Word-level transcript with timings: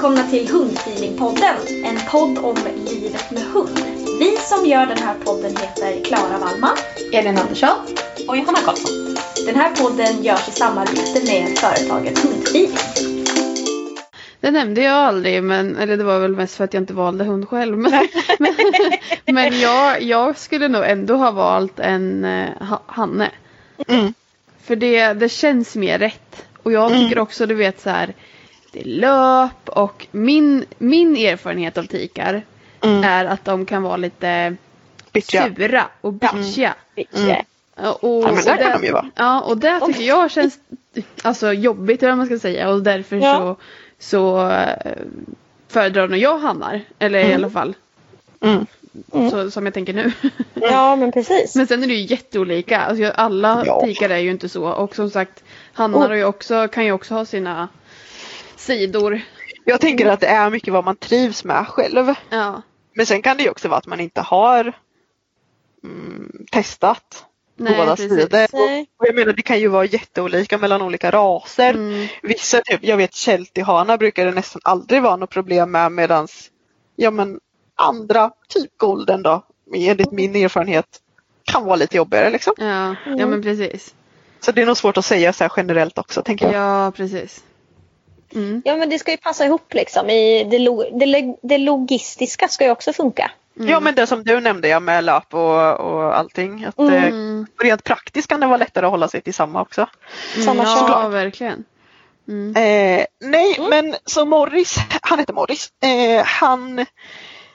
Välkomna 0.00 0.30
till 0.30 0.48
Hundfeelingpodden, 0.48 1.56
en 1.84 1.98
podd 2.10 2.38
om 2.38 2.56
livet 2.76 3.30
med 3.30 3.42
hund. 3.42 3.78
Vi 4.18 4.36
som 4.36 4.66
gör 4.66 4.86
den 4.86 4.98
här 4.98 5.14
podden 5.24 5.56
heter 5.56 6.04
Klara 6.04 6.38
Wallman. 6.38 6.76
Elin 7.12 7.38
Andersson 7.38 7.76
och 8.28 8.36
Johanna 8.36 8.58
Karlsson. 8.58 9.14
Den 9.46 9.54
här 9.54 9.74
podden 9.74 10.22
görs 10.22 10.48
i 10.48 10.50
samarbete 10.50 11.20
med 11.26 11.58
företaget 11.58 12.18
Hundfeeling. 12.18 12.76
Det 14.40 14.50
nämnde 14.50 14.82
jag 14.82 14.94
aldrig, 14.94 15.42
men, 15.42 15.76
eller 15.76 15.96
det 15.96 16.04
var 16.04 16.18
väl 16.18 16.36
mest 16.36 16.56
för 16.56 16.64
att 16.64 16.74
jag 16.74 16.82
inte 16.82 16.94
valde 16.94 17.24
hund 17.24 17.48
själv. 17.48 17.78
Men, 17.78 18.08
men, 18.38 18.54
men 19.26 19.60
jag, 19.60 20.02
jag 20.02 20.38
skulle 20.38 20.68
nog 20.68 20.84
ändå 20.84 21.16
ha 21.16 21.30
valt 21.30 21.80
en 21.80 22.24
eh, 22.24 22.48
ha- 22.60 22.82
Hanne. 22.86 23.30
Mm. 23.88 24.14
För 24.64 24.76
det, 24.76 25.12
det 25.12 25.28
känns 25.28 25.76
mer 25.76 25.98
rätt. 25.98 26.46
Och 26.62 26.72
jag 26.72 26.90
tycker 26.92 27.18
också, 27.18 27.46
du 27.46 27.54
vet 27.54 27.80
så 27.80 27.90
här, 27.90 28.14
det 28.72 28.80
är 28.80 28.84
löp 28.84 29.68
och 29.68 30.06
min, 30.10 30.64
min 30.78 31.16
erfarenhet 31.16 31.78
av 31.78 31.84
tikar 31.84 32.42
Mm. 32.82 33.04
är 33.04 33.24
att 33.24 33.44
de 33.44 33.66
kan 33.66 33.82
vara 33.82 33.96
lite 33.96 34.56
Bitchiga. 35.12 35.54
sura 35.56 35.84
och 36.00 36.12
bitchiga. 36.12 36.74
Mm. 37.14 37.36
Ja, 37.82 37.92
Och, 37.92 38.22
Ja, 38.24 38.32
men 38.32 38.44
där 38.44 38.52
och 38.54 38.60
kan 38.72 38.80
de 38.80 38.86
ju 38.86 38.92
vara. 38.92 39.10
Ja, 39.14 39.40
och 39.40 39.58
det 39.58 39.80
tycker 39.86 40.02
jag 40.02 40.30
känns 40.30 40.58
alltså, 41.22 41.52
jobbigt 41.52 42.02
eller 42.02 42.10
vad 42.10 42.18
man 42.18 42.26
ska 42.26 42.38
säga. 42.38 42.68
Och 42.70 42.82
därför 42.82 43.16
Ja. 43.16 43.36
så, 43.36 43.56
så 43.98 44.50
eh, 44.50 44.92
föredrar 45.68 46.08
nog 46.08 46.18
jag 46.18 46.38
hannar. 46.38 46.80
Eller 46.98 47.18
i 47.24 47.34
alla 47.34 47.50
fall 47.50 47.74
Mm. 48.40 48.66
så, 49.30 49.50
som 49.50 49.64
jag 49.66 49.74
tänker 49.74 49.92
nu. 49.92 50.12
Ja, 50.54 50.96
men 50.96 51.12
precis. 51.12 51.54
Men 51.56 51.66
sen 51.66 51.82
är 51.82 51.86
det 51.86 51.94
ju 51.94 52.06
jätteolika. 52.06 52.80
Alltså, 52.80 53.04
alla 53.16 53.62
Ja. 53.66 53.80
tikar 53.84 54.10
är 54.10 54.18
ju 54.18 54.30
inte 54.30 54.48
så. 54.48 54.64
Och 54.64 54.94
som 54.94 55.10
sagt, 55.10 55.42
hannar 55.72 56.08
har 56.08 56.14
ju 56.16 56.24
också, 56.24 56.68
kan 56.68 56.84
ju 56.84 56.92
också 56.92 57.14
ha 57.14 57.24
sina 57.24 57.68
sidor. 58.60 59.20
Jag 59.64 59.80
tänker 59.80 60.06
att 60.06 60.20
det 60.20 60.26
är 60.26 60.50
mycket 60.50 60.72
vad 60.72 60.84
man 60.84 60.96
trivs 60.96 61.44
med 61.44 61.68
själv. 61.68 62.14
Ja. 62.30 62.62
Men 62.94 63.06
sen 63.06 63.22
kan 63.22 63.36
det 63.36 63.42
ju 63.42 63.50
också 63.50 63.68
vara 63.68 63.78
att 63.78 63.86
man 63.86 64.00
inte 64.00 64.20
har 64.20 64.72
mm, 65.84 66.46
testat 66.50 67.24
Nej, 67.56 67.76
båda 67.76 67.96
precis. 67.96 68.22
sidor. 68.22 68.44
Och 68.98 69.06
jag 69.06 69.14
menar 69.14 69.32
det 69.32 69.42
kan 69.42 69.60
ju 69.60 69.68
vara 69.68 69.84
jätteolika 69.84 70.58
mellan 70.58 70.82
olika 70.82 71.10
raser. 71.10 71.74
Mm. 71.74 72.08
Vissa, 72.22 72.60
typ, 72.64 72.84
jag 72.84 72.96
vet 72.96 73.14
Sheltie-hanar 73.14 73.98
brukar 73.98 74.26
det 74.26 74.32
nästan 74.32 74.60
aldrig 74.64 75.02
vara 75.02 75.16
något 75.16 75.30
problem 75.30 75.70
med 75.70 75.92
medans 75.92 76.50
ja 77.00 77.10
men 77.10 77.40
andra, 77.74 78.30
typ 78.48 78.78
golden 78.78 79.22
då, 79.22 79.42
enligt 79.74 80.12
min 80.12 80.36
erfarenhet, 80.36 81.00
kan 81.44 81.64
vara 81.64 81.76
lite 81.76 81.96
jobbigare 81.96 82.30
liksom. 82.30 82.54
Ja, 82.58 82.94
ja 83.06 83.26
men 83.26 83.42
precis. 83.42 83.94
Så 84.40 84.52
det 84.52 84.62
är 84.62 84.66
nog 84.66 84.76
svårt 84.76 84.96
att 84.96 85.04
säga 85.04 85.32
så 85.32 85.44
här 85.44 85.52
generellt 85.56 85.98
också 85.98 86.22
tänker 86.22 86.52
jag. 86.52 86.54
Ja, 86.54 86.90
precis. 86.90 87.44
Mm. 88.34 88.62
Ja, 88.64 88.76
men 88.76 88.90
det 88.90 88.98
ska 88.98 89.10
ju 89.10 89.16
passa 89.16 89.44
ihop 89.44 89.74
liksom. 89.74 90.10
I 90.10 90.44
det, 90.44 90.58
lo- 90.58 90.98
det, 90.98 91.06
lo- 91.06 91.38
det 91.42 91.58
logistiska 91.58 92.48
ska 92.48 92.64
ju 92.64 92.70
också 92.70 92.92
funka. 92.92 93.30
Ja 93.54 93.80
men 93.80 93.94
det 93.94 94.06
som 94.06 94.24
du 94.24 94.40
nämnde 94.40 94.68
ja, 94.68 94.80
med 94.80 95.04
löp 95.04 95.34
och, 95.34 95.80
och 95.80 96.18
allting. 96.18 96.64
Att, 96.64 96.78
Mm. 96.78 97.40
eh, 97.58 97.64
rent 97.64 97.84
praktiskt 97.84 98.28
kan 98.28 98.40
det 98.40 98.46
vara 98.46 98.56
lättare 98.56 98.86
att 98.86 98.90
hålla 98.92 99.08
sig 99.08 99.20
till 99.20 99.34
samma 99.34 99.62
också. 99.62 99.86
Samma 100.44 100.62
ja, 100.64 100.88
kön. 101.02 101.12
verkligen. 101.12 101.64
Mm. 102.28 102.56
Eh, 102.56 103.06
nej 103.20 103.56
men 103.70 103.94
så 104.04 104.24
Morris, 104.24 104.76
han 105.02 105.18
heter 105.18 105.32
Morris, 105.32 105.68
eh, 105.82 106.24
han, 106.24 106.86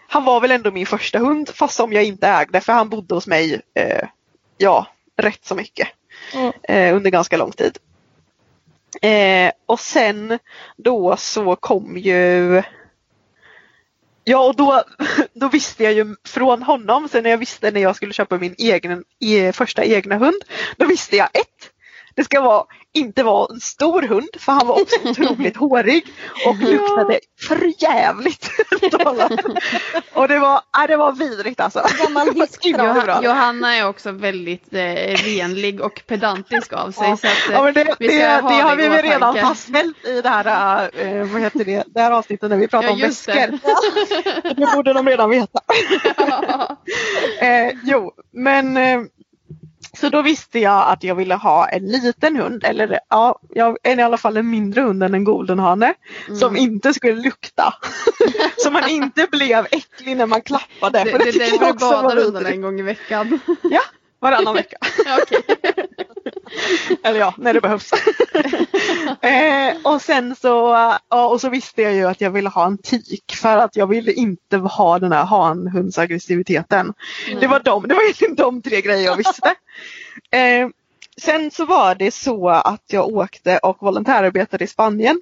han 0.07 0.25
var 0.25 0.40
väl 0.42 0.52
ändå 0.52 0.72
min 0.72 0.86
första 0.86 1.19
hund 1.19 1.50
fast 1.50 1.75
som 1.75 1.94
jag 1.94 2.03
inte 2.03 2.28
ägde 2.28 2.62
för 2.62 2.74
han 2.74 2.90
bodde 2.90 3.16
hos 3.16 3.28
mig 3.28 3.62
eh, 3.74 4.07
ja, 4.57 4.88
rätt 5.18 5.46
så 5.46 5.56
mycket 5.56 5.88
Mm. 6.34 6.52
eh, 6.63 6.96
under 6.96 7.09
ganska 7.12 7.38
lång 7.38 7.52
tid. 7.52 7.78
Eh, 9.01 9.51
och 9.66 9.79
sen 9.79 10.39
då 10.78 11.17
så 11.17 11.56
kom 11.56 11.97
ju 11.97 12.61
Ja 14.28 14.47
och 14.47 14.56
då, 14.56 14.83
då 15.33 15.50
visste 15.50 15.83
jag 15.83 15.94
ju 15.94 16.16
från 16.28 16.63
honom, 16.63 17.09
sen 17.09 17.23
när 17.23 17.29
jag 17.29 17.38
visste 17.38 17.72
när 17.72 17.81
jag 17.81 17.95
skulle 17.95 18.13
köpa 18.13 18.38
min 18.38 18.56
egen, 18.57 19.03
e, 19.19 19.51
första 19.51 19.83
egna 19.83 20.17
hund, 20.17 20.41
då 20.78 20.85
visste 20.85 21.16
jag 21.16 21.29
ett, 21.33 21.72
det 22.15 22.23
ska 22.23 22.41
vara, 22.41 22.65
inte 22.93 23.23
vara 23.23 23.47
en 23.53 23.59
stor 23.59 24.01
hund 24.01 24.29
för 24.39 24.51
han 24.51 24.67
var 24.67 24.81
också 24.81 24.95
otroligt 25.09 25.57
hårig 25.57 26.05
och 26.47 26.55
luktade 26.55 27.19
förjävligt. 27.41 28.49
och 30.13 30.27
det 30.27 30.39
var, 30.39 30.61
nej, 30.77 30.87
det 30.87 30.97
var 30.97 31.11
vidrigt 31.11 31.59
alltså. 31.59 31.79
Bra. 33.05 33.23
Johanna, 33.23 33.75
är 33.75 33.87
också 33.87 34.11
väldigt 34.11 34.73
eh, 34.73 34.79
renlig 35.25 35.81
och 35.81 36.01
pedantisk 36.07 36.73
av 36.73 36.91
sig. 36.91 37.17
Så 37.17 37.27
att, 37.27 37.49
eh, 37.49 37.53
Ja, 37.53 37.71
det, 37.71 37.95
vi 37.99 38.07
det, 38.07 38.13
det 38.17 38.25
ha 38.41 38.49
har 38.49 38.75
det 38.75 38.83
vi 38.83 38.89
väl 38.89 39.01
redan 39.01 39.35
fastställt 39.35 40.06
i 40.06 40.21
det 40.21 40.29
här, 40.29 40.89
eh, 40.94 41.23
vad 41.23 41.41
heter 41.41 41.65
det, 41.65 41.83
det 41.88 42.01
här 42.01 42.11
avsnittet 42.11 42.50
när 42.50 42.57
vi 42.57 42.68
pratar 42.68 42.88
Ja, 42.88 42.94
om 42.94 43.00
väskor. 43.00 43.59
Det 44.56 44.75
borde 44.75 44.94
de 44.94 45.07
redan 45.09 45.29
veta. 45.29 45.59
eh, 47.41 47.73
jo, 47.83 48.11
men 48.31 48.77
eh, 48.77 49.01
så 50.06 50.10
då 50.10 50.22
visste 50.22 50.60
jag 50.60 50.90
att 50.90 51.04
jag 51.04 51.16
ville 51.16 51.36
ha 51.36 51.68
en 51.68 51.86
liten 51.86 52.36
hund 52.36 52.63
eller 52.63 53.00
ja, 53.10 53.40
jag, 53.50 53.78
en, 53.84 54.00
i 54.00 54.04
alla 54.04 54.18
fall 54.18 54.38
en 54.38 54.50
mindre 54.50 54.81
hund 54.81 55.04
än 55.04 55.13
en 55.13 55.24
goldenhane 55.24 55.94
Mm. 56.28 56.40
som 56.40 56.57
inte 56.57 56.94
skulle 56.94 57.22
lukta. 57.22 57.74
så 58.57 58.72
man 58.72 58.90
inte 58.90 59.28
blev 59.31 59.68
äcklig 59.72 60.18
när 60.18 60.25
man 60.25 60.42
klappade. 60.42 61.04
Det, 61.04 61.12
för 61.12 61.19
det 61.19 61.28
är 61.28 61.31
tycker 61.31 61.46
jag 61.46 61.60
därför 61.60 61.74
du 61.74 61.80
badar 61.80 62.24
hundarna 62.24 62.50
en 62.50 62.62
gång 62.62 62.80
i 62.80 62.84
veckan. 62.84 63.40
Ja, 63.63 63.81
varannan 64.25 64.56
vecka. 64.62 64.77
Eller 67.04 67.19
ja, 67.19 67.33
när 67.38 67.54
det 67.54 67.62
behövs. 67.62 67.92
eh, 69.22 69.94
och 69.94 70.01
sen 70.01 70.36
så, 70.36 70.48
ja, 71.10 71.27
och 71.27 71.42
så 71.42 71.50
visste 71.50 71.81
jag 71.81 71.94
ju 71.94 72.06
att 72.07 72.22
jag 72.22 72.31
ville 72.31 72.50
ha 72.50 72.66
en 72.66 72.77
tik 72.77 73.36
för 73.36 73.57
att 73.57 73.75
jag 73.75 73.88
ville 73.88 74.12
inte 74.12 74.57
ha 74.57 75.00
den 75.00 75.12
här 75.12 75.25
hanhundsaggressiviteten. 75.25 76.94
Det 77.39 77.48
var 77.48 77.60
de, 77.60 77.88
det 77.88 77.95
var 77.95 78.04
egentligen 78.04 78.36
de 78.36 78.62
tre 78.62 78.81
grejer 78.81 79.06
jag 79.06 79.16
visste. 79.16 79.56
Eh, 80.31 80.68
sen 81.18 81.51
så 81.51 81.66
var 81.66 81.95
det 81.95 82.12
så 82.12 82.50
att 82.50 82.83
jag 82.88 83.07
åkte 83.07 83.57
och 83.57 83.78
volontärarbetade 83.80 84.63
i 84.63 84.68
Spanien. 84.68 85.21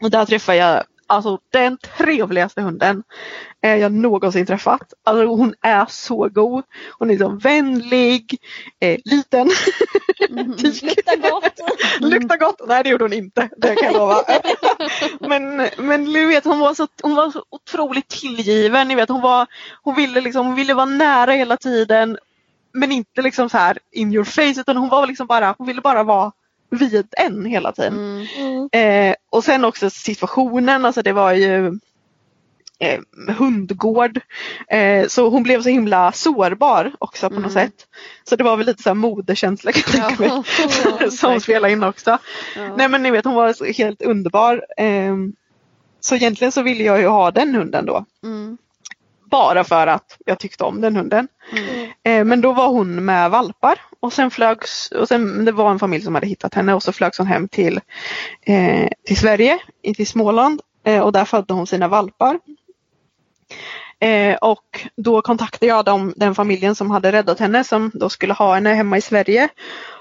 Och 0.00 0.10
där 0.10 0.24
träffade 0.24 0.58
jag 0.58 0.84
alltså 1.08 1.38
den 1.50 1.78
trevligaste 1.78 2.62
hunden 2.62 3.02
eh, 3.62 3.76
jag 3.76 3.92
någonsin 3.92 4.46
träffat. 4.46 4.92
Alltså 5.04 5.26
hon 5.26 5.54
är 5.60 5.86
så 5.88 6.28
god. 6.28 6.64
Hon 6.98 7.10
är 7.10 7.18
så 7.18 7.28
vänlig, 7.28 8.38
eh, 8.80 8.98
liten. 9.04 9.48
Tysk. 10.58 10.82
Luktar 10.82 11.30
gott. 11.30 11.60
Luktar 12.00 12.36
gott. 12.36 12.60
Nej 12.68 12.82
det 12.82 12.88
gjorde 12.88 13.04
hon 13.04 13.12
inte, 13.12 13.48
det 13.56 13.76
kan 13.76 13.92
jag 13.92 13.94
lova. 13.94 14.24
men, 15.20 15.68
men 15.76 16.12
du 16.12 16.26
vet 16.26 16.44
hon 16.44 16.58
var, 16.58 16.74
så, 16.74 16.88
hon 17.02 17.14
var 17.14 17.30
så 17.30 17.44
otroligt 17.50 18.08
tillgiven. 18.08 18.88
Ni 18.88 18.94
vet, 18.94 19.08
hon, 19.08 19.20
var, 19.20 19.46
hon, 19.82 19.94
ville 19.94 20.20
liksom, 20.20 20.46
hon 20.46 20.54
ville 20.54 20.74
vara 20.74 20.86
nära 20.86 21.32
hela 21.32 21.56
tiden. 21.56 22.18
Men 22.72 22.92
inte 22.92 23.22
liksom 23.22 23.50
så 23.50 23.58
här 23.58 23.78
in 23.92 24.12
your 24.12 24.24
face 24.24 24.60
utan 24.60 24.76
hon 24.76 24.88
var 24.88 25.06
liksom 25.06 25.26
bara, 25.26 25.54
hon 25.58 25.66
ville 25.66 25.80
bara 25.80 26.02
vara 26.02 26.32
vid 26.70 27.06
en 27.16 27.44
hela 27.44 27.72
tiden. 27.72 28.26
Mm. 28.36 28.68
Eh, 28.72 29.14
och 29.30 29.44
sen 29.44 29.64
också 29.64 29.90
situationen, 29.90 30.84
alltså 30.84 31.02
det 31.02 31.12
var 31.12 31.32
ju 31.32 31.66
eh, 32.78 33.00
hundgård. 33.38 34.20
Eh, 34.68 35.06
så 35.06 35.28
hon 35.28 35.42
blev 35.42 35.62
så 35.62 35.68
himla 35.68 36.12
sårbar 36.12 36.92
också 36.98 37.28
på 37.28 37.34
något 37.34 37.52
Mm. 37.52 37.66
sätt. 37.66 37.86
Så 38.24 38.36
det 38.36 38.44
var 38.44 38.56
väl 38.56 38.66
lite 38.66 38.82
så 38.82 38.88
här 38.88 38.94
modekänsla 38.94 39.72
kan 39.72 40.00
jag 40.00 40.08
tänka 40.18 40.22
mig. 40.98 41.10
Som 41.10 41.40
spelade 41.40 41.72
in 41.72 41.82
också. 41.82 42.18
Ja. 42.56 42.76
Nej 42.76 42.88
men 42.88 43.02
ni 43.02 43.10
vet 43.10 43.24
hon 43.24 43.34
var 43.34 43.72
helt 43.78 44.02
underbar. 44.02 44.64
Eh, 44.76 45.14
så 46.00 46.14
egentligen 46.14 46.52
så 46.52 46.62
ville 46.62 46.84
jag 46.84 47.00
ju 47.00 47.06
ha 47.06 47.30
den 47.30 47.54
hunden 47.54 47.86
då. 47.86 48.04
Mm. 48.22 48.58
Bara 49.24 49.64
för 49.64 49.86
att 49.86 50.16
jag 50.26 50.38
tyckte 50.38 50.64
om 50.64 50.80
den 50.80 50.96
hunden. 50.96 51.28
Mm. 51.52 51.77
Eh, 52.04 52.24
men 52.24 52.40
då 52.40 52.52
var 52.52 52.68
hon 52.68 53.04
med 53.04 53.30
valpar 53.30 53.80
och 54.00 54.12
sen 54.12 54.30
flögs, 54.30 54.92
och 54.92 55.08
sen 55.08 55.44
det 55.44 55.52
var 55.52 55.70
en 55.70 55.78
familj 55.78 56.04
som 56.04 56.14
hade 56.14 56.26
hittat 56.26 56.54
henne 56.54 56.74
och 56.74 56.82
så 56.82 56.92
flögs 56.92 57.18
hon 57.18 57.26
hem 57.26 57.48
till, 57.48 57.80
eh, 58.42 58.88
till 59.06 59.16
Sverige, 59.16 59.58
till 59.96 60.06
Småland 60.06 60.60
eh, 60.84 61.00
och 61.00 61.12
där 61.12 61.24
födde 61.24 61.54
hon 61.54 61.66
sina 61.66 61.88
valpar. 61.88 62.38
Eh, 64.00 64.36
och 64.36 64.86
då 64.96 65.22
kontaktade 65.22 65.66
jag 65.66 65.84
dem, 65.84 66.14
den 66.16 66.34
familjen 66.34 66.74
som 66.74 66.90
hade 66.90 67.12
räddat 67.12 67.38
henne 67.38 67.64
som 67.64 67.90
då 67.94 68.08
skulle 68.08 68.34
ha 68.34 68.54
henne 68.54 68.74
hemma 68.74 68.96
i 68.96 69.00
Sverige. 69.00 69.48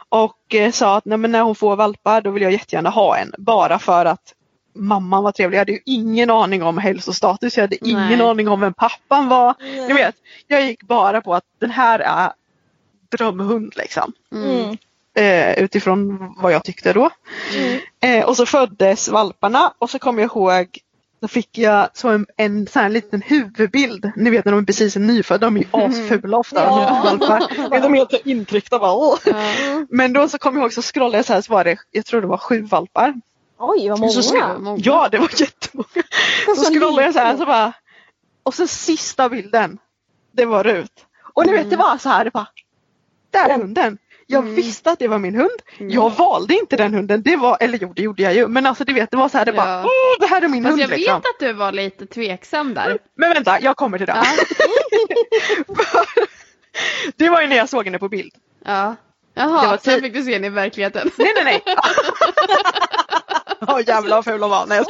Och 0.09 0.55
eh, 0.55 0.71
sa 0.71 0.97
att 0.97 1.05
Nej, 1.05 1.17
men 1.17 1.31
när 1.31 1.41
hon 1.41 1.55
får 1.55 1.75
valpar 1.75 2.21
då 2.21 2.31
vill 2.31 2.43
jag 2.43 2.51
jättegärna 2.51 2.89
ha 2.89 3.17
en. 3.17 3.33
Bara 3.37 3.79
för 3.79 4.05
att 4.05 4.33
mamman 4.77 5.23
var 5.23 5.31
trevlig. 5.31 5.55
Jag 5.55 5.61
hade 5.61 5.71
ju 5.71 5.79
ingen 5.85 6.29
aning 6.29 6.63
om 6.63 6.77
hälsostatus. 6.77 7.57
Jag 7.57 7.63
hade 7.63 7.87
ingen 7.87 8.17
Nej. 8.17 8.21
aning 8.21 8.47
om 8.47 8.59
vem 8.59 8.73
pappan 8.73 9.27
var. 9.27 9.55
Ni 9.87 9.93
vet, 9.93 10.15
jag 10.47 10.65
gick 10.65 10.83
bara 10.83 11.21
på 11.21 11.35
att 11.35 11.43
den 11.59 11.71
här 11.71 11.99
är 11.99 12.31
drömhund 13.09 13.73
liksom. 13.75 14.13
Mm. 14.31 14.77
Eh, 15.13 15.63
utifrån 15.63 16.33
vad 16.37 16.53
jag 16.53 16.63
tyckte 16.63 16.93
då. 16.93 17.09
Eh, 17.99 18.25
och 18.25 18.37
så 18.37 18.45
föddes 18.45 19.09
valparna 19.09 19.73
och 19.79 19.89
så 19.89 19.99
kommer 19.99 20.21
jag 20.21 20.31
ihåg 20.31 20.79
då 21.19 21.27
fick 21.27 21.57
jag 21.57 21.89
så 21.93 22.09
en, 22.09 22.25
en 22.37 22.67
sån 22.67 22.81
här 22.81 22.89
liten 22.89 23.21
huvudbild. 23.21 24.11
Ni 24.15 24.29
vet 24.29 24.45
när 24.45 24.51
de 24.51 24.61
är 24.61 24.65
precis 24.65 24.95
är 24.95 24.99
nyfödda, 24.99 25.45
de 25.45 25.57
är 25.57 25.61
ju 25.61 25.67
asfula 25.71 26.37
ofta. 26.37 26.63
Ja. 26.63 27.01
Valpar. 27.03 27.69
De 27.81 27.93
är 27.93 27.97
helt 27.97 28.11
så 28.11 28.17
intryckta 28.23 28.79
bara. 28.79 29.17
Ja. 29.25 29.35
Men 29.89 30.13
då 30.13 30.27
så 30.27 30.37
kommer 30.37 30.59
jag 30.59 30.63
ihåg 30.63 30.73
så 30.73 30.81
scrollade 30.81 31.17
jag 31.17 31.25
så 31.25 31.33
här 31.33 31.41
så 31.41 31.53
var 31.53 31.63
det, 31.63 31.77
jag 31.91 32.05
tror 32.05 32.21
det 32.21 32.27
var 32.27 32.37
sju 32.37 32.61
valpar. 32.61 33.13
Oj 33.59 33.89
vad 33.89 33.97
Så 33.97 34.03
många. 34.05 34.21
skrev- 34.23 34.59
många. 34.59 34.79
Ja 34.83 35.07
det 35.11 35.17
var 35.17 35.29
jättemånga. 35.41 35.87
Så 36.45 36.55
så 36.55 36.71
scrollade 36.73 37.03
jag 37.03 37.13
så 37.13 37.19
här 37.19 37.37
så 37.37 37.45
bara. 37.45 37.73
Och 38.43 38.53
så 38.53 38.67
sista 38.67 39.29
bilden. 39.29 39.77
Det 40.31 40.45
var 40.45 40.63
Rut. 40.63 41.05
Och 41.33 41.45
ni 41.45 41.51
vet 41.51 41.69
det 41.69 41.75
var 41.77 41.97
så 41.97 42.09
här, 42.09 42.25
det 42.25 42.31
bara. 42.31 42.47
Där 43.31 43.49
är 43.49 43.57
hunden. 43.57 43.97
Jag 44.29 44.41
visste 44.41 44.91
att 44.91 44.99
det 44.99 45.07
var 45.07 45.19
min 45.19 45.35
hund. 45.35 45.61
Jag 45.77 46.09
valde 46.09 46.53
inte 46.53 46.75
den 46.75 46.93
hunden. 46.93 47.21
Det 47.21 47.35
var, 47.35 47.57
eller 47.59 47.77
jo 47.81 47.93
det 47.95 48.01
gjorde 48.01 48.23
jag 48.23 48.33
ju. 48.35 48.47
Men 48.47 48.65
alltså 48.65 48.83
du 48.83 48.93
vet 48.93 49.11
det 49.11 49.17
var 49.17 49.29
så 49.29 49.37
här, 49.37 49.45
det 49.45 49.53
bara. 49.53 49.69
Ja. 49.69 49.83
Åh, 49.85 50.19
det 50.19 50.25
här 50.27 50.41
är 50.41 50.47
min 50.47 50.63
Fast 50.63 50.71
hund 50.71 50.81
jag 50.81 50.89
liksom. 50.89 51.15
vet 51.15 51.23
att 51.25 51.39
du 51.39 51.53
var 51.53 51.71
lite 51.71 52.05
tveksam 52.05 52.73
där. 52.73 52.97
Men 53.15 53.33
vänta, 53.33 53.59
jag 53.61 53.75
kommer 53.77 53.97
till 53.97 54.07
det. 54.07 54.13
Ja. 54.15 54.23
det 57.15 57.29
var 57.29 57.41
ju 57.41 57.47
när 57.47 57.55
jag 57.55 57.69
såg 57.69 57.85
henne 57.85 57.99
på 57.99 58.09
bild. 58.09 58.33
Ja. 58.65 58.95
Jaha, 59.33 59.61
Det 59.61 59.67
var 59.67 59.77
sen 59.77 59.93
tid- 59.93 60.03
fick 60.03 60.13
du 60.13 60.23
se 60.23 60.33
henne 60.33 60.47
i 60.47 60.49
verkligheten. 60.49 61.11
Nej 61.17 61.31
nej 61.35 61.43
nej. 61.65 61.75
Åh 63.77 63.83
jävlar 63.87 64.17
vad 64.17 64.25
ful 64.25 64.39
de 64.41 64.49
var. 64.49 64.65
Nej, 64.65 64.77
jag. 64.77 64.85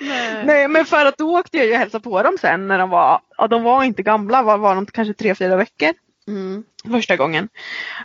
Nej. 0.00 0.44
Nej 0.46 0.68
men 0.68 0.84
för 0.84 1.06
att 1.06 1.18
då 1.18 1.38
åkte 1.38 1.56
jag 1.56 1.66
ju 1.66 1.72
och 1.72 1.78
hälsade 1.78 2.04
på 2.04 2.22
dem 2.22 2.36
sen 2.40 2.68
när 2.68 2.78
de 2.78 2.90
var, 2.90 3.20
ja 3.38 3.46
de 3.48 3.62
var 3.62 3.84
inte 3.84 4.02
gamla, 4.02 4.42
var, 4.42 4.58
var 4.58 4.74
de 4.74 4.86
kanske 4.86 5.14
tre, 5.14 5.34
fyra 5.34 5.56
veckor 5.56 5.92
Mm. 6.28 6.64
första 6.90 7.16
gången. 7.16 7.48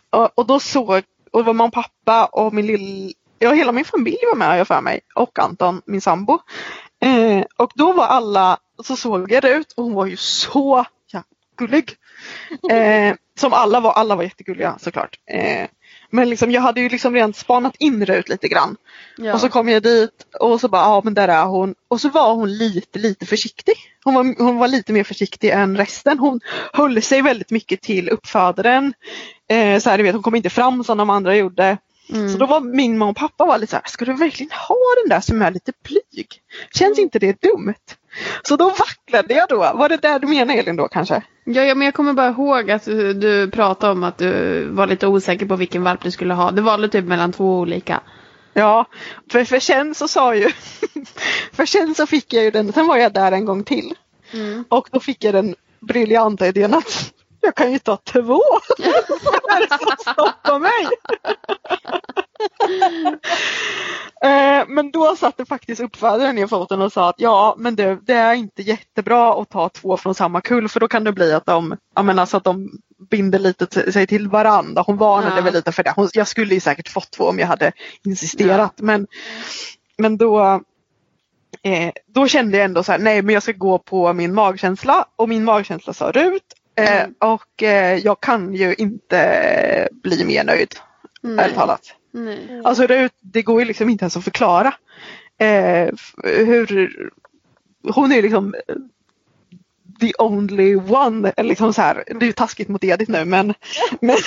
Och, 0.09 0.29
och 0.39 0.45
då 0.47 0.59
såg, 0.59 1.03
och 1.31 1.39
det 1.39 1.43
var 1.43 1.53
mamma 1.53 1.63
och 1.63 1.73
pappa 1.73 2.25
och 2.25 2.53
min 2.53 2.67
lill, 2.67 3.13
ja 3.39 3.51
hela 3.51 3.71
min 3.71 3.85
familj 3.85 4.19
var 4.31 4.35
med 4.35 4.59
jag 4.59 4.67
för 4.67 4.81
mig 4.81 4.99
och 5.15 5.39
Anton, 5.39 5.81
min 5.85 6.01
sambo. 6.01 6.39
Eh, 7.03 7.43
och 7.57 7.71
då 7.75 7.93
var 7.93 8.05
alla, 8.05 8.57
så 8.83 8.95
såg 8.95 9.31
jag 9.31 9.41
det 9.43 9.49
ut 9.49 9.71
och 9.71 9.83
hon 9.83 9.93
var 9.93 10.05
ju 10.05 10.17
så 10.17 10.85
ja, 11.11 11.23
gullig. 11.57 11.91
Eh, 12.71 13.15
som 13.39 13.53
alla 13.53 13.79
var, 13.79 13.91
alla 13.93 14.15
var 14.15 14.23
jättegulliga 14.23 14.75
såklart. 14.79 15.19
Eh, 15.31 15.67
men 16.11 16.29
liksom, 16.29 16.51
jag 16.51 16.61
hade 16.61 16.81
ju 16.81 16.89
liksom 16.89 17.13
redan 17.13 17.33
spanat 17.33 17.75
in 17.79 18.05
Rut 18.05 18.29
lite 18.29 18.47
grann. 18.47 18.77
Ja. 19.17 19.33
Och 19.33 19.39
så 19.39 19.49
kom 19.49 19.69
jag 19.69 19.83
dit 19.83 20.25
och 20.39 20.61
så 20.61 20.67
bara, 20.67 20.81
ja 20.81 21.01
men 21.03 21.13
där 21.13 21.27
är 21.27 21.45
hon. 21.45 21.75
Och 21.87 22.01
så 22.01 22.09
var 22.09 22.33
hon 22.33 22.57
lite, 22.57 22.99
lite 22.99 23.25
försiktig. 23.25 23.73
Hon 24.03 24.13
var, 24.13 24.43
hon 24.43 24.57
var 24.57 24.67
lite 24.67 24.93
mer 24.93 25.03
försiktig 25.03 25.49
än 25.49 25.77
resten. 25.77 26.19
Hon 26.19 26.39
höll 26.73 27.01
sig 27.01 27.21
väldigt 27.21 27.51
mycket 27.51 27.81
till 27.81 28.09
uppfödaren. 28.09 28.93
Eh, 29.49 29.79
så 29.79 29.89
här, 29.89 29.97
du 29.97 30.03
vet, 30.03 30.13
hon 30.13 30.23
kom 30.23 30.35
inte 30.35 30.49
fram 30.49 30.83
som 30.83 30.97
de 30.97 31.09
andra 31.09 31.35
gjorde. 31.35 31.77
Mm. 32.09 32.29
Så 32.29 32.37
då 32.37 32.45
var 32.45 32.61
min 32.61 32.97
mamma 32.97 33.11
och 33.11 33.17
pappa 33.17 33.45
var 33.45 33.57
lite 33.57 33.71
så 33.71 33.75
här, 33.75 33.83
ska 33.87 34.05
du 34.05 34.13
verkligen 34.13 34.51
ha 34.51 34.77
den 35.03 35.09
där 35.09 35.21
som 35.21 35.41
är 35.41 35.51
lite 35.51 35.71
blyg? 35.83 36.27
Känns 36.73 36.99
inte 36.99 37.19
det 37.19 37.41
dumt? 37.41 37.73
Så 38.43 38.55
då 38.55 38.69
vacklade 38.69 39.33
jag 39.33 39.49
då. 39.49 39.57
Var 39.57 39.89
det 39.89 39.97
där 39.97 40.19
du 40.19 40.27
menar 40.27 40.55
Elin 40.55 40.75
då 40.75 40.87
kanske? 40.87 41.23
Ja, 41.43 41.61
ja, 41.61 41.75
men 41.75 41.85
jag 41.85 41.93
kommer 41.93 42.13
bara 42.13 42.27
ihåg 42.27 42.71
att 42.71 42.85
du, 42.85 43.13
du 43.13 43.51
pratade 43.51 43.91
om 43.91 44.03
att 44.03 44.17
du 44.17 44.63
var 44.65 44.87
lite 44.87 45.07
osäker 45.07 45.45
på 45.45 45.55
vilken 45.55 45.83
valp 45.83 46.01
du 46.03 46.11
skulle 46.11 46.33
ha. 46.33 46.51
Det 46.51 46.61
valde 46.61 46.89
typ 46.89 47.05
mellan 47.05 47.31
två 47.31 47.59
olika. 47.59 48.01
Ja, 48.53 48.85
för, 49.31 49.45
för 49.45 49.59
sen 49.59 49.95
så 49.95 50.07
sa 50.07 50.35
ju, 50.35 50.49
för 51.51 51.65
sen 51.65 51.95
så 51.95 52.05
fick 52.05 52.33
jag 52.33 52.43
ju 52.43 52.51
den, 52.51 52.73
sen 52.73 52.87
var 52.87 52.97
jag 52.97 53.13
där 53.13 53.31
en 53.31 53.45
gång 53.45 53.63
till. 53.63 53.93
Mm. 54.33 54.65
Och 54.69 54.87
då 54.91 54.99
fick 54.99 55.23
jag 55.23 55.33
den 55.33 55.55
briljanta 55.79 56.47
idén 56.47 56.73
att 56.73 57.13
jag 57.41 57.55
kan 57.55 57.71
ju 57.71 57.79
ta 57.79 57.97
två. 57.97 58.21
Vad 58.77 59.57
är 59.57 59.61
det 59.61 59.77
som 59.77 60.13
stoppar 60.13 60.59
mig? 60.59 60.89
Eh, 64.23 64.63
men 64.67 64.91
då 64.91 65.15
satte 65.15 65.45
faktiskt 65.45 65.81
uppfödaren 65.81 66.35
ner 66.35 66.47
foten 66.47 66.81
och 66.81 66.93
sa 66.93 67.09
att 67.09 67.15
ja 67.17 67.55
men 67.57 67.75
det, 67.75 67.99
det 68.01 68.13
är 68.13 68.33
inte 68.33 68.61
jättebra 68.61 69.41
att 69.41 69.49
ta 69.49 69.69
två 69.69 69.97
från 69.97 70.15
samma 70.15 70.41
kull 70.41 70.69
för 70.69 70.79
då 70.79 70.87
kan 70.87 71.03
det 71.03 71.11
bli 71.11 71.33
att 71.33 71.45
de, 71.45 71.77
jag 71.95 72.05
menar, 72.05 72.25
så 72.25 72.37
att 72.37 72.43
de 72.43 72.71
binder 73.09 73.39
lite 73.39 73.91
sig 73.91 74.07
till 74.07 74.27
varandra. 74.27 74.83
Hon 74.87 74.97
varnade 74.97 75.35
Ja. 75.35 75.41
väl 75.41 75.53
lite 75.53 75.71
för 75.71 75.83
det. 75.83 75.93
Hon, 75.95 76.09
jag 76.13 76.27
skulle 76.27 76.53
ju 76.53 76.59
säkert 76.59 76.89
fått 76.89 77.11
två 77.11 77.23
om 77.23 77.39
jag 77.39 77.47
hade 77.47 77.71
insisterat 78.05 78.73
men, 78.77 79.07
men 79.97 80.17
då 80.17 80.61
Eh, 81.63 81.91
då 82.07 82.27
kände 82.27 82.57
jag 82.57 82.65
ändå 82.65 82.83
så 82.83 82.91
här, 82.91 82.99
nej 82.99 83.21
men 83.21 83.33
jag 83.33 83.43
ska 83.43 83.51
gå 83.51 83.77
på 83.77 84.13
min 84.13 84.33
magkänsla 84.33 85.05
och 85.15 85.29
min 85.29 85.43
magkänsla 85.43 85.93
sa 85.93 86.11
Rut. 86.11 86.43
Eh, 86.75 87.01
Mm. 87.01 87.13
Och 87.19 87.63
eh, 87.63 87.97
jag 87.97 88.21
kan 88.21 88.53
ju 88.53 88.73
inte 88.73 89.89
bli 89.91 90.25
mer 90.25 90.43
nöjd, 90.43 90.75
ärligt 91.39 91.55
talat. 91.55 91.81
Nej. 92.11 92.61
Alltså 92.63 92.87
Rut, 92.87 93.11
det 93.19 93.41
går 93.41 93.61
ju 93.61 93.65
liksom 93.67 93.89
inte 93.89 94.03
ens 94.03 94.17
att 94.17 94.23
förklara. 94.23 94.73
Eh, 95.37 95.89
hur, 96.23 96.91
hon 97.83 98.11
är 98.11 98.21
liksom 98.21 98.55
eh, 98.67 98.75
the 99.99 100.13
only 100.19 100.75
one. 100.75 101.33
eller 101.37 101.49
Liksom 101.49 101.73
så 101.73 101.81
här, 101.81 102.03
det 102.07 102.25
är 102.25 102.27
ju 102.27 102.31
taskigt 102.33 102.69
mot 102.69 102.83
Edith 102.83 103.11
nu 103.11 103.25
men, 103.25 103.53
men, 104.01 104.17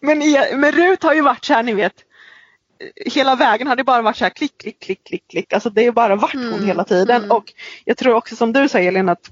men, 0.00 0.22
e- 0.22 0.56
men 0.56 0.72
Rut 0.72 1.02
har 1.02 1.14
ju 1.14 1.20
varit 1.20 1.44
så 1.44 1.54
här 1.54 1.62
ni 1.62 1.74
vet. 1.74 1.94
Hela 3.06 3.36
vägen 3.36 3.66
har 3.66 3.76
det 3.76 3.84
bara 3.84 4.02
varit 4.02 4.16
så 4.16 4.24
här 4.24 4.30
klick, 4.30 4.58
klick, 4.58 4.80
klick, 4.80 5.04
klick, 5.04 5.24
klick. 5.28 5.52
Alltså 5.52 5.70
det 5.70 5.84
har 5.84 5.92
bara 5.92 6.16
varit 6.16 6.34
hon 6.34 6.44
Mm, 6.52 6.66
hela 6.66 6.84
tiden. 6.84 7.16
mm. 7.16 7.30
Och 7.30 7.44
jag 7.84 7.96
tror 7.96 8.14
också 8.14 8.36
som 8.36 8.52
du 8.52 8.68
säger 8.68 8.88
Elin 8.88 9.08
att 9.08 9.30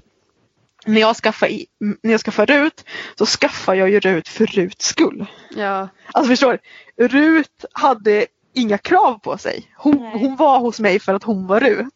när 0.85 1.01
jag 1.01 1.15
skaffar, 1.15 1.47
i, 1.47 1.65
när 1.79 2.11
jag 2.11 2.21
skaffar 2.21 2.45
Rut 2.45 2.85
så 3.17 3.25
skaffar 3.25 3.73
jag 3.73 3.89
ju 3.89 3.99
Rut 3.99 4.27
för 4.27 4.45
Ruts 4.45 4.85
skull. 4.85 5.25
Ja. 5.55 5.87
Alltså 6.11 6.29
förstår 6.29 6.59
du? 6.95 7.07
Rut 7.07 7.65
hade 7.71 8.25
inga 8.53 8.77
krav 8.77 9.19
på 9.19 9.37
sig. 9.37 9.71
Hon, 9.77 9.97
hon 9.97 10.35
var 10.35 10.59
hos 10.59 10.79
mig 10.79 10.99
för 10.99 11.13
att 11.13 11.23
hon 11.23 11.47
var 11.47 11.59
Rut. 11.59 11.93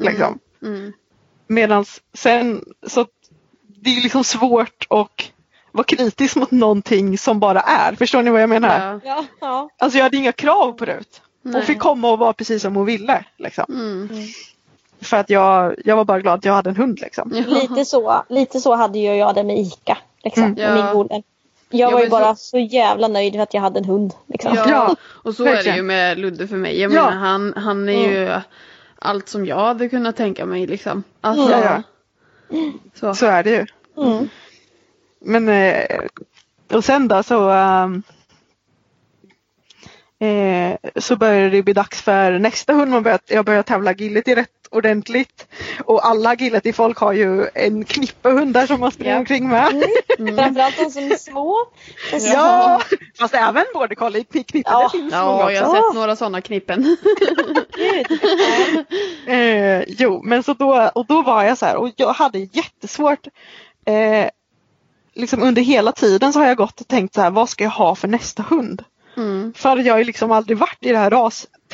Liksom. 0.00 0.38
Mm. 0.62 0.92
Medan 1.46 1.84
sen 2.14 2.64
så 2.86 3.06
det 3.82 3.90
är 3.90 4.02
liksom 4.02 4.24
svårt 4.24 4.86
att 4.90 5.32
vara 5.72 5.84
kritisk 5.84 6.36
mot 6.36 6.50
någonting 6.50 7.18
som 7.18 7.40
bara 7.40 7.60
är. 7.60 7.94
Förstår 7.94 8.22
ni 8.22 8.30
vad 8.30 8.42
jag 8.42 8.48
menar? 8.48 8.80
Ja. 8.80 9.00
Ja, 9.04 9.24
ja. 9.40 9.70
Alltså 9.78 9.98
jag 9.98 10.04
hade 10.04 10.16
inga 10.16 10.32
krav 10.32 10.72
på 10.72 10.84
Rut. 10.84 11.22
Hon 11.42 11.62
fick 11.62 11.78
komma 11.78 12.10
och 12.10 12.18
vara 12.18 12.32
precis 12.32 12.62
som 12.62 12.76
hon 12.76 12.86
ville. 12.86 13.24
Liksom. 13.38 13.64
Mm. 13.68 14.08
För 15.00 15.16
att 15.16 15.30
jag, 15.30 15.74
jag 15.84 15.96
var 15.96 16.04
bara 16.04 16.20
glad 16.20 16.34
att 16.38 16.44
jag 16.44 16.52
hade 16.52 16.70
en 16.70 16.76
hund. 16.76 17.00
Liksom. 17.00 17.32
Ja. 17.34 17.42
Lite, 17.60 17.84
så, 17.84 18.22
lite 18.28 18.60
så 18.60 18.74
hade 18.74 18.98
ju 18.98 19.14
jag 19.14 19.34
det 19.34 19.44
med 19.44 19.58
ICA. 19.58 19.98
Liksom, 20.24 20.42
Mm. 20.44 20.54
med 20.56 20.74
min 20.74 20.84
Ja. 20.86 20.92
golden. 20.92 21.22
Jag 21.70 21.90
Ja, 21.90 21.94
var 21.96 22.02
ju 22.02 22.08
bara 22.08 22.34
så- 22.36 22.44
så 22.44 22.58
jävla 22.58 23.08
nöjd 23.08 23.32
för 23.32 23.40
att 23.40 23.54
jag 23.54 23.60
hade 23.60 23.78
en 23.78 23.84
hund. 23.84 24.14
Liksom. 24.26 24.54
Ja, 24.54 24.66
Ja, 24.68 24.96
och 25.04 25.34
så 25.34 25.44
är 25.44 25.62
det 25.64 25.76
ju 25.76 25.82
med 25.82 26.18
Ludde 26.18 26.48
för 26.48 26.56
mig. 26.56 26.80
Jag 26.80 26.92
Ja. 26.92 27.04
menar 27.04 27.16
han, 27.16 27.52
han 27.56 27.88
är 27.88 28.10
ju 28.12 28.40
allt 28.98 29.28
som 29.28 29.46
jag 29.46 29.56
hade 29.56 29.88
kunnat 29.88 30.16
tänka 30.16 30.46
mig 30.46 30.66
liksom. 30.66 31.02
Alltså, 31.20 31.50
Ja, 31.50 31.82
Så. 32.94 33.14
Så 33.14 33.26
är 33.26 33.42
det 33.44 33.50
ju. 33.50 33.66
Mm. 34.04 34.28
Men 35.20 35.48
eh, 35.48 35.84
och 36.72 36.84
sen 36.84 37.08
då 37.08 37.22
så 37.22 37.50
eh, 40.18 40.76
så 40.96 41.16
började 41.16 41.50
det 41.50 41.62
bli 41.62 41.72
dags 41.74 42.02
för 42.02 42.38
nästa 42.38 42.72
hund. 42.72 42.90
Man 42.90 43.02
började, 43.02 43.22
jag 43.26 43.44
började 43.44 43.62
tävla 43.62 43.90
agility 43.90 44.34
rätt 44.34 44.55
ordentligt. 44.76 45.46
Och 45.84 46.06
alla 46.06 46.30
agility-folk 46.30 46.98
har 46.98 47.12
ju 47.12 47.46
en 47.54 47.84
knippe 47.84 48.28
hundar 48.30 48.66
som 48.66 48.80
man 48.80 48.92
springer 48.92 49.12
Ja. 49.12 49.18
omkring 49.18 49.48
med. 49.48 49.84
Framförallt 50.18 50.76
de 50.76 50.90
som 50.90 51.02
är 51.12 51.16
små. 51.16 51.56
Så- 52.10 52.26
Ja, 52.34 52.80
fast 53.18 53.34
även 53.34 53.64
border 53.74 53.94
collie 53.94 54.24
knippe. 54.24 54.62
Ja. 54.64 54.82
Det 54.92 54.98
finns 54.98 55.12
Ja, 55.12 55.52
jag 55.52 55.64
har 55.66 55.74
sett 55.74 55.94
några 55.94 56.16
sådana 56.16 56.40
knippen. 56.40 56.96
Eh, 59.26 59.82
jo, 59.88 60.22
men 60.24 60.42
så 60.42 60.52
då, 60.54 60.90
och 60.94 61.06
då 61.06 61.22
var 61.22 61.42
jag 61.44 61.58
så 61.58 61.66
här 61.66 61.76
och 61.76 61.90
jag 61.96 62.12
hade 62.12 62.38
jättesvårt. 62.38 63.26
Eh, 63.86 64.28
liksom 65.14 65.42
under 65.42 65.62
hela 65.62 65.92
tiden 65.92 66.32
så 66.32 66.38
har 66.38 66.46
jag 66.46 66.56
gått 66.56 66.80
och 66.80 66.88
tänkt 66.88 67.14
så 67.14 67.20
här, 67.20 67.30
vad 67.30 67.48
ska 67.48 67.64
jag 67.64 67.70
ha 67.70 67.94
för 67.94 68.08
nästa 68.08 68.42
hund? 68.42 68.84
Mm. 69.16 69.52
För 69.56 69.76
jag 69.76 69.94
har 69.94 69.98
ju 69.98 70.04
liksom 70.04 70.32
aldrig 70.32 70.58
varit 70.58 70.78
i 70.80 70.92
det 70.92 70.98
här 70.98 71.10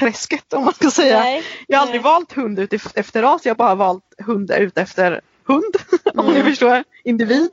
rasträsket 0.01 0.53
om 0.53 0.65
man 0.65 0.75
ska 0.75 0.91
säga. 0.91 1.19
Nej. 1.21 1.43
Jag 1.67 1.79
har 1.79 1.83
aldrig 1.83 2.03
Nej. 2.03 2.13
valt 2.13 2.33
hund 2.33 2.59
ut 2.59 2.73
ef- 2.73 2.93
efter 2.95 3.23
ras, 3.23 3.47
jag 3.47 3.51
har 3.51 3.57
bara 3.57 3.75
valt 3.75 4.05
hund 4.19 4.51
ut 4.51 4.79
efter 4.79 5.21
hund. 5.47 5.75
om 6.15 6.35
ni 6.35 6.43
förstår, 6.43 6.85
individ. 7.05 7.51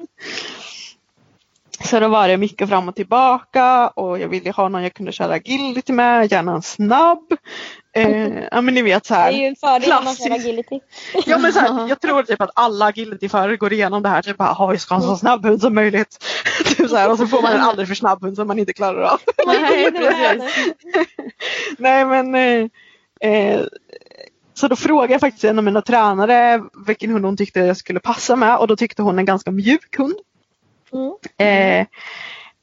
Så 1.83 1.99
då 1.99 2.07
var 2.07 2.27
det 2.27 2.37
mycket 2.37 2.69
fram 2.69 2.89
och 2.89 2.95
tillbaka 2.95 3.87
och 3.87 4.19
jag 4.19 4.27
ville 4.27 4.51
ha 4.51 4.69
någon 4.69 4.83
jag 4.83 4.93
kunde 4.93 5.11
köra 5.11 5.33
agility 5.33 5.93
med, 5.93 6.31
gärna 6.31 6.51
en 6.53 6.61
snabb. 6.61 7.27
Eh, 7.99 8.43
ja 8.51 8.61
men 8.61 8.73
ni 8.73 8.81
vet 8.81 9.05
så 9.05 9.13
Det 9.13 9.19
här. 9.19 9.31
är 9.31 9.37
ju 9.37 9.45
en 9.45 9.55
fördel 9.55 9.89
när 9.89 10.01
man 10.03 10.15
kör 10.15 10.31
agility. 10.31 10.79
Ja 11.25 11.37
men 11.37 11.53
så 11.53 11.59
här, 11.59 11.87
jag 11.89 12.01
tror 12.01 12.23
typ 12.23 12.41
att 12.41 12.49
alla 12.55 12.85
agilityförare 12.85 13.57
går 13.57 13.73
igenom 13.73 14.03
det 14.03 14.09
här. 14.09 14.21
Typ 14.21 14.37
bara, 14.37 14.55
"Ja, 14.59 14.71
jag 14.73 14.81
ska 14.81 14.95
ha 14.95 15.01
en 15.01 15.07
så 15.09 15.17
snabb 15.17 15.45
hund 15.45 15.61
som 15.61 15.75
möjligt. 15.75 16.25
typ 16.77 16.89
så 16.89 16.95
här, 16.95 17.11
och 17.11 17.17
så 17.17 17.27
får 17.27 17.41
man 17.41 17.53
en 17.53 17.61
alldeles 17.61 17.89
för 17.89 17.95
snabb 17.95 18.23
hund 18.23 18.35
som 18.35 18.47
man 18.47 18.59
inte 18.59 18.73
klarar 18.73 19.01
av. 19.01 19.19
Nej. 19.47 19.91
Nej 21.77 22.05
men 22.05 22.35
eh, 22.35 22.67
eh, 23.31 23.61
så 24.53 24.67
då 24.67 24.75
frågade 24.75 25.13
jag 25.13 25.19
faktiskt 25.21 25.43
en 25.43 25.57
av 25.57 25.63
mina 25.63 25.81
tränare 25.81 26.61
vilken 26.87 27.11
hund 27.11 27.25
hon 27.25 27.37
tyckte 27.37 27.59
jag 27.59 27.77
skulle 27.77 27.99
passa 27.99 28.35
med 28.35 28.57
och 28.57 28.67
då 28.67 28.75
tyckte 28.75 29.01
hon 29.01 29.19
en 29.19 29.25
ganska 29.25 29.51
mjuk 29.51 29.97
hund. 29.97 30.15
Mm. 30.93 31.81
Eh, 31.81 31.87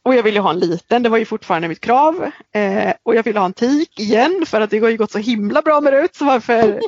och 0.07 0.15
jag 0.15 0.23
ville 0.23 0.41
ha 0.41 0.51
en 0.51 0.59
liten, 0.59 1.03
det 1.03 1.09
var 1.09 1.19
ju 1.19 1.25
fortfarande 1.25 1.69
mitt 1.69 1.81
krav. 1.81 2.31
Eh, 2.53 2.93
och 3.03 3.15
jag 3.15 3.23
ville 3.23 3.39
ha 3.39 3.47
en 3.47 3.53
tik 3.53 4.01
igen 4.01 4.45
för 4.47 4.61
att 4.61 4.71
det 4.71 4.79
har 4.79 4.89
ju 4.89 4.97
gått 4.97 5.11
så 5.11 5.19
himla 5.19 5.63
bra 5.63 5.81
med 5.81 5.95
ut 5.95 6.15
så 6.15 6.25
varför 6.25 6.81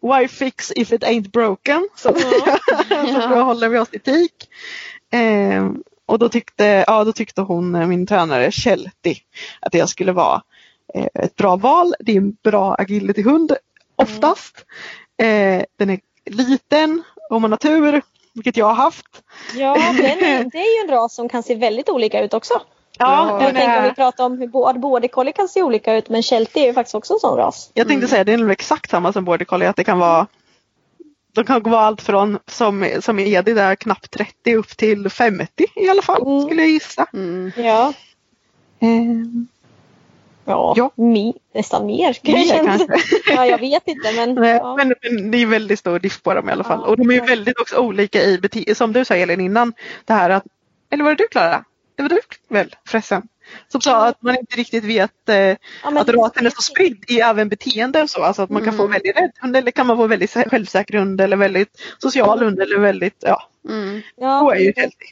why 0.00 0.28
fix 0.28 0.72
if 0.76 0.92
it 0.92 1.02
ain't 1.02 1.30
broken? 1.30 1.88
Så, 1.96 2.14
så 2.88 3.28
då 3.28 3.42
håller 3.42 3.68
vi 3.68 3.78
oss 3.78 3.88
till 3.88 4.00
tik. 4.00 4.32
Eh, 5.12 5.70
och 6.06 6.18
då 6.18 6.28
tyckte, 6.28 6.84
ja, 6.86 7.04
då 7.04 7.12
tyckte 7.12 7.40
hon, 7.40 7.74
eh, 7.74 7.86
min 7.86 8.06
tränare 8.06 8.50
Shelty, 8.52 9.16
att 9.60 9.74
jag 9.74 9.88
skulle 9.88 10.12
vara 10.12 10.42
eh, 10.94 11.08
ett 11.14 11.36
bra 11.36 11.56
val. 11.56 11.94
Det 12.00 12.12
är 12.12 12.16
en 12.16 12.36
bra 12.42 12.74
agility-hund 12.74 13.56
oftast. 13.96 14.64
Eh, 15.22 15.62
den 15.76 15.90
är 15.90 16.00
liten 16.24 17.02
om 17.30 17.42
man 17.42 17.52
har 17.52 17.58
tur, 17.58 18.02
vilket 18.38 18.56
jag 18.56 18.66
har 18.66 18.74
haft. 18.74 19.22
Ja, 19.56 19.74
den 19.74 20.00
är, 20.06 20.44
det 20.52 20.58
är 20.58 20.82
ju 20.84 20.88
en 20.88 20.96
ras 20.96 21.14
som 21.14 21.28
kan 21.28 21.42
se 21.42 21.54
väldigt 21.54 21.88
olika 21.88 22.20
ut 22.22 22.34
också. 22.34 22.54
Ja, 22.54 23.28
Ja, 23.30 23.42
Jag 23.42 23.54
tänker 23.54 23.78
om 23.78 23.84
vi 23.84 23.94
pratar 23.94 24.24
om 24.24 24.38
hur 24.38 24.46
både 24.48 24.78
border 24.78 25.08
collie 25.08 25.32
kan 25.32 25.48
se 25.48 25.62
olika 25.62 25.94
ut 25.94 26.08
men 26.08 26.22
sheltie 26.22 26.62
är 26.62 26.66
ju 26.66 26.72
faktiskt 26.74 26.94
också 26.94 27.12
en 27.14 27.20
sån 27.20 27.36
ras. 27.36 27.70
jag 27.74 27.88
tänkte 27.88 28.08
säga 28.08 28.24
det 28.24 28.32
är 28.32 28.36
nog 28.38 28.50
exakt 28.50 28.90
samma 28.90 29.12
som 29.12 29.24
border 29.24 29.44
collie, 29.44 29.66
att 29.66 29.76
det 29.76 29.84
kan 29.84 29.98
vara 29.98 30.26
de 31.34 31.44
kan 31.44 31.62
vara 31.62 31.80
allt 31.80 32.02
från 32.02 32.38
som, 32.46 32.88
som 33.00 33.18
Edi 33.18 33.52
där 33.54 33.74
knappt 33.74 34.10
30 34.10 34.54
upp 34.54 34.76
till 34.76 35.10
50 35.10 35.66
i 35.76 35.88
alla 35.88 36.02
fall 36.02 36.22
Mm. 36.22 36.42
skulle 36.42 36.62
jag 36.62 36.70
gissa. 36.70 37.06
Mm. 37.12 37.52
Ja. 37.56 37.92
Eh, 38.80 38.88
Ja, 40.48 40.74
Ja. 40.76 40.90
Mi, 40.96 41.34
nästan 41.54 41.86
mer. 41.86 42.18
Mer 42.22 42.64
kanske. 42.64 42.86
Ja, 43.34 43.46
jag 43.46 43.58
vet 43.58 43.88
inte 43.88 44.12
men. 44.16 44.34
Nej, 44.34 44.56
ja. 44.56 44.76
men, 44.76 44.94
men 45.02 45.30
det 45.30 45.38
är 45.38 45.46
väldigt 45.46 45.78
stor 45.78 45.98
diff 45.98 46.22
på 46.22 46.34
dem 46.34 46.48
i 46.48 46.52
alla 46.52 46.64
fall. 46.64 46.80
Ja, 46.82 46.86
och 46.88 46.96
de 46.96 47.10
är 47.10 47.14
ju 47.14 47.20
väldigt 47.20 47.60
också 47.60 47.76
olika 47.76 48.22
i 48.22 48.38
beteende. 48.38 48.74
Som 48.74 48.92
du 48.92 49.04
sa 49.04 49.14
Elin 49.14 49.40
innan. 49.40 49.72
Det 50.04 50.12
här 50.12 50.30
att, 50.30 50.44
eller 50.90 51.04
var 51.04 51.10
det 51.14 51.24
du 51.24 51.28
Klara? 51.28 51.64
Det 51.96 52.02
var 52.02 52.08
du 52.08 52.18
väl 52.48 52.76
förresten? 52.86 53.22
Som 53.68 53.80
sa 53.80 54.06
att 54.06 54.22
man 54.22 54.36
inte 54.38 54.56
riktigt 54.56 54.84
vet 54.84 55.28
eh, 55.28 55.56
att 55.82 56.08
rasen 56.08 56.46
är 56.46 56.50
så 56.50 56.62
spridd 56.62 57.04
i 57.08 57.20
även 57.20 57.48
beteende 57.48 58.02
och 58.02 58.10
så. 58.10 58.22
Alltså 58.22 58.42
att 58.42 58.50
man 58.50 58.64
kan 58.64 58.76
få 58.76 58.82
Mm. 58.82 58.92
väldigt 58.92 59.16
rädd 59.16 59.30
hund 59.40 59.56
eller 59.56 59.70
kan 59.70 59.86
man 59.86 59.96
få 59.96 60.06
väldigt 60.06 60.30
självsäker 60.30 60.98
hund 60.98 61.20
eller 61.20 61.36
väldigt 61.36 61.68
social 61.98 62.38
hund 62.38 62.60
eller 62.60 62.78
väldigt, 62.78 63.16
ja. 63.20 63.42
Mm. 63.68 64.02
Ja, 64.16 64.40
Så 64.40 64.50
är 64.50 64.58
ju 64.58 64.72
healthy. 64.76 65.06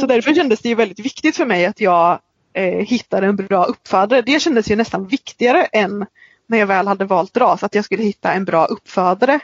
Så 0.00 0.06
därför 0.06 0.34
kändes 0.34 0.60
det 0.60 0.68
ju 0.68 0.74
väldigt 0.74 0.98
viktigt 1.00 1.36
för 1.36 1.46
mig 1.46 1.66
att 1.66 1.80
jag 1.80 2.18
eh, 2.52 2.86
hittade 2.86 3.26
en 3.26 3.36
bra 3.36 3.64
uppfödare. 3.64 4.22
Det 4.22 4.40
kändes 4.40 4.70
ju 4.70 4.76
nästan 4.76 5.06
viktigare 5.06 5.64
än 5.64 6.06
när 6.46 6.58
jag 6.58 6.66
väl 6.66 6.88
hade 6.88 7.04
valt 7.04 7.36
ras, 7.36 7.62
att 7.62 7.74
jag 7.74 7.84
skulle 7.84 8.02
hitta 8.02 8.32
en 8.32 8.44
bra 8.44 8.64
uppfödare. 8.64 9.40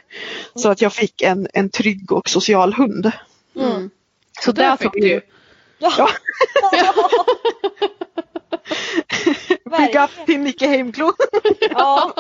Så 0.55 0.69
att 0.69 0.81
jag 0.83 0.93
fick 0.93 1.23
en, 1.23 1.49
en 1.53 1.71
trygg 1.71 2.13
och 2.13 2.29
social 2.29 2.75
hund. 2.75 3.13
Mm. 3.57 3.91
Så 4.41 4.53
där 4.53 4.63
därför 4.63 4.85
fick 4.85 4.93
du 4.93 5.09
ju. 5.09 5.21
Ja. 5.79 6.09
Big 9.79 9.97
up 9.97 10.27
till 10.27 10.41
Nicke 10.41 10.67
Heimklo. 10.67 11.13
Ja, 11.71 12.13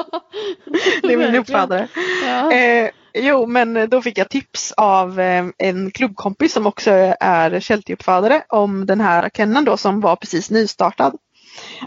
det 1.02 1.12
är 1.12 1.16
min 1.16 1.34
uppfödare. 1.34 1.88
Ja. 2.26 2.52
Eh, 2.52 2.90
jo 3.14 3.46
men 3.46 3.90
då 3.90 4.02
fick 4.02 4.18
jag 4.18 4.28
tips 4.28 4.72
av 4.76 5.20
eh, 5.20 5.46
en 5.58 5.90
klubbkompis 5.90 6.52
som 6.52 6.66
också 6.66 6.90
är 7.20 7.60
Sheltie-uppfödare 7.60 8.42
om 8.48 8.86
den 8.86 9.00
här 9.00 9.30
kennen 9.34 9.64
då 9.64 9.76
som 9.76 10.00
var 10.00 10.16
precis 10.16 10.50
nystartad. 10.50 11.16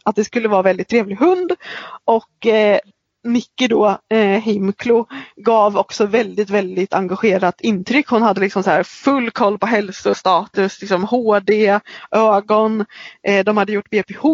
Att 0.03 0.15
det 0.15 0.23
skulle 0.23 0.47
vara 0.47 0.61
väldigt 0.61 0.87
trevlig 0.87 1.15
hund 1.15 1.51
och 2.05 2.47
eh, 2.47 2.79
Nicke 3.23 3.67
då, 3.67 3.99
eh, 4.09 4.41
Heimklo, 4.41 5.07
gav 5.35 5.77
också 5.77 6.05
väldigt, 6.05 6.49
väldigt 6.49 6.93
engagerat 6.93 7.61
intryck. 7.61 8.07
Hon 8.07 8.21
hade 8.21 8.41
liksom 8.41 8.63
så 8.63 8.69
här 8.69 8.83
full 8.83 9.31
koll 9.31 9.57
på 9.57 9.65
hälsostatus, 9.65 10.81
liksom 10.81 11.03
HD, 11.03 11.79
ögon, 12.11 12.85
eh, 13.23 13.43
de 13.43 13.57
hade 13.57 13.71
gjort 13.71 13.89
BPH. 13.89 14.25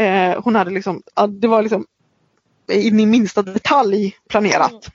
Eh, 0.00 0.42
hon 0.42 0.54
hade 0.54 0.70
liksom, 0.70 1.02
det 1.40 1.48
var 1.48 1.62
liksom 1.62 1.86
in 2.72 3.00
i 3.00 3.06
minsta 3.06 3.42
detalj 3.42 4.16
planerat. 4.28 4.90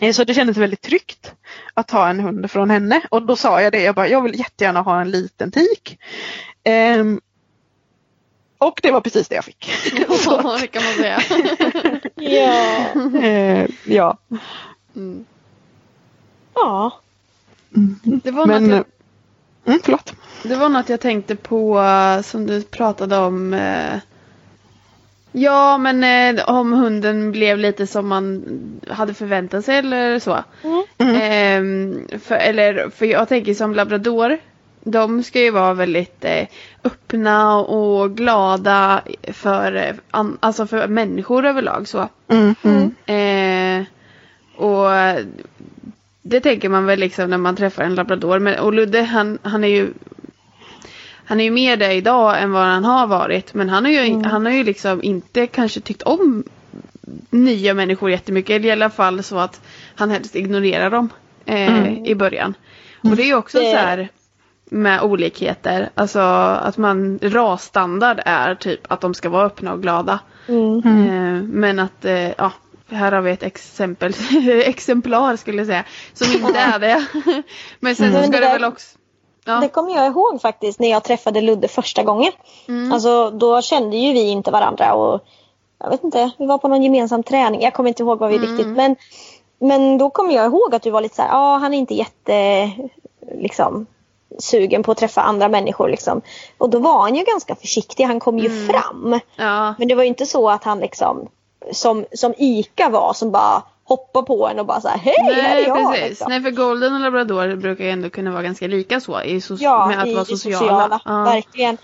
Eh, 0.00 0.12
så 0.12 0.24
det 0.24 0.34
kändes 0.34 0.56
väldigt 0.56 0.82
tryggt 0.82 1.34
att 1.74 1.90
ha 1.90 2.08
en 2.08 2.20
hund 2.20 2.50
från 2.50 2.70
henne 2.70 3.00
och 3.10 3.22
då 3.26 3.36
sa 3.36 3.62
jag 3.62 3.72
det, 3.72 3.82
jag 3.82 3.94
bara, 3.94 4.08
jag 4.08 4.22
vill 4.22 4.38
jättegärna 4.38 4.82
ha 4.82 5.00
en 5.00 5.10
liten 5.10 5.50
tik. 5.50 5.98
Ehm, 6.64 7.20
och 8.58 8.80
det 8.82 8.90
var 8.90 9.00
precis 9.00 9.28
det 9.28 9.34
jag 9.34 9.44
fick. 9.44 9.70
Ja, 10.08 10.58
det 10.60 10.66
kan 10.66 10.82
man 10.84 10.92
säga. 10.94 11.18
ja. 12.14 13.18
eh, 13.20 13.68
ja. 13.84 14.18
Mm. 14.96 15.24
ja. 16.54 17.00
Det, 18.22 18.30
var 18.30 18.46
Men, 18.46 18.62
något 18.64 18.70
jag, 18.70 18.84
mm, 19.66 19.80
förlåt. 19.84 20.12
det 20.42 20.54
var 20.56 20.68
något 20.68 20.88
jag 20.88 21.00
tänkte 21.00 21.36
på 21.36 21.80
eh, 21.80 22.22
som 22.22 22.46
du 22.46 22.62
pratade 22.62 23.16
om. 23.18 23.54
eh, 23.54 23.98
Ja, 25.32 25.78
men 25.78 26.04
eh, 26.38 26.44
om 26.48 26.72
hunden 26.72 27.32
blev 27.32 27.58
lite 27.58 27.86
som 27.86 28.08
man 28.08 28.44
hade 28.88 29.14
förväntat 29.14 29.64
sig 29.64 29.76
eller 29.78 30.18
så. 30.18 30.44
Ehm, 30.98 32.08
för, 32.22 32.34
eller, 32.34 32.90
för 32.90 33.06
jag 33.06 33.28
tänker 33.28 33.54
som 33.54 33.74
labrador. 33.74 34.38
De 34.88 35.22
ska 35.22 35.40
ju 35.40 35.50
vara 35.50 35.74
väldigt 35.74 36.24
eh, 36.24 36.46
öppna 36.84 37.56
och 37.58 38.16
glada 38.16 39.02
för, 39.32 39.74
eh, 39.74 39.94
an, 40.10 40.38
alltså 40.40 40.66
för 40.66 40.88
människor 40.88 41.46
överlag. 41.46 41.88
Så. 41.88 42.08
Mm, 42.28 42.54
mm. 42.62 42.94
Eh, 43.06 43.86
och 44.56 44.88
det 46.22 46.40
tänker 46.40 46.68
man 46.68 46.86
väl 46.86 46.98
liksom 46.98 47.30
när 47.30 47.38
man 47.38 47.56
träffar 47.56 47.84
en 47.84 47.94
labrador. 47.94 48.38
Men, 48.38 48.58
och 48.58 48.72
Ludde 48.72 49.02
han, 49.02 49.38
han 49.42 49.64
är 49.64 49.68
ju 49.68 49.92
han 51.28 51.40
är 51.40 51.44
ju 51.44 51.50
mer 51.50 51.76
det 51.76 51.92
idag 51.92 52.42
än 52.42 52.52
vad 52.52 52.64
han 52.64 52.84
har 52.84 53.06
varit. 53.06 53.54
Men 53.54 53.68
han 53.68 53.84
har 53.84 53.92
ju, 53.92 54.22
han 54.22 54.46
har 54.46 54.52
ju 54.52 54.64
liksom 54.64 55.02
inte 55.02 55.46
kanske 55.46 55.80
tyckt 55.80 56.02
om 56.02 56.44
nya 57.30 57.74
människor 57.74 58.10
jättemycket. 58.10 58.56
Eller 58.56 58.68
i 58.68 58.72
alla 58.72 58.90
fall 58.90 59.22
så 59.22 59.38
att 59.38 59.60
han 59.94 60.10
helst 60.10 60.36
ignorerar 60.36 60.90
dem 60.90 61.08
eh, 61.44 62.02
i 62.04 62.14
början. 62.14 62.54
Och 63.00 63.16
det 63.16 63.22
är 63.22 63.26
ju 63.26 63.34
också 63.34 63.58
så 63.58 63.76
här 63.76 64.08
med 64.70 65.02
olikheter. 65.02 65.90
Alltså 65.94 66.18
att 66.18 66.76
man 66.76 67.18
rasstandard 67.22 68.20
är 68.24 68.54
typ 68.54 68.92
att 68.92 69.00
de 69.00 69.14
ska 69.14 69.28
vara 69.28 69.46
öppna 69.46 69.72
och 69.72 69.82
glada. 69.82 70.18
Mm. 70.48 70.78
Eh, 70.78 71.42
men 71.42 71.78
att, 71.78 72.04
eh, 72.04 72.28
ja, 72.28 72.52
här 72.88 73.12
har 73.12 73.20
vi 73.20 73.30
ett 73.30 73.42
exempel, 73.42 74.12
exemplar 74.64 75.36
skulle 75.36 75.58
jag 75.58 75.66
säga, 75.66 75.84
som 76.12 76.32
inte 76.32 76.58
är 76.58 76.78
det. 76.78 77.06
men 77.80 77.96
sen 77.96 78.12
så 78.12 78.18
Men 78.18 78.32
ska 78.32 78.40
det 78.40 78.52
väl 78.52 78.64
också, 78.64 78.98
Ja. 79.48 79.60
Det 79.60 79.68
kommer 79.68 79.94
jag 79.94 80.06
ihåg 80.06 80.40
faktiskt 80.42 80.80
när 80.80 80.90
jag 80.90 81.04
träffade 81.04 81.40
Ludde 81.40 81.68
första 81.68 82.02
gången. 82.02 82.32
Mm. 82.68 82.92
Alltså 82.92 83.30
då 83.30 83.62
kände 83.62 83.96
ju 83.96 84.12
vi 84.12 84.28
inte 84.28 84.50
varandra 84.50 84.94
och 84.94 85.20
jag 85.78 85.90
vet 85.90 86.04
inte, 86.04 86.30
vi 86.38 86.46
var 86.46 86.58
på 86.58 86.68
någon 86.68 86.82
gemensam 86.82 87.22
träning. 87.22 87.60
Jag 87.60 87.74
kommer 87.74 87.88
inte 87.88 88.02
ihåg 88.02 88.18
vad 88.18 88.30
vi 88.30 88.36
Mm. 88.36 88.50
riktigt 88.50 88.76
men 88.76 88.96
men 89.58 89.98
då 89.98 90.10
kommer 90.10 90.34
jag 90.34 90.46
ihåg 90.46 90.74
att 90.74 90.82
du 90.82 90.90
var 90.90 91.00
lite 91.00 91.14
så 91.14 91.22
här, 91.22 91.28
ja 91.28 91.56
han 91.56 91.74
är 91.74 91.78
inte 91.78 91.94
jätte 91.94 92.70
liksom 93.40 93.86
sugen 94.38 94.82
på 94.82 94.92
att 94.92 94.98
träffa 94.98 95.20
andra 95.20 95.48
människor 95.48 95.88
liksom. 95.88 96.20
Och 96.58 96.70
då 96.70 96.78
var 96.78 97.00
han 97.00 97.14
ju 97.14 97.24
ganska 97.24 97.54
försiktig, 97.54 98.04
han 98.04 98.20
kom 98.20 98.38
ju 98.38 98.46
Mm. 98.50 98.68
fram. 98.68 99.20
Ja. 99.36 99.74
Men 99.78 99.88
det 99.88 99.94
var 99.94 100.02
ju 100.02 100.08
inte 100.08 100.26
så 100.26 100.50
att 100.50 100.64
han 100.64 100.78
liksom 100.80 101.28
som, 101.72 102.04
som 102.12 102.34
Ica 102.38 102.88
var 102.88 103.12
som 103.12 103.30
bara 103.30 103.62
hoppade 103.84 104.26
på 104.26 104.48
en 104.48 104.58
och 104.58 104.66
bara 104.66 104.80
så 104.80 104.88
här, 104.88 104.98
hej 104.98 105.14
här 105.22 105.32
är 105.32 105.54
Nej 105.54 105.62
jag. 105.64 105.92
precis. 105.92 106.08
Liksom. 106.08 106.26
Nej 106.30 106.42
för 106.42 106.50
golden 106.50 106.94
och 106.94 107.00
labrador 107.00 107.56
brukar 107.56 107.84
ju 107.84 107.90
ändå 107.90 108.10
kunna 108.10 108.30
vara 108.30 108.42
ganska 108.42 108.66
lika 108.66 109.00
så. 109.00 109.22
I 109.22 109.38
so- 109.38 109.56
Ja, 109.60 109.86
med 109.86 110.00
att 110.00 110.06
i, 110.06 110.14
vara 110.14 110.24
sociala. 110.24 110.58
sociala. 110.58 111.00
Ja. 111.04 111.22
Verkligen. 111.24 111.78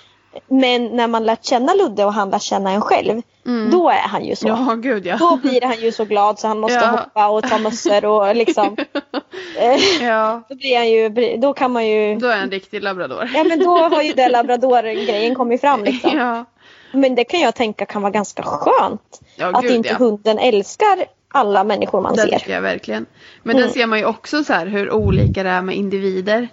Men 0.49 0.87
när 0.97 1.07
man 1.07 1.25
lärt 1.25 1.45
känna 1.45 1.75
Ludde 1.75 2.05
och 2.05 2.13
han 2.13 2.31
lär 2.31 2.39
känna 2.39 2.71
en 2.71 2.81
själv. 2.81 3.23
Mm. 3.47 3.71
Då 3.71 3.89
är 3.91 4.09
han 4.09 4.25
ju 4.25 4.37
så. 4.37 4.49
Ja 4.49 4.75
gud 4.83 5.07
ja. 5.07 5.17
Då 5.17 5.37
blir 5.37 5.61
han 5.61 5.81
ju 5.81 5.93
så 5.93 6.05
glad 6.05 6.39
så 6.39 6.49
han 6.49 6.59
måste 6.61 6.75
Ja. 6.75 6.87
hoppa 6.87 7.29
och 7.29 7.43
ta 7.49 7.59
mössor 7.59 8.05
och 8.05 8.37
liksom. 8.37 8.77
ja. 10.01 10.43
då 10.49 10.55
blir 10.55 10.77
han 10.77 10.91
ju, 10.91 11.37
då 11.39 11.53
kan 11.53 11.73
man 11.73 11.87
ju. 11.87 12.15
Då 12.17 12.27
är 12.27 12.33
han 12.35 12.43
en 12.43 12.51
riktig 12.51 12.83
labrador. 12.83 13.31
Ja 13.35 13.45
men 13.45 13.59
då 13.59 13.79
har 13.79 14.03
ju 14.03 14.13
den 14.13 14.31
labrador-grejen 14.33 15.35
kommit 15.35 15.61
fram 15.61 15.85
liksom. 15.85 16.19
ja. 16.19 16.45
Men 16.93 17.15
det 17.15 17.25
kan 17.25 17.41
jag 17.41 17.55
tänka 17.55 17.87
kan 17.87 18.03
vara 18.03 18.11
ganska 18.13 18.43
skönt. 18.43 19.21
Ja, 19.37 19.47
att 19.55 19.63
gud, 19.63 19.73
inte 19.73 19.89
ja. 19.89 19.95
hunden 19.97 20.39
älskar 20.39 21.05
alla 21.35 21.65
människor 21.65 22.01
man 22.01 22.15
Det 22.17 22.21
ser. 22.23 22.39
tycker 22.39 22.53
jag 22.53 22.63
verkligen. 22.63 23.07
Men 23.43 23.57
Mm. 23.57 23.67
där 23.69 23.75
ser 23.75 23.87
man 23.87 23.99
ju 23.99 24.05
också 24.05 24.45
så 24.45 24.53
här 24.53 24.67
hur 24.67 24.93
olika 24.93 25.43
det 25.43 25.49
är 25.51 25.63
med 25.63 25.77
individer. 25.77 26.49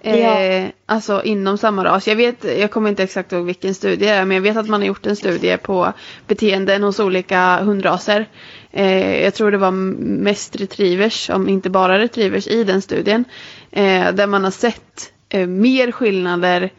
Eh, 0.00 0.18
Ja. 0.18 0.68
Alltså 0.86 1.22
inom 1.24 1.58
samma 1.58 1.84
ras. 1.84 2.08
Jag 2.08 2.16
vet, 2.16 2.44
jag 2.44 2.70
kommer 2.70 2.90
inte 2.90 3.02
exakt 3.02 3.32
ihåg 3.32 3.44
vilken 3.44 3.74
studie 3.74 4.06
det 4.06 4.08
är 4.08 4.24
men 4.24 4.34
jag 4.34 4.42
vet 4.42 4.56
att 4.56 4.68
man 4.68 4.80
har 4.80 4.86
gjort 4.86 5.06
en 5.06 5.16
studie 5.16 5.56
på 5.56 5.92
beteenden 6.26 6.82
hos 6.82 7.00
olika 7.00 7.58
hundraser. 7.62 8.28
Eh, 8.72 9.22
jag 9.22 9.34
tror 9.34 9.50
det 9.50 9.58
var 9.58 9.70
mest 9.70 10.56
retrievers, 10.56 11.30
om 11.30 11.48
inte 11.48 11.70
bara 11.70 11.98
retrievers 11.98 12.46
i 12.46 12.64
den 12.64 12.82
studien. 12.82 13.24
Eh, 13.70 14.12
där 14.12 14.26
man 14.26 14.44
har 14.44 14.50
sett 14.50 15.12
eh, 15.28 15.46
mer 15.46 15.92
skillnader 15.92 16.70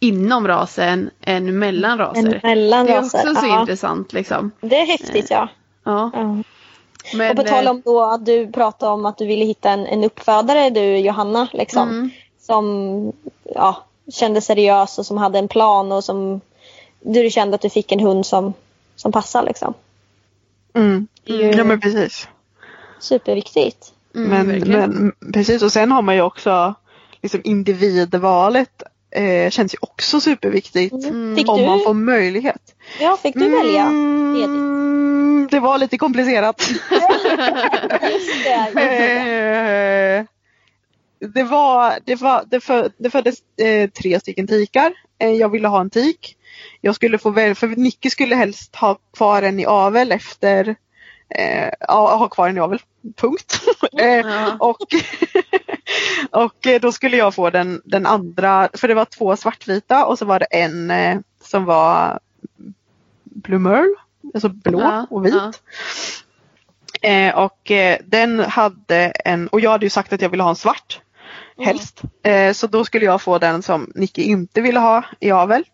inom 0.00 0.48
rasen 0.48 1.10
än 1.20 1.58
mellan 1.58 1.98
raser. 1.98 2.40
Mellan 2.42 2.86
det 2.86 2.92
är 2.92 2.96
raser, 2.96 3.18
också 3.18 3.34
så 3.40 3.46
ja. 3.46 3.60
intressant 3.60 4.12
liksom. 4.12 4.50
Det 4.60 4.76
är 4.76 4.86
häftigt 4.86 5.30
ja. 5.30 5.48
Ja. 5.84 6.10
ja. 6.14 6.42
Men, 7.14 7.30
och 7.30 7.36
på 7.36 7.42
tal 7.42 7.64
eh, 7.64 7.70
om 7.70 7.82
då 7.84 8.04
att 8.04 8.26
du 8.26 8.52
pratade 8.52 8.92
om 8.92 9.06
att 9.06 9.18
du 9.18 9.26
ville 9.26 9.44
hitta 9.44 9.70
en, 9.70 9.86
en 9.86 10.04
uppfödare 10.04 10.70
du 10.70 10.98
Johanna 10.98 11.48
liksom. 11.52 11.88
Mm. 11.88 12.10
Som 12.46 13.12
ja, 13.54 13.84
kände 14.12 14.40
seriös 14.40 14.98
och 14.98 15.06
som 15.06 15.16
hade 15.16 15.38
en 15.38 15.48
plan 15.48 15.92
och 15.92 16.04
som 16.04 16.40
du 17.00 17.30
kände 17.30 17.54
att 17.54 17.60
du 17.60 17.70
fick 17.70 17.92
en 17.92 18.00
hund 18.00 18.26
som, 18.26 18.52
som 18.96 19.12
passar 19.12 19.42
liksom. 19.42 19.74
Mm. 20.74 21.06
Ja 21.24 21.64
men 21.64 21.80
precis. 21.80 22.28
superviktigt. 23.00 23.92
mm, 24.14 24.28
men, 24.28 24.48
verkligen. 24.48 24.90
men 25.20 25.32
precis 25.32 25.62
och 25.62 25.72
sen 25.72 25.92
har 25.92 26.02
man 26.02 26.14
ju 26.14 26.22
också 26.22 26.74
liksom 27.22 27.40
individvalet 27.44 28.82
eh, 29.10 29.50
känns 29.50 29.74
ju 29.74 29.78
också 29.80 30.20
superviktigt. 30.20 30.94
Mm. 30.94 31.36
Fick 31.36 31.48
Om 31.48 31.58
du, 31.58 31.66
man 31.66 31.80
får 31.80 31.94
möjlighet. 31.94 32.74
ja, 33.00 33.18
fick 33.22 33.34
du 33.34 33.48
välja? 33.48 33.82
Mm, 33.82 35.48
det 35.50 35.60
var 35.60 35.78
lite 35.78 35.98
komplicerat. 35.98 36.70
Just 36.70 36.84
det, 38.44 38.70
just 38.72 38.74
det. 38.74 40.35
Det 41.18 41.42
var, 41.42 41.98
det 42.04 42.14
var, 42.14 42.44
det, 42.46 42.60
för, 42.60 42.90
det 42.98 43.10
föddes 43.10 43.38
eh, 43.60 43.90
tre 43.90 44.20
stycken 44.20 44.46
tikar. 44.46 44.92
Eh, 45.18 45.30
jag 45.30 45.48
ville 45.48 45.68
ha 45.68 45.80
en 45.80 45.90
tik. 45.90 46.36
Jag 46.80 46.94
skulle 46.94 47.18
få 47.18 47.30
välja, 47.30 47.54
för 47.54 47.68
Nicky 47.68 48.10
skulle 48.10 48.34
helst 48.34 48.76
ha 48.76 48.98
kvar 49.16 49.42
en 49.42 49.60
i 49.60 49.66
avel 49.66 50.12
efter, 50.12 50.76
eh, 51.28 51.70
ja, 51.80 52.16
ha 52.16 52.28
kvar 52.28 52.48
en 52.48 52.56
i 52.56 52.60
avel, 52.60 52.78
punkt. 53.16 53.60
eh, 54.00 54.06
Ja. 54.08 54.56
och, 54.60 54.86
och 56.30 56.66
eh, 56.66 56.80
då 56.80 56.92
skulle 56.92 57.16
jag 57.16 57.34
få 57.34 57.50
den, 57.50 57.82
den 57.84 58.06
andra, 58.06 58.68
för 58.72 58.88
det 58.88 58.94
var 58.94 59.04
två 59.04 59.36
svartvita 59.36 60.06
och 60.06 60.18
så 60.18 60.24
var 60.24 60.38
det 60.38 60.46
en 60.46 60.90
eh, 60.90 61.18
som 61.42 61.64
var 61.64 62.20
Blue 63.24 63.58
Merle, 63.58 63.94
alltså 64.34 64.48
blå 64.48 64.80
Ja, 64.80 65.06
och 65.10 65.26
vit. 65.26 65.34
ja. 65.34 65.52
Eh, 67.02 67.38
och 67.38 67.70
eh, 67.70 67.98
den 68.04 68.40
hade 68.40 68.96
en, 69.24 69.48
och 69.48 69.60
jag 69.60 69.70
hade 69.70 69.86
ju 69.86 69.90
sagt 69.90 70.12
att 70.12 70.20
jag 70.22 70.28
ville 70.28 70.42
ha 70.42 70.50
en 70.50 70.56
svart. 70.56 71.00
Helst. 71.58 72.02
Eh, 72.22 72.52
så 72.52 72.66
då 72.66 72.84
skulle 72.84 73.04
jag 73.04 73.22
få 73.22 73.38
den 73.38 73.62
som 73.62 73.92
Nicky 73.94 74.22
inte 74.22 74.60
ville 74.60 74.80
ha 74.80 75.04
i 75.20 75.30
avel. 75.30 75.64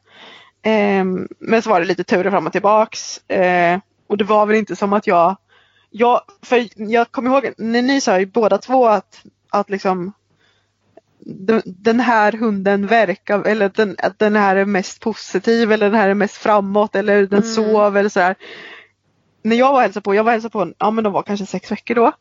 Eh, 0.62 1.05
men 1.38 1.62
så 1.62 1.71
var 1.71 1.81
det 1.81 1.87
lite 1.87 2.05
turer 2.05 2.31
fram 2.31 2.47
och 2.47 2.53
tillbaks. 2.53 3.31
Eh, 3.31 3.79
och 4.07 4.16
det 4.18 4.25
var 4.25 4.47
väl 4.47 4.57
inte 4.57 4.77
som 4.77 4.92
att 4.92 5.07
jag, 5.07 5.37
jag, 5.90 6.21
för 6.42 6.68
jag 6.77 7.11
kommer 7.12 7.31
ihåg 7.31 7.53
när 7.59 7.83
ni 7.83 8.01
sa 8.01 8.18
ju 8.21 8.27
båda 8.27 8.59
två 8.59 8.87
att, 8.87 9.23
att 9.51 9.71
liksom 9.71 10.12
den- 11.64 12.01
här 12.01 12.33
hunden 12.33 12.87
verkar, 12.87 13.42
eller 13.47 13.68
den, 13.75 13.97
att 13.99 14.18
den 14.18 14.37
här 14.37 14.57
är 14.57 14.64
mest 14.64 15.01
positiv 15.01 15.73
eller 15.73 15.90
den 15.90 16.01
här 16.01 16.09
är 16.09 16.14
mest 16.14 16.37
framåt 16.37 16.97
eller 16.97 17.27
den 17.27 17.42
Mm. 17.42 17.55
sover 17.55 18.01
eller 18.01 18.09
sådär. 18.11 18.35
När 19.42 19.57
jag 19.57 19.73
var 19.73 19.83
hälsade 19.83 20.05
på, 20.05 20.14
jag 20.14 20.25
var 20.25 20.33
hälsade 20.33 20.53
på, 20.53 20.73
ja 20.79 20.90
men 20.90 21.05
de 21.05 21.12
var 21.12 21.23
kanske 21.23 21.47
sex 21.47 21.73
veckor 21.73 21.95
då. 21.95 22.12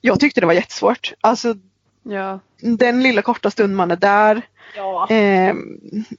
Jag 0.00 0.20
tyckte 0.20 0.40
det 0.40 0.46
var 0.46 0.54
jättesvårt. 0.54 1.12
Alltså 1.20 1.54
Ja. 2.02 2.40
Den 2.62 3.02
lilla 3.02 3.22
korta 3.22 3.50
stund 3.50 3.76
man 3.76 3.90
är 3.90 3.96
där. 3.96 4.42
Ja. 4.76 5.10
Eh, 5.10 5.54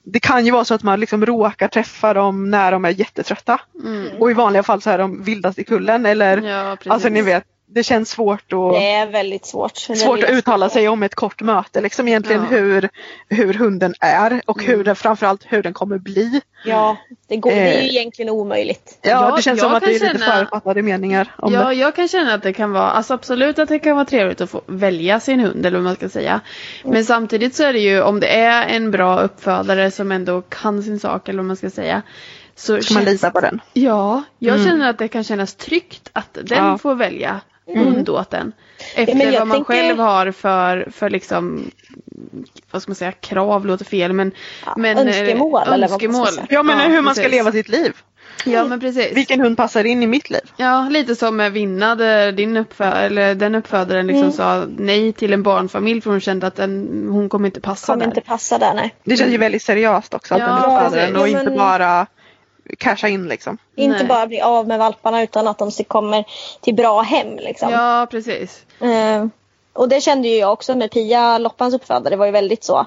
det 0.04 0.20
kan 0.20 0.46
ju 0.46 0.52
vara 0.52 0.64
så 0.64 0.74
att 0.74 0.82
man 0.82 1.00
liksom 1.00 1.26
råkar 1.26 1.68
träffa 1.68 2.14
dem 2.14 2.50
när 2.50 2.72
de 2.72 2.84
är 2.84 2.90
jättetrötta. 2.90 3.60
Mm. 3.84 4.08
Och 4.18 4.30
i 4.30 4.34
vanliga 4.34 4.62
fall 4.62 4.82
så 4.82 4.90
är 4.90 4.98
de 4.98 5.22
vildast 5.22 5.58
i 5.58 5.64
kullen 5.64 6.06
eller 6.06 6.42
Ja, 6.42 6.76
alltså 6.86 7.08
ni 7.08 7.22
vet, 7.22 7.44
det 7.74 7.82
känns 7.82 8.10
svårt 8.10 8.52
att 8.52 8.72
Det 8.72 8.90
är 8.92 9.06
väldigt 9.06 9.46
svårt. 9.46 9.76
Svårt 9.76 10.22
att 10.24 10.30
uttala 10.30 10.68
sig 10.68 10.88
om 10.88 11.02
ett 11.02 11.14
kort 11.14 11.40
möte 11.42 11.80
liksom 11.80 12.08
egentligen 12.08 12.42
Ja. 12.50 12.56
hur, 12.56 12.88
hur 13.28 13.54
hunden 13.54 13.94
är 14.00 14.42
och 14.46 14.62
hur 14.62 14.72
Mm. 14.74 14.84
den, 14.84 14.96
framförallt 14.96 15.44
hur 15.48 15.62
den 15.62 15.72
kommer 15.72 15.98
bli. 15.98 16.40
Ja, 16.64 16.96
det, 17.28 17.36
går, 17.36 17.50
det 17.50 17.56
är 17.56 17.82
ju 17.82 17.88
Eh. 17.88 17.94
egentligen 17.94 18.30
omöjligt. 18.30 18.98
Ja, 19.02 19.36
det 19.36 19.42
känns 19.42 19.58
jag 19.58 19.66
som 19.66 19.74
att 19.74 19.82
det 19.82 19.94
är 19.96 20.00
lite 20.12 20.18
förutfattade 20.18 20.82
meningar 20.82 21.34
om 21.38 21.54
Ja, 21.54 21.64
det. 21.68 21.74
jag 21.74 21.96
kan 21.96 22.08
känna 22.08 22.34
att 22.34 22.42
det 22.42 22.52
kan 22.52 22.72
vara, 22.72 22.90
alltså 22.90 23.14
absolut 23.14 23.58
att 23.58 23.68
det 23.68 23.78
kan 23.78 23.94
vara 23.96 24.04
trevligt 24.04 24.40
att 24.40 24.50
få 24.50 24.60
välja 24.66 25.20
sin 25.20 25.40
hund 25.40 25.66
eller 25.66 25.76
vad 25.78 25.84
man 25.84 25.94
ska 25.96 26.08
säga. 26.08 26.40
Men 26.84 27.04
samtidigt 27.04 27.54
så 27.54 27.64
är 27.64 27.72
det 27.72 27.78
ju 27.78 28.02
om 28.02 28.20
det 28.20 28.28
är 28.40 28.66
en 28.66 28.90
bra 28.90 29.20
uppfödare 29.20 29.90
som 29.90 30.12
ändå 30.12 30.42
kan 30.42 30.82
sin 30.82 31.00
sak 31.00 31.28
eller 31.28 31.38
vad 31.38 31.46
man 31.46 31.56
ska 31.56 31.70
säga. 31.70 32.02
Så 32.56 32.82
Ska 32.82 32.94
man 32.94 33.04
lita 33.04 33.30
på 33.30 33.40
den? 33.40 33.60
Ja, 33.72 34.22
jag 34.38 34.54
Mm. 34.54 34.66
känner 34.68 34.90
att 34.90 34.98
det 34.98 35.08
kan 35.08 35.24
kännas 35.24 35.54
tryggt 35.54 36.10
att 36.12 36.34
den 36.42 36.64
Ja. 36.64 36.78
får 36.78 36.94
välja 36.94 37.40
hund 37.66 38.08
åt 38.08 38.34
en. 38.34 38.52
Efter 38.94 39.32
jag 39.32 39.38
vad 39.38 39.48
man 39.48 39.56
tänker- 39.56 39.72
själv 39.74 39.98
har 39.98 40.30
för, 40.32 40.88
för 40.92 41.10
liksom, 41.10 41.70
vad 42.70 42.82
ska 42.82 42.90
man 42.90 42.96
säga, 42.96 43.12
krav 43.12 43.66
låter 43.66 43.84
fel 43.84 44.12
men, 44.12 44.32
Ja, 44.66 44.74
men 44.76 44.98
eh, 44.98 45.06
önskemål, 45.06 45.62
eller 45.62 45.70
vad 45.70 45.80
man 45.80 45.88
ska 45.88 45.94
önskemål. 46.06 46.26
säga. 46.26 46.46
Ja 46.50 46.62
men 46.62 46.90
hur 46.92 47.00
man 47.02 47.14
ska 47.14 47.22
precis. 47.22 47.36
leva 47.38 47.52
sitt 47.52 47.68
liv. 47.68 47.92
Ja 48.44 48.64
men 48.64 48.80
precis. 48.80 49.12
Vilken 49.16 49.40
hund 49.40 49.56
passar 49.56 49.84
in 49.84 50.02
i 50.02 50.06
mitt 50.06 50.30
liv? 50.30 50.40
Ja, 50.56 50.88
lite 50.90 51.16
som 51.16 51.36
med 51.36 51.52
Vinna 51.52 51.94
där 51.94 52.32
din 52.32 52.56
uppfö- 52.56 52.96
eller 53.02 53.34
den 53.34 53.54
uppfödaren 53.54 54.06
liksom 54.06 54.22
Mm. 54.22 54.32
sa 54.32 54.64
nej 54.78 55.12
till 55.12 55.32
en 55.32 55.42
barnfamilj 55.42 56.00
för 56.00 56.10
hon 56.10 56.20
kände 56.20 56.46
att 56.46 56.56
den, 56.56 57.06
hon 57.10 57.28
kommer 57.28 57.46
inte 57.46 57.60
passa 57.60 57.86
Kommer 57.92 58.04
där. 58.04 58.10
inte 58.10 58.20
passa 58.20 58.58
där 58.58 58.74
nej. 58.74 58.94
Det 59.04 59.16
känns 59.16 59.32
ju 59.32 59.38
väldigt 59.38 59.62
seriöst 59.62 60.14
också 60.14 60.34
att 60.34 60.40
Ja, 60.40 60.46
den 60.46 60.56
uppfödaren 60.58 61.16
och 61.16 61.28
Ja, 61.28 61.40
inte 61.40 61.50
bara 61.50 62.06
casha 62.78 63.08
in 63.08 63.28
liksom. 63.28 63.58
Inte 63.76 63.98
Nej. 63.98 64.06
bara 64.06 64.26
bli 64.26 64.40
av 64.40 64.68
med 64.68 64.78
valparna 64.78 65.22
utan 65.22 65.48
att 65.48 65.58
de 65.58 65.70
kommer 65.70 66.24
till 66.60 66.74
bra 66.74 67.00
hem. 67.00 67.36
Liksom. 67.36 67.70
Ja, 67.70 68.06
precis. 68.10 68.66
Eh, 68.80 69.26
och 69.72 69.88
det 69.88 70.00
kände 70.00 70.28
ju 70.28 70.36
jag 70.36 70.52
också 70.52 70.74
med 70.74 70.90
Pia, 70.90 71.38
Loppans 71.38 71.74
uppfödare. 71.74 72.10
Det 72.10 72.16
var 72.16 72.26
ju 72.26 72.32
väldigt 72.32 72.64
så. 72.64 72.86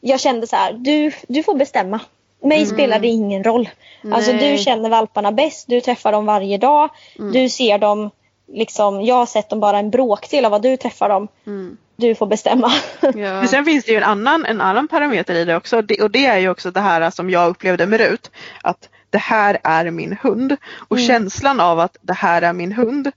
Jag 0.00 0.20
kände 0.20 0.46
så 0.46 0.56
här, 0.56 0.72
du, 0.72 1.12
du 1.28 1.42
får 1.42 1.54
bestämma. 1.54 2.00
Mig 2.42 2.66
spelar 2.66 2.98
det 2.98 3.08
ingen 3.08 3.44
roll. 3.44 3.68
Alltså 4.12 4.30
Mm. 4.30 4.42
Nej. 4.42 4.52
du 4.56 4.62
känner 4.62 4.90
valparna 4.90 5.32
bäst, 5.32 5.68
du 5.68 5.80
träffar 5.80 6.12
dem 6.12 6.26
varje 6.26 6.58
dag. 6.58 6.88
Mm. 7.18 7.32
Du 7.32 7.48
ser 7.48 7.78
dem, 7.78 8.10
liksom, 8.52 9.02
jag 9.04 9.14
har 9.14 9.26
sett 9.26 9.48
dem 9.48 9.60
bara 9.60 9.78
en 9.78 9.90
bråkdel 9.90 10.44
av 10.44 10.50
vad 10.50 10.62
du 10.62 10.76
träffar 10.76 11.08
dem. 11.08 11.28
Mm. 11.46 11.76
Du 11.96 12.14
får 12.14 12.26
bestämma. 12.26 12.72
Ja. 13.00 13.10
Men 13.14 13.48
sen 13.48 13.64
finns 13.64 13.84
det 13.84 13.90
ju 13.92 13.96
en 13.98 14.02
annan, 14.04 14.44
en 14.46 14.60
annan 14.60 14.88
parameter 14.88 15.34
i 15.34 15.44
det 15.44 15.56
också 15.56 15.76
och 15.76 16.10
det 16.10 16.26
är 16.26 16.38
ju 16.38 16.48
också 16.48 16.70
det 16.70 16.80
här 16.80 17.10
som 17.10 17.30
jag 17.30 17.50
upplevde 17.50 17.86
med 17.86 18.00
Rut. 18.00 18.30
Att 18.62 18.88
det 19.10 19.18
här 19.18 19.58
är 19.64 19.90
min 19.90 20.16
hund 20.22 20.56
och 20.88 20.96
Mm. 20.96 21.06
känslan 21.08 21.60
av 21.60 21.80
att 21.80 21.96
det 22.02 22.12
här 22.12 22.42
är 22.42 22.52
min 22.52 22.72
hund. 22.72 23.10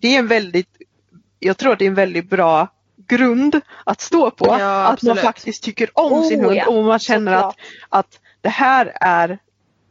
Det 0.00 0.14
är 0.14 0.18
en 0.18 0.26
väldigt, 0.26 0.68
jag 1.38 1.56
tror 1.56 1.72
att 1.72 1.78
det 1.78 1.84
är 1.84 1.88
en 1.88 1.94
väldigt 1.94 2.30
bra 2.30 2.68
grund 3.08 3.60
att 3.84 4.00
stå 4.00 4.30
på. 4.30 4.46
Ja, 4.60 4.84
att 4.86 5.02
man 5.02 5.16
faktiskt 5.16 5.62
tycker 5.62 5.90
om 5.94 6.24
sin 6.24 6.40
Oh, 6.40 6.44
hund 6.44 6.56
ja. 6.56 6.66
och 6.66 6.84
man 6.84 6.98
känner 6.98 7.32
att, 7.32 7.40
Såklart. 7.40 7.56
att 7.88 8.20
det 8.40 8.48
här 8.48 8.92
är 9.00 9.38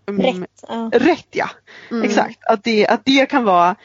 mm, 0.09 0.41
Rätt. 0.41 0.63
Ja. 0.67 0.89
Rätt 0.93 1.27
ja, 1.31 1.49
Mm. 1.91 2.03
exakt. 2.03 2.43
Att 2.45 2.63
det, 2.63 2.87
att 2.87 3.01
det 3.05 3.25
kan 3.29 3.43
vara 3.43 3.75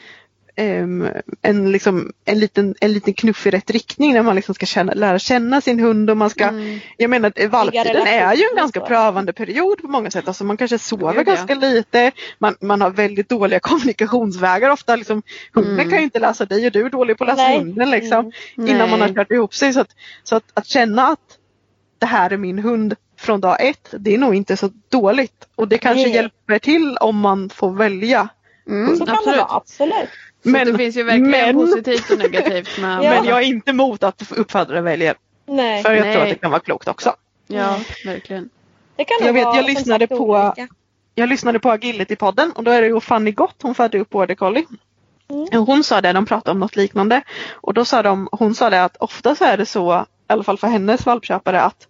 en, 1.41 1.71
liksom, 1.71 2.11
en, 2.25 2.39
liten, 2.39 2.75
en 2.81 2.93
liten 2.93 3.13
knuff 3.13 3.47
i 3.47 3.51
rätt 3.51 3.71
riktning 3.71 4.13
när 4.13 4.21
man 4.21 4.35
liksom 4.35 4.55
ska 4.55 4.65
känna, 4.65 4.93
lära 4.93 5.19
känna 5.19 5.61
sin 5.61 5.79
hund 5.79 6.09
och 6.09 6.17
man 6.17 6.29
ska, 6.29 6.47
Mm. 6.47 6.79
jag 6.97 7.09
menar 7.09 7.31
eh, 7.35 7.49
valptiden 7.49 8.07
är 8.07 8.33
ju 8.35 8.43
en 8.51 8.55
ganska 8.57 8.79
så. 8.79 8.85
prövande 8.85 9.33
period 9.33 9.81
på 9.81 9.87
många 9.87 10.11
sätt. 10.11 10.27
Alltså 10.27 10.43
man 10.43 10.57
kanske 10.57 10.79
sover 10.79 11.23
ganska 11.23 11.55
lite, 11.55 12.11
man, 12.39 12.55
man 12.61 12.81
har 12.81 12.89
väldigt 12.89 13.29
dåliga 13.29 13.59
kommunikationsvägar 14.01 14.69
ofta. 14.69 14.95
Liksom, 14.95 15.21
hunden 15.53 15.73
Mm. 15.73 15.89
kan 15.89 15.97
ju 15.97 16.03
inte 16.03 16.19
läsa 16.19 16.45
dig 16.45 16.65
och 16.65 16.71
du 16.71 16.85
är 16.85 16.89
dålig 16.89 17.17
på 17.17 17.23
att 17.23 17.29
läsa 17.29 17.43
Nej. 17.43 17.57
hunden 17.57 17.89
liksom, 17.89 18.31
innan 18.57 18.77
Nej. 18.77 18.89
man 18.89 19.01
har 19.01 19.13
kört 19.13 19.31
ihop 19.31 19.53
sig. 19.53 19.73
Så, 19.73 19.79
att, 19.79 19.89
så 20.23 20.35
att, 20.35 20.43
att 20.53 20.67
känna 20.67 21.07
att 21.07 21.37
det 21.99 22.05
här 22.05 22.33
är 22.33 22.37
min 22.37 22.59
hund 22.59 22.95
från 23.19 23.41
dag 23.41 23.57
ett, 23.59 23.93
det 23.99 24.13
är 24.13 24.17
nog 24.17 24.35
inte 24.35 24.57
så 24.57 24.69
dåligt. 24.89 25.47
Och 25.55 25.67
det 25.67 25.77
kanske 25.77 26.03
Nej. 26.03 26.15
hjälper 26.15 26.59
till 26.59 26.97
om 26.97 27.17
man 27.19 27.49
får 27.49 27.71
välja. 27.71 28.27
Mm, 28.67 28.97
Så 28.97 29.05
kan 29.05 29.15
absolut. 29.15 29.35
det 29.37 29.41
vara, 29.43 29.55
absolut. 29.57 30.09
Men- 30.43 30.67
det 30.71 30.77
finns 30.77 30.97
ju 30.97 31.03
verkligen 31.03 31.29
men- 31.31 31.55
positivt 31.55 32.09
och 32.11 32.17
negativt 32.17 32.79
med 32.79 32.91
Ja. 33.03 33.09
Men 33.09 33.25
jag 33.25 33.37
är 33.37 33.45
inte 33.45 33.69
emot 33.71 34.03
att 34.03 34.31
uppfödare 34.31 34.81
väljer. 34.81 35.15
Nej, 35.45 35.83
För 35.83 35.93
jag 35.93 36.01
Nej. 36.01 36.13
tror 36.13 36.23
att 36.23 36.29
det 36.29 36.35
kan 36.35 36.51
vara 36.51 36.61
klokt 36.61 36.87
också. 36.87 37.15
Ja, 37.47 37.79
verkligen. 38.05 38.49
det 38.95 39.03
kan 39.03 39.17
jag 39.25 39.33
vet, 39.33 39.41
jag 39.55 39.65
lyssnade 39.65 40.07
på- 40.07 40.15
olika. 40.15 40.67
Jag 41.15 41.29
lyssnade 41.29 41.59
på 41.59 41.69
Agility-podden 41.71 42.51
och 42.55 42.63
då 42.63 42.71
är 42.71 42.81
det 42.81 42.87
ju 42.87 42.99
Fanny 42.99 43.31
Gott, 43.31 43.55
hon 43.61 43.75
födde 43.75 43.99
upp 43.99 44.09
border 44.09 44.35
collie. 44.35 44.65
Mm. 45.29 45.65
Hon 45.65 45.83
sa 45.83 46.01
det, 46.01 46.13
de 46.13 46.25
pratade 46.25 46.51
om 46.51 46.59
något 46.59 46.75
liknande. 46.75 47.21
Och 47.51 47.73
då 47.73 47.85
sa 47.85 48.01
de, 48.03 48.29
hon 48.31 48.55
sa 48.55 48.69
det 48.69 48.83
att 48.83 48.97
ofta 48.97 49.35
så 49.35 49.45
är 49.45 49.57
det 49.57 49.65
så, 49.65 50.01
i 50.29 50.33
alla 50.33 50.43
fall 50.43 50.57
för 50.57 50.67
hennes 50.67 51.05
valpköpare, 51.05 51.61
att 51.61 51.87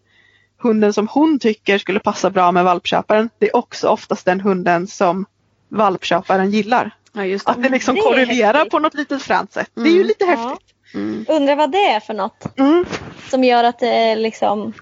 hunden 0.61 0.93
som 0.93 1.07
hon 1.07 1.39
tycker 1.39 1.77
skulle 1.77 1.99
passa 1.99 2.29
bra 2.29 2.51
med 2.51 2.63
valpköparen, 2.63 3.29
det 3.39 3.45
är 3.49 3.55
också 3.55 3.87
oftast 3.87 4.25
den 4.25 4.41
hunden 4.41 4.87
som 4.87 5.25
valpköparen 5.69 6.51
gillar. 6.51 6.91
Ja, 7.13 7.25
just 7.25 7.45
det. 7.45 7.51
Att 7.51 7.63
det 7.63 7.69
liksom 7.69 7.95
Det 7.95 8.01
korrelerar 8.01 8.65
på 8.65 8.79
något 8.79 8.93
litet 8.93 9.21
fränt 9.23 9.53
sätt. 9.53 9.69
Det 9.73 9.81
är 9.81 9.85
ju 9.85 9.91
Mm. 9.95 10.07
lite 10.07 10.25
Ja. 10.25 10.29
häftigt. 10.35 10.67
Mm. 10.93 11.25
Undrar 11.29 11.55
vad 11.55 11.71
det 11.71 11.85
är 11.89 11.99
för 11.99 12.13
något 12.13 12.57
Mm. 12.59 12.85
som 13.29 13.43
gör 13.43 13.63
att 13.63 13.79
det 13.79 14.15
liksom 14.15 14.73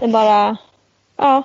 det 0.00 0.08
bara 0.08 0.56
ja. 1.16 1.42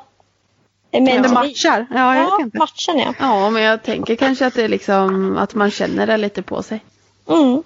Är 0.92 1.22
Det 1.22 1.30
matchar. 1.30 1.86
Ja, 1.92 2.16
jag 2.16 2.24
Ja, 2.26 2.38
vet 2.38 2.46
inte. 2.46 2.58
matchen 2.58 2.98
ja. 3.00 3.14
Ja, 3.20 3.50
men 3.50 3.64
jag 3.64 3.84
tänker 3.84 4.16
kanske 4.16 4.46
att 4.48 4.54
det 4.54 4.64
är 4.64 4.68
liksom 4.70 5.38
att 5.38 5.54
man 5.56 5.72
känner 5.72 6.08
det 6.08 6.18
lite 6.18 6.42
på 6.42 6.64
sig. 6.64 6.84
Mm, 7.30 7.64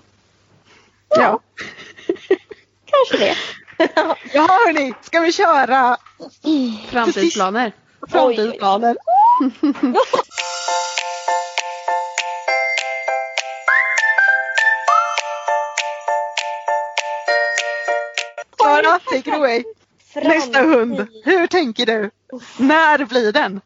Ja. 1.10 1.40
kanske 2.86 3.18
det. 3.26 3.36
ja 4.34 4.42
hörni, 4.66 4.94
ska 5.02 5.20
vi 5.20 5.32
köra 5.32 5.98
Framtidsplaner. 6.90 7.72
framtidsplaner? 8.08 8.98
take 19.10 19.30
it 19.30 19.36
away. 19.36 19.63
Nästa 20.15 20.62
hund, 20.62 21.08
hur 21.24 21.48
tänker 21.48 21.86
du? 21.86 22.12
När 22.58 23.06
blir 23.06 23.32
den? 23.32 23.62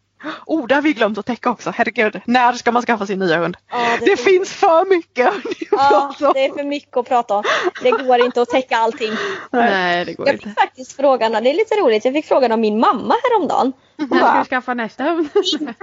Oh, 0.46 0.68
det 0.68 0.76
har 0.76 0.82
vi 0.82 0.94
glömt 0.94 1.18
att 1.18 1.26
täcka 1.26 1.50
också. 1.50 1.70
Herregud, 1.76 2.22
när 2.26 2.54
ska 2.54 2.72
man 2.72 2.82
skaffa 2.84 3.06
sin 3.06 3.20
nya 3.20 3.38
hund? 3.38 3.58
Ja, 3.72 3.98
Det 4.02 4.18
finns 4.20 4.54
för 4.54 4.86
mycket 4.90 5.26
hörni, 5.26 5.42
att 5.44 5.68
Ja, 5.72 6.16
prata 6.18 6.28
om. 6.28 6.34
det 6.34 6.46
är 6.46 6.54
för 6.54 6.64
mycket 6.64 6.98
att 6.98 7.08
prata 7.08 7.36
om. 7.36 7.44
Det 7.84 7.92
går 7.92 8.26
inte 8.26 8.42
att 8.42 8.50
täcka 8.50 8.78
allting. 8.78 9.12
Nej, 9.52 10.06
det 10.06 10.14
går 10.14 10.28
Jag 10.28 10.36
inte. 10.36 10.48
fick 10.50 10.60
faktiskt 10.60 10.94
frågan, 10.96 11.32
det 11.32 11.38
är 11.50 11.54
lite 11.54 11.76
roligt, 11.76 12.06
jag 12.06 12.14
fick 12.14 12.26
frågan 12.28 12.52
av 12.52 12.60
min 12.60 12.80
mamma 12.80 13.16
häromdagen. 13.24 13.74
När 13.96 14.18
ska 14.18 14.40
du 14.40 14.46
skaffa 14.46 14.74
nästa 14.74 15.04
hund? 15.04 15.30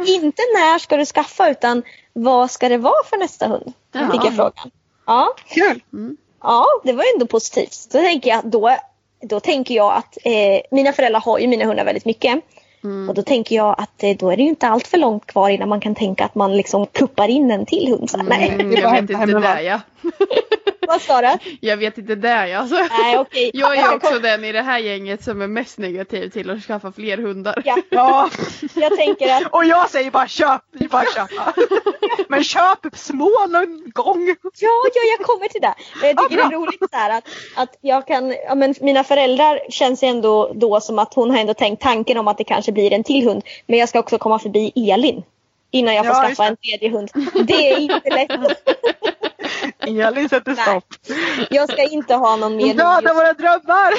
Inte 0.06 0.42
när 0.54 0.78
ska 0.78 0.96
du 0.96 1.04
skaffa 1.06 1.50
utan 1.50 1.82
vad 2.12 2.50
ska 2.50 2.68
det 2.68 2.78
vara 2.78 3.04
för 3.10 3.16
nästa 3.16 3.46
hund? 3.48 3.72
Fick 4.12 4.24
jag 4.24 4.36
frågan. 4.36 4.70
Ja, 5.06 5.34
Kul! 5.46 5.80
ja 6.42 6.66
det 6.84 6.92
var 6.92 7.04
ändå 7.14 7.26
positivt. 7.26 7.72
Så 7.72 7.88
tänker 7.90 8.30
jag, 8.30 8.40
då, 8.50 8.76
då 9.22 9.40
tänker 9.40 9.74
jag 9.74 9.92
att 9.96 10.18
eh, 10.24 10.60
mina 10.70 10.92
föräldrar 10.92 11.20
har 11.20 11.38
ju 11.38 11.46
mina 11.46 11.64
hundar 11.64 11.84
väldigt 11.84 12.04
mycket. 12.04 12.40
Mm. 12.84 13.08
Och 13.08 13.14
då 13.14 13.22
tänker 13.22 13.56
jag 13.56 13.74
att 13.78 14.02
eh, 14.02 14.16
då 14.16 14.30
är 14.30 14.36
det 14.36 14.42
ju 14.42 14.48
inte 14.48 14.68
allt 14.68 14.86
för 14.86 14.98
långt 14.98 15.26
kvar 15.26 15.50
innan 15.50 15.68
man 15.68 15.80
kan 15.80 15.94
tänka 15.94 16.24
att 16.24 16.34
man 16.34 16.56
liksom 16.56 16.86
kuppar 16.86 17.28
in 17.28 17.50
en 17.50 17.66
till 17.66 17.88
hund. 17.88 18.10
Så, 18.10 18.22
Nej, 18.22 18.48
Mm, 18.48 18.70
Det 18.70 18.80
jag 18.80 18.90
vet 18.90 19.00
inte 19.00 19.14
en 19.14 19.40
där 19.40 19.60
ja. 19.60 19.80
vad 20.88 21.00
sa 21.02 21.20
du? 21.20 21.28
Jag 21.60 21.76
vet 21.76 21.98
inte 21.98 22.14
där 22.14 22.46
ja. 22.46 22.66
Så. 22.68 22.74
Nej, 22.74 23.18
okej. 23.18 23.50
Jag 23.54 23.76
är 23.76 23.80
Jag 23.82 23.94
också 23.94 24.10
kom- 24.10 24.22
den 24.22 24.44
i 24.44 24.52
det 24.52 24.62
här 24.62 24.78
gänget 24.78 25.24
som 25.24 25.42
är 25.42 25.46
mest 25.46 25.78
negativ 25.78 26.28
till 26.28 26.50
att 26.50 26.62
skaffa 26.64 26.92
fler 26.92 27.18
hundar. 27.18 27.62
Ja, 27.64 27.76
Ja, 27.90 28.30
jag 28.74 28.96
tänker 28.96 29.34
att 29.36 29.52
och 29.52 29.64
jag 29.64 29.90
säger 29.90 30.10
bara 30.10 30.28
köp, 30.28 30.60
det 30.72 30.88
bara 30.88 31.04
köpa. 31.04 31.52
Men 32.28 32.44
köp 32.44 32.78
små 32.96 33.46
någon 33.48 33.82
gång. 33.94 34.26
Ja, 34.42 34.68
ja, 34.94 35.02
jag 35.18 35.26
kommer 35.26 35.48
till 35.48 35.60
det. 35.60 35.74
Men 36.00 36.08
jag 36.08 36.18
tycker 36.18 36.42
Ja, 36.42 36.48
det 36.48 36.54
är 36.54 36.58
roligt 36.58 36.80
så 36.90 36.96
här 36.96 37.18
att, 37.18 37.24
att 37.56 37.76
jag 37.80 38.06
kan, 38.06 38.30
ja, 38.46 38.54
men 38.54 38.74
mina 38.80 39.04
föräldrar 39.04 39.60
känns 39.70 40.02
ju 40.02 40.08
ändå 40.08 40.52
då 40.54 40.80
som 40.80 40.98
att 40.98 41.14
hon 41.14 41.30
har 41.30 41.38
ändå 41.38 41.54
tänkt 41.54 41.82
tanken 41.82 42.18
om 42.18 42.28
att 42.28 42.38
det 42.38 42.44
kanske 42.44 42.72
blir 42.72 42.92
en 42.92 43.04
till 43.04 43.24
hund. 43.28 43.42
Men 43.66 43.78
jag 43.78 43.88
ska 43.88 43.98
också 43.98 44.18
komma 44.18 44.38
förbi 44.38 44.90
Elin. 44.90 45.22
Innan 45.70 45.94
jag 45.94 46.06
får 46.06 46.14
Ja, 46.16 46.28
skaffa 46.28 46.42
det. 46.42 46.48
en 46.48 46.56
tredje 46.56 46.88
hund. 46.90 47.10
Det 47.46 47.72
är 47.72 47.78
inte 47.78 48.10
lätt. 48.10 48.30
Elin 50.06 50.28
sätter 50.28 50.52
Nej. 50.54 50.62
stopp. 50.62 50.84
Jag 51.50 51.72
ska 51.72 51.82
inte 51.82 52.14
ha 52.14 52.36
någon 52.36 52.56
mer. 52.56 52.74
Döda 52.74 53.00
just- 53.02 53.14
våra 53.14 53.32
drömmar! 53.32 53.92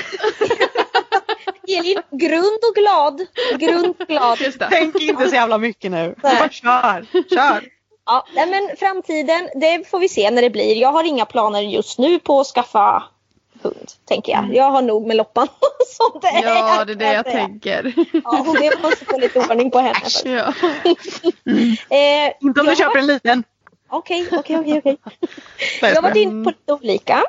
Elin, 1.80 2.02
grund 2.12 2.60
och 2.70 2.76
glad. 2.76 3.22
Grund 3.60 3.96
och 4.00 4.08
glad. 4.08 4.38
Tänk 4.70 4.96
inte 5.02 5.30
så 5.30 5.36
jävla 5.36 5.58
mycket 5.58 5.92
nu. 5.92 6.16
Nej. 6.24 6.36
Bara 6.40 6.50
kör, 6.50 7.06
kör. 7.36 7.64
Ja, 8.06 8.26
nej, 8.36 8.48
men 8.50 8.78
framtiden, 8.78 9.50
det 9.56 9.90
får 9.90 10.00
vi 10.00 10.10
se 10.10 10.32
när 10.32 10.42
det 10.42 10.50
blir. 10.50 10.76
Jag 10.76 10.92
har 10.92 11.04
inga 11.04 11.26
planer 11.26 11.62
just 11.62 12.00
nu 12.00 12.20
på 12.20 12.40
att 12.40 12.48
skaffa 12.48 13.04
hund, 13.64 13.92
tänker 14.08 14.32
jag. 14.32 14.50
Jag 14.56 14.72
har 14.72 14.82
nog 14.82 15.08
med 15.08 15.18
Loppan 15.18 15.48
som 15.88 16.20
det 16.22 16.28
är. 16.28 16.44
Ja, 16.56 16.86
det 16.86 16.92
är 16.92 16.96
det 16.96 17.14
jag 17.14 17.26
tänker. 17.26 17.94
Ja, 18.24 18.44
hon 18.46 18.58
måste 18.82 19.06
få 19.06 19.18
lite 19.18 19.40
ordning 19.40 19.72
på 19.72 19.80
henne. 19.80 20.00
först. 20.04 20.26
Ja. 20.26 20.54
Eh, 21.90 22.34
Inte 22.42 22.60
om 22.62 22.66
du 22.68 22.76
köper 22.76 22.90
har- 22.92 22.98
en 22.98 23.08
liten. 23.08 23.44
Okej, 23.92 24.28
okej, 24.32 24.58
okej. 24.78 24.98
Jag 25.82 25.96
har 25.96 26.02
varit 26.02 26.16
inne 26.16 26.44
på 26.44 26.50
lite 26.50 26.74
olika. 26.74 27.24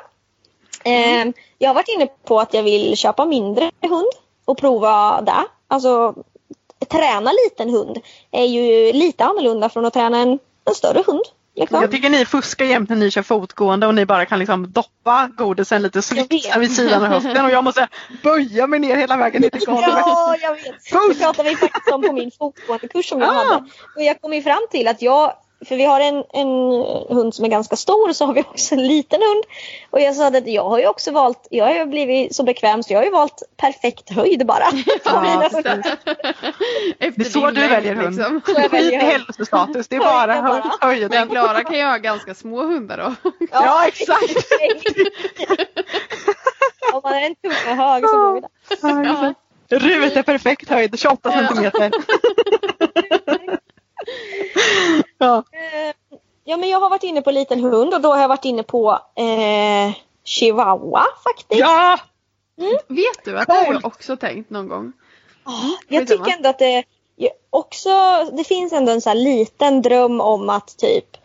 Eh, 0.85 1.25
jag 1.57 1.69
har 1.69 1.73
varit 1.73 1.89
inne 1.95 2.07
på 2.27 2.39
att 2.39 2.53
jag 2.53 2.63
vill 2.63 2.97
köpa 2.97 3.25
mindre 3.25 3.71
hund 3.81 4.11
och 4.45 4.57
prova 4.57 5.21
det. 5.21 5.45
Alltså 5.67 6.15
träna 6.89 7.31
liten 7.45 7.69
hund 7.69 7.97
är 8.31 8.45
ju 8.45 8.93
lite 8.93 9.23
annorlunda 9.23 9.69
från 9.69 9.85
att 9.85 9.93
träna 9.93 10.17
en, 10.17 10.39
en 10.65 10.75
större 10.75 11.03
hund. 11.07 11.21
Liksom. 11.55 11.81
Jag 11.81 11.91
tycker 11.91 12.09
ni 12.09 12.25
fuskar 12.25 12.65
jämt 12.65 12.89
när 12.89 12.95
ni 12.97 13.11
kör 13.11 13.21
fotgående 13.21 13.87
och 13.87 13.95
ni 13.95 14.05
bara 14.05 14.25
kan 14.25 14.39
liksom 14.39 14.71
doppa 14.71 15.29
godisen 15.37 15.81
lite 15.81 16.01
snyggt 16.01 16.57
vid 16.57 16.75
sidan 16.75 17.03
av 17.03 17.09
höften 17.09 17.45
och 17.45 17.51
jag 17.51 17.63
måste 17.63 17.87
böja 18.23 18.67
mig 18.67 18.79
ner 18.79 18.95
hela 18.95 19.17
vägen 19.17 19.41
ner 19.41 19.49
till 19.49 19.65
golvet. 19.65 19.87
Ja, 19.89 20.35
jag 20.41 20.53
vet. 20.55 20.63
Det 20.65 20.89
Fusk! 20.89 21.21
pratade 21.21 21.49
vi 21.49 21.55
faktiskt 21.55 21.91
om 21.91 22.01
på 22.01 22.13
min 22.13 22.31
fotbollskurs 22.39 23.09
som 23.09 23.21
jag 23.21 23.29
Ah. 23.29 23.33
hade. 23.33 23.55
Och 23.95 24.03
jag 24.03 24.21
kom 24.21 24.33
ju 24.33 24.41
fram 24.41 24.67
till 24.71 24.87
att 24.87 25.01
jag, 25.01 25.33
för 25.65 25.75
vi 25.75 25.85
har 25.85 25.99
en, 25.99 26.23
en 26.33 26.47
hund 27.17 27.35
som 27.35 27.45
är 27.45 27.49
ganska 27.49 27.75
stor 27.75 28.13
så 28.13 28.25
har 28.25 28.33
vi 28.33 28.41
också 28.41 28.75
en 28.75 28.87
liten 28.87 29.21
hund. 29.21 29.43
Och 29.89 30.01
jag 30.01 30.15
sa 30.15 30.27
att 30.27 30.47
jag 30.47 30.69
har 30.69 30.79
ju 30.79 30.87
också 30.87 31.11
valt, 31.11 31.47
jag 31.49 31.65
har 31.65 31.73
ju 31.73 31.85
blivit 31.85 32.35
så 32.35 32.43
bekväm 32.43 32.83
så 32.83 32.93
jag 32.93 32.99
har 32.99 33.05
ju 33.05 33.11
valt 33.11 33.43
perfekt 33.57 34.09
höjd 34.09 34.45
bara. 34.45 34.65
hundar. 35.05 35.63
det. 35.63 35.97
Efter 36.99 37.23
Det 37.23 37.25
är 37.27 37.29
så 37.29 37.51
du 37.51 37.67
väljer 37.67 37.95
hund. 37.95 38.15
liksom. 38.15 38.41
Skit 38.41 38.73
i 38.93 38.95
hälsostatus, 38.95 39.87
det 39.87 39.95
är 39.95 39.99
bara 39.99 40.41
bara. 40.41 40.41
Men 40.81 40.89
höjden. 40.89 41.29
Klara 41.29 41.63
kan 41.63 41.77
ju 41.77 41.83
ha 41.83 41.97
ganska 41.97 42.35
små 42.35 42.63
hundar 42.63 42.97
då. 42.97 43.31
Ja, 43.51 43.87
exakt. 43.87 44.51
Om 46.93 47.01
man 47.03 47.13
är 47.13 47.21
en 47.21 47.35
tumme 47.35 47.83
hög 47.83 48.09
så 48.09 48.17
går 48.17 48.33
vi 48.33 48.41
där. 49.07 49.35
Ruet 49.69 50.17
är 50.17 50.23
perfekt 50.23 50.69
höjd, 50.69 50.99
28 50.99 51.31
centimeter. 51.31 51.91
Ja. 55.25 55.43
Eh, 55.51 56.17
Ja 56.45 56.57
men 56.57 56.69
jag 56.69 56.79
har 56.79 56.89
varit 56.89 57.03
inne 57.03 57.21
på 57.21 57.31
liten 57.31 57.59
hund 57.59 57.93
och 57.93 58.01
då 58.01 58.11
har 58.11 58.21
jag 58.21 58.27
varit 58.27 58.45
inne 58.45 58.63
på 58.63 58.99
eh, 59.15 59.95
chihuahua 60.23 61.03
faktiskt. 61.23 61.59
ja, 61.59 61.99
Vet 62.87 63.25
du 63.25 63.39
att 63.39 63.47
det 63.47 63.53
har 63.53 63.73
jag 63.73 63.85
också 63.85 64.17
tänkt 64.17 64.49
någon 64.49 64.67
gång. 64.67 64.93
Jag 65.87 65.99
skitsamma. 65.99 66.25
tycker 66.25 66.37
ändå 66.37 66.49
att 66.49 66.59
det 66.59 66.83
ja, 67.15 67.29
också, 67.49 67.89
det 68.33 68.43
finns 68.43 68.73
ändå 68.73 68.91
en 68.91 69.01
så 69.01 69.09
här 69.09 69.15
liten 69.15 69.81
dröm 69.81 70.21
om 70.21 70.49
att 70.49 70.77
typ 70.77 71.17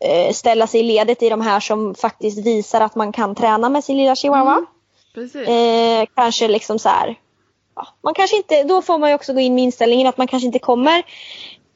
eh, 0.00 0.32
ställa 0.32 0.66
sig 0.66 0.80
i 0.80 0.82
ledet 0.82 1.22
i 1.22 1.28
de 1.28 1.40
här 1.40 1.60
som 1.60 1.94
faktiskt 1.94 2.46
visar 2.46 2.80
att 2.80 2.94
man 2.94 3.12
kan 3.12 3.34
träna 3.34 3.68
med 3.68 3.84
sin 3.84 3.96
lilla 3.96 4.16
chihuahua. 4.16 4.66
Precis. 5.14 5.48
Eh, 5.48 6.06
kanske 6.14 6.48
liksom 6.48 6.78
så 6.78 6.88
här. 6.88 7.14
Ja, 7.76 7.86
man 8.02 8.14
kanske 8.14 8.36
inte, 8.36 8.62
då 8.62 8.82
får 8.82 8.98
man 8.98 9.08
ju 9.08 9.14
också 9.14 9.32
gå 9.32 9.40
in 9.40 9.54
med 9.54 9.64
inställningen 9.64 10.06
att 10.06 10.18
man 10.18 10.26
kanske 10.26 10.46
inte 10.46 10.58
kommer 10.58 11.02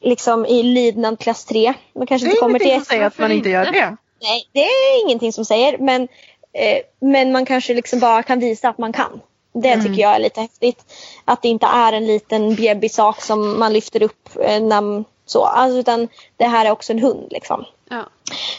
liksom 0.01 0.47
i 0.47 0.63
lydnad 0.63 1.19
klass 1.19 1.45
3. 1.45 1.75
Man 1.95 2.07
kanske 2.07 2.27
det 2.27 2.31
inte 2.31 2.39
är 2.39 2.41
kommer 2.41 2.61
ingenting 2.61 2.81
till 2.81 2.87
som 2.87 2.95
säger 2.95 3.07
att 3.07 3.19
man 3.19 3.33
inte 3.33 3.49
gör 3.49 3.65
det. 3.65 3.97
Nej, 4.23 4.49
det 4.53 4.61
är 4.61 5.05
ingenting 5.05 5.33
som 5.33 5.45
säger. 5.45 5.79
Men, 5.79 6.03
eh, 6.53 6.79
men 7.01 7.33
man 7.33 7.47
kanske 7.47 7.75
liksom 7.75 8.01
bara 8.01 8.23
kan 8.23 8.39
visa 8.39 8.69
att 8.69 8.79
man 8.79 8.93
kan. 8.93 9.21
Det 9.53 9.83
tycker 9.83 10.03
jag 10.03 10.15
är 10.15 10.19
lite 10.19 10.41
häftigt. 10.41 10.85
Att 11.25 11.43
det 11.43 11.49
inte 11.49 11.67
är 11.67 11.93
en 11.93 12.07
liten 12.07 12.55
bjäbbig 12.55 12.91
sak 12.91 13.23
som 13.23 13.59
man 13.59 13.73
lyfter 13.73 14.03
upp 14.03 14.29
eh, 14.41 14.61
när, 14.61 15.05
Så, 15.31 15.45
alltså, 15.45 15.79
utan 15.79 16.09
det 16.37 16.45
här 16.45 16.67
är 16.67 16.71
också 16.71 16.93
en 16.93 16.99
hund 16.99 17.27
liksom. 17.31 17.65
Ja. 17.91 18.05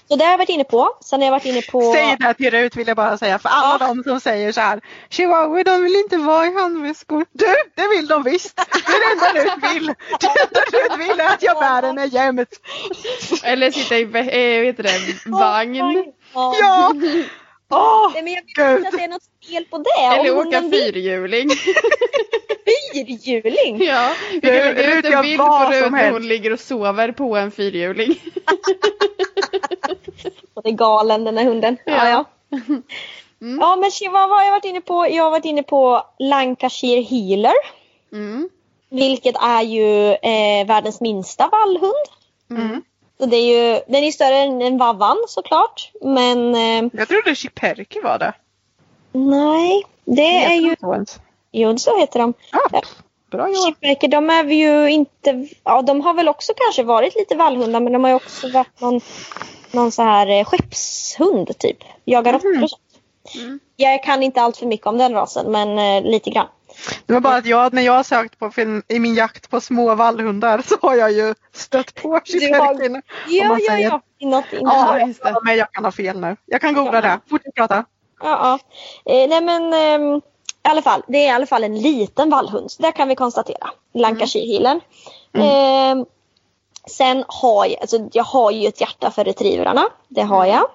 Så 0.08 0.16
det 0.16 0.24
har 0.24 0.32
jag 0.32 0.38
varit 0.38 0.50
inne 0.50 0.64
på. 0.64 0.90
Sen 1.02 1.20
har 1.20 1.26
jag 1.26 1.32
varit 1.32 1.46
inne 1.46 1.62
på... 1.62 1.94
Säg 1.94 2.16
det 2.20 2.26
här 2.26 2.34
till 2.34 2.52
Rut 2.52 2.76
vill 2.76 2.88
jag 2.88 2.98
bara 2.98 3.18
säga 3.18 3.40
för 3.40 3.50
alla 3.50 3.78
Ja. 3.80 3.88
de 3.88 4.04
som 4.04 4.20
säger 4.20 4.52
så 4.52 4.62
här 4.62 4.82
Chihuahua 5.10 5.64
de 5.64 5.84
vill 5.84 5.96
inte 5.96 6.18
vara 6.18 6.46
i 6.46 6.54
handväskor. 6.54 7.26
Du, 7.32 7.56
det 7.76 7.88
vill 7.88 8.08
de 8.08 8.24
visst. 8.24 8.56
Det 8.56 8.62
är 8.92 9.00
det 9.00 9.42
enda 9.42 9.44
Rut 9.44 9.74
vill. 9.74 9.86
Det 10.20 10.28
enda 10.28 10.62
Rut 10.62 11.10
vill 11.10 11.20
är 11.20 11.34
att 11.34 11.44
jag 11.44 11.60
bär 11.60 11.82
henne 11.84 12.06
jämt. 12.06 12.50
Eller 13.44 13.72
sitta 13.72 13.98
i 13.98 14.02
eh, 14.02 14.62
vet 14.62 14.78
du 14.78 14.84
det, 14.84 15.00
vagn. 15.26 16.06
Ja. 16.34 16.94
Åh, 17.72 18.12
Nej, 18.14 18.24
men 18.24 18.34
jag 18.34 18.42
vet 18.42 18.54
Gud. 18.56 18.78
inte 18.78 18.88
att 18.90 18.94
det 18.98 19.04
är 19.04 19.08
något 19.08 19.30
fel 19.50 19.66
på 19.66 19.78
det. 19.78 20.06
Eller 20.20 20.32
Om 20.42 20.48
åka 20.48 20.62
fyrhjuling. 20.62 21.50
fyrhjuling. 22.94 23.84
Ja, 23.84 24.14
vi 24.32 24.42
kan 24.42 24.50
lägga 24.52 24.98
ut 25.00 25.06
en 25.06 25.22
bild 25.22 25.38
vad 25.40 25.68
på 25.68 25.72
Rut 25.74 25.84
som 25.84 25.92
när 25.92 26.04
hon 26.06 26.14
helst. 26.14 26.28
ligger 26.30 26.54
och 26.54 26.60
sover 26.60 27.12
på 27.12 27.36
en 27.36 27.52
fyrhjuling. 27.52 28.16
Och 30.54 30.64
det 30.64 30.70
är 30.70 30.74
galen 30.74 31.24
den 31.24 31.36
där 31.36 31.44
hunden. 31.44 31.78
Ja, 31.86 31.94
Ja. 32.10 32.26
ja. 32.50 32.58
ja 33.60 33.76
men 33.76 33.92
chihuahua 33.92 34.36
har 34.36 34.44
jag 34.44 34.52
varit 34.52 34.66
inne 34.66 34.82
på. 34.82 35.08
Jag 35.12 35.24
har 35.24 35.32
varit 35.32 35.46
inne 35.46 35.64
på 35.64 36.04
Lancashire 36.20 37.02
Healer. 37.02 37.54
Mm. 38.14 38.50
Vilket 38.90 39.36
är 39.42 39.62
ju 39.62 40.12
eh, 40.12 40.68
världens 40.68 41.02
minsta 41.02 41.48
vallhund. 41.48 42.06
Mm. 42.50 42.82
Så 43.22 43.28
det 43.28 43.36
är 43.38 43.74
ju, 43.74 43.82
den 43.88 44.04
är 44.04 44.12
större 44.12 44.36
än 44.38 44.62
en 44.62 44.78
vavvan 44.78 45.18
såklart. 45.28 45.92
Men 46.02 46.56
eh, 46.56 46.90
Jag 46.94 47.08
trodde 47.08 47.36
Chiperki 47.36 48.00
var 48.02 48.20
det. 48.20 48.34
nej, 49.12 49.84
det 50.06 50.44
är 50.46 50.56
ju... 50.56 50.76
Jo, 51.52 51.78
så 51.78 52.00
heter 52.00 52.20
de. 52.20 52.34
Ja, 52.52 52.82
bra. 53.32 53.48
Chipmärker, 53.66 54.08
de 54.08 54.30
är 54.30 54.44
ju 54.44 54.92
inte... 54.92 55.48
Ja, 55.64 55.82
de 55.82 56.02
har 56.02 56.14
väl 56.14 56.30
också 56.30 56.54
kanske 56.56 56.84
varit 56.84 57.16
lite 57.16 57.36
vallhundar 57.36 57.80
men 57.80 57.94
de 57.94 58.04
har 58.04 58.12
ju 58.12 58.16
också 58.16 58.50
varit 58.50 58.82
någon, 58.82 59.02
någon 59.72 59.92
så 59.92 60.02
här 60.02 60.28
eh, 60.28 60.46
skeppshund 60.46 61.58
typ. 61.60 61.78
Jagar 62.06 62.34
råttor 62.34 62.64
och 62.64 62.70
sånt. 62.70 62.81
Mm. 63.36 63.60
Jag 63.76 64.04
kan 64.04 64.24
inte 64.24 64.42
allt 64.42 64.58
för 64.58 64.66
mycket 64.66 64.88
om 64.88 64.98
den 64.98 65.14
rasen 65.14 65.52
men 65.52 65.78
eh, 65.80 66.12
lite 66.12 66.30
grann. 66.30 66.48
Det 67.06 67.14
var 67.14 67.22
bara 67.22 67.36
att 67.36 67.46
jag, 67.46 67.74
när 67.74 67.82
jag 67.82 67.94
har 67.94 68.04
sökt 68.04 68.40
på 68.40 68.52
film, 68.52 68.84
i 68.88 69.00
min 69.00 69.16
jakt 69.16 69.50
på 69.50 69.62
små 69.62 69.96
vallhundar 69.96 70.62
så 70.68 70.76
har 70.82 70.96
jag 70.96 71.12
ju 71.12 71.36
stött 71.54 71.96
på 71.96 72.20
Chiperkin. 72.26 72.96
om 72.96 73.02
Ja, 73.28 73.58
ja, 73.68 73.78
ja. 73.78 74.02
Något. 74.22 74.46
Ja, 74.52 75.00
just 75.08 75.24
det. 75.24 75.40
men 75.44 75.58
jag 75.58 75.72
kan 75.72 75.86
ha 75.86 75.92
fel 75.92 76.20
nu. 76.20 76.36
Jag 76.46 76.62
kan 76.62 76.74
googla 76.74 76.96
Ja. 76.96 77.02
det. 77.02 77.20
Fortsätt 77.30 77.56
prata. 77.56 77.86
Ja, 78.24 78.60
ja. 79.06 79.14
Eh, 79.14 79.30
nej 79.30 79.42
men 79.42 79.74
ehm, 79.74 80.16
i 80.18 80.70
alla 80.70 80.82
fall, 80.82 81.02
det 81.08 81.18
är 81.18 81.26
i 81.26 81.30
alla 81.30 81.46
fall 81.46 81.64
en 81.64 81.82
liten 81.82 82.30
vallhund. 82.30 82.70
Det 82.80 82.92
kan 82.92 83.08
vi 83.08 83.16
konstatera. 83.16 83.70
Lancashire 83.94 84.46
healern. 84.54 84.82
Ehm, 85.34 86.06
sen 86.88 87.24
har 87.28 87.66
jag, 87.66 87.82
alltså, 87.82 88.10
jag 88.12 88.24
har 88.24 88.52
ju 88.52 88.68
ett 88.68 88.82
hjärta 88.82 89.12
för 89.12 89.24
retrieverna. 89.24 89.84
Det 90.08 90.22
har 90.22 90.46
jag. 90.46 90.66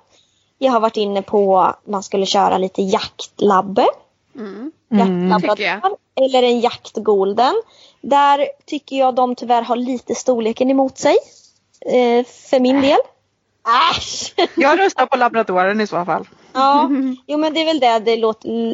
Jag 0.59 0.73
har 0.73 0.81
varit 0.81 0.97
inne 0.97 1.23
på 1.23 1.75
man 1.85 2.03
skulle 2.03 2.27
köra 2.27 2.59
lite 2.59 2.83
jaktlabbe. 2.83 3.87
Mm. 4.37 4.73
Jaktlabrador. 4.89 5.57
tycker 5.57 5.65
jag. 5.65 5.97
Eller 6.25 6.43
en 6.43 6.61
jaktgolden. 6.61 7.55
Där 8.01 8.49
tycker 8.67 8.97
jag 8.97 9.15
de 9.15 9.35
tyvärr 9.35 9.63
har 9.63 9.77
lite 9.77 10.15
storleken 10.15 10.71
emot 10.71 10.99
sig. 10.99 11.17
Eh, 11.81 12.27
för 12.27 12.61
min 12.61 12.81
del. 12.81 12.99
Äsch! 13.93 14.35
Jag 14.57 14.79
röstar 14.79 15.07
på 15.07 15.17
labradoren 15.17 15.81
i 15.81 15.87
så 15.87 16.05
fall. 16.05 16.29
Ja, 16.53 16.91
jo 17.27 17.39
men 17.39 17.55
det 17.55 17.61
är 17.61 17.65
väl 17.65 17.81
det 17.81 17.99
det 17.99 18.17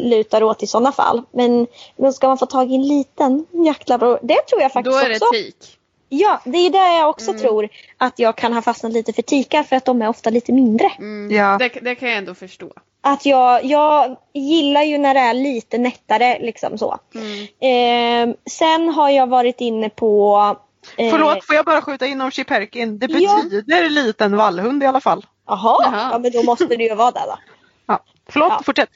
lutar 0.09 0.43
åt 0.43 0.63
i 0.63 0.67
sådana 0.67 0.93
fall. 0.93 1.23
Men, 1.33 1.67
men 1.97 2.13
ska 2.13 2.29
man 2.29 2.39
få 2.39 2.47
tag 2.47 2.71
i 2.71 2.75
en 2.75 2.89
liten 2.89 3.47
jaktlabrador, 3.51 4.19
det 4.23 4.47
tror 4.49 4.63
jag 4.63 4.73
faktiskt 4.73 4.97
Då 4.97 5.05
är 5.05 5.09
det 5.09 5.15
också. 5.15 5.33
tik. 5.33 5.79
Ja, 6.15 6.41
det 6.45 6.59
är 6.59 6.71
där 6.71 6.99
jag 6.99 7.11
också 7.11 7.33
tror 7.33 7.69
att 7.99 8.19
jag 8.19 8.37
kan 8.37 8.53
ha 8.53 8.63
fastnat 8.63 8.93
lite 8.93 9.13
för 9.13 9.23
tikar 9.23 9.63
för 9.63 9.77
att 9.77 9.85
de 9.85 10.03
är 10.03 10.09
ofta 10.09 10.31
lite 10.31 10.53
mindre. 10.53 10.89
Mm. 10.99 11.37
Ja. 11.37 11.57
Det, 11.59 11.69
det 11.69 11.95
kan 11.95 12.09
jag 12.09 12.19
ändå 12.19 12.35
förstå. 12.35 12.73
Att 13.01 13.27
jag, 13.27 13.65
jag 13.65 14.17
gillar 14.33 14.83
ju 14.83 14.99
när 14.99 15.15
det 15.15 15.21
är 15.21 15.35
lite 15.35 15.79
nättare 15.79 16.39
liksom 16.39 16.79
så. 16.79 16.99
Mm. 17.15 18.31
Eh, 18.31 18.37
sen 18.51 18.89
har 18.89 19.11
jag 19.11 19.27
varit 19.27 19.61
inne 19.61 19.89
på 19.89 20.37
eh, 20.97 21.11
Förlåt, 21.11 21.47
får 21.47 21.55
jag 21.57 21.65
bara 21.65 21.83
skjuta 21.83 22.07
in 22.07 22.21
om 22.21 22.31
Chiperkin? 22.31 22.99
Det 22.99 23.07
Ja. 23.11 23.41
betyder 23.43 23.89
liten 23.91 24.37
vallhund 24.37 24.83
i 24.83 24.87
alla 24.87 25.01
fall. 25.01 25.27
Jaha, 25.47 25.77
Jaha. 25.85 26.09
ja 26.13 26.19
men 26.19 26.33
då 26.33 26.43
måste 26.43 26.67
det 26.67 26.85
ju 26.85 26.95
vara 26.95 27.11
det 27.11 27.21
då. 27.27 27.39
Ja. 27.87 27.99
Förlåt, 28.29 28.53
Ja. 28.53 28.61
fortsätt. 28.65 28.91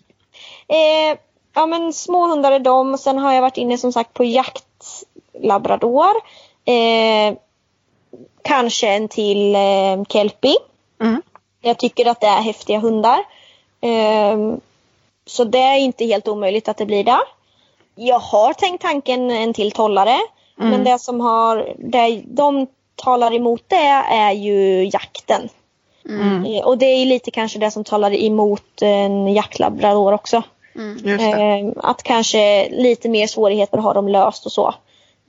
Eh, 0.68 1.18
ja 1.55 1.66
men 1.66 1.92
små 1.92 2.26
hundar 2.26 2.52
är 2.52 2.59
de. 2.59 2.98
Sen 2.98 3.18
har 3.18 3.33
jag 3.33 3.42
varit 3.42 3.57
inne 3.57 3.79
som 3.79 3.92
sagt 3.92 4.14
på 4.14 4.24
jaktlabrador. 4.24 6.12
Eh, 6.66 7.35
kanske 8.42 8.88
en 8.88 9.09
till 9.09 9.55
eh, 9.55 10.05
kelpie. 10.09 10.57
Mm. 11.00 11.22
Jag 11.61 11.79
tycker 11.79 12.07
att 12.07 12.20
det 12.20 12.26
är 12.26 12.40
häftiga 12.40 12.79
hundar. 12.79 13.18
Eh, 13.81 14.57
så 15.26 15.44
det 15.44 15.59
är 15.59 15.79
inte 15.79 16.05
helt 16.05 16.29
omöjligt 16.29 16.68
att 16.68 16.76
det 16.76 16.87
blir 16.87 17.05
det. 17.05 17.18
Jag 17.94 18.18
har 18.18 18.52
tänkt 18.52 18.83
tanken 18.83 19.31
en 19.31 19.55
till 19.55 19.72
tollare. 19.72 20.18
Mm. 20.59 20.70
Men 20.70 20.85
det 20.85 20.98
som 20.98 21.20
har, 21.20 21.74
det 21.79 22.22
de 22.24 22.66
talar 22.94 23.35
emot 23.35 23.62
det 23.68 23.87
är 24.11 24.33
ju 24.33 24.85
jakten. 24.85 25.48
Mm. 26.09 26.44
Eh, 26.44 26.64
och 26.64 26.79
det 26.79 26.87
är 26.87 27.07
lite 27.07 27.31
kanske 27.31 27.59
det 27.59 27.70
som 27.70 27.85
talar 27.85 28.14
emot 28.14 28.83
en 28.83 29.35
jaktlabrador 29.35 30.12
också. 30.12 30.42
Mm. 30.74 31.20
Eh, 31.20 31.72
att 31.76 32.02
kanske 32.02 32.68
lite 32.70 33.09
mer 33.09 33.26
svårigheter 33.26 33.79
har 33.79 33.94
de 33.94 34.09
löst 34.09 34.46
och 34.46 34.52
så. 34.52 34.74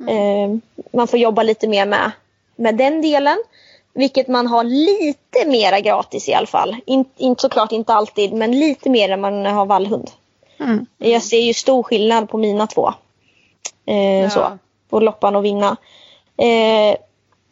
Eh, 0.07 0.57
man 0.93 1.07
får 1.07 1.19
jobba 1.19 1.43
lite 1.43 1.67
mer 1.67 1.85
med, 1.85 2.11
med 2.55 2.75
den 2.77 3.01
delen. 3.01 3.37
Vilket 3.93 4.27
man 4.27 4.47
har 4.47 4.63
lite 4.63 5.45
mera 5.47 5.79
gratis 5.79 6.29
i 6.29 6.33
alla 6.33 6.47
fall. 6.47 6.75
In, 6.85 7.05
inte 7.17 7.41
såklart 7.41 7.71
inte 7.71 7.93
alltid 7.93 8.33
men 8.33 8.59
lite 8.59 8.89
mer 8.89 9.09
än 9.09 9.21
man 9.21 9.45
har 9.45 9.65
vallhund. 9.65 10.11
Mm. 10.59 10.85
Jag 10.97 11.23
ser 11.23 11.39
ju 11.39 11.53
stor 11.53 11.83
skillnad 11.83 12.29
på 12.29 12.37
mina 12.37 12.67
två. 12.67 12.93
Eh, 13.85 14.21
Ja. 14.21 14.29
så, 14.29 14.57
på 14.89 14.99
loppan 14.99 15.35
och 15.35 15.45
vinna. 15.45 15.77
Eh, 16.37 16.97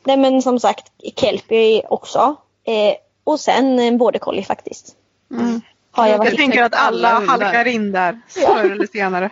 nej 0.03 0.17
men 0.17 0.41
som 0.41 0.59
sagt 0.59 0.91
Kelpie 1.15 1.81
också. 1.89 2.35
Eh, 2.63 2.95
och 3.23 3.39
sen 3.39 3.79
en 3.79 3.97
border 3.97 4.19
collie 4.19 4.43
faktiskt. 4.43 4.95
Mm. 5.31 5.61
Har 5.95 6.07
jag 6.07 6.25
Jag 6.25 6.35
tänker 6.37 6.63
att 6.63 6.75
alla 6.75 7.09
alla 7.11 7.25
halkar 7.31 7.65
in 7.67 7.91
där 7.91 8.19
förr 8.27 8.71
eller 8.71 8.87
senare. 8.87 9.29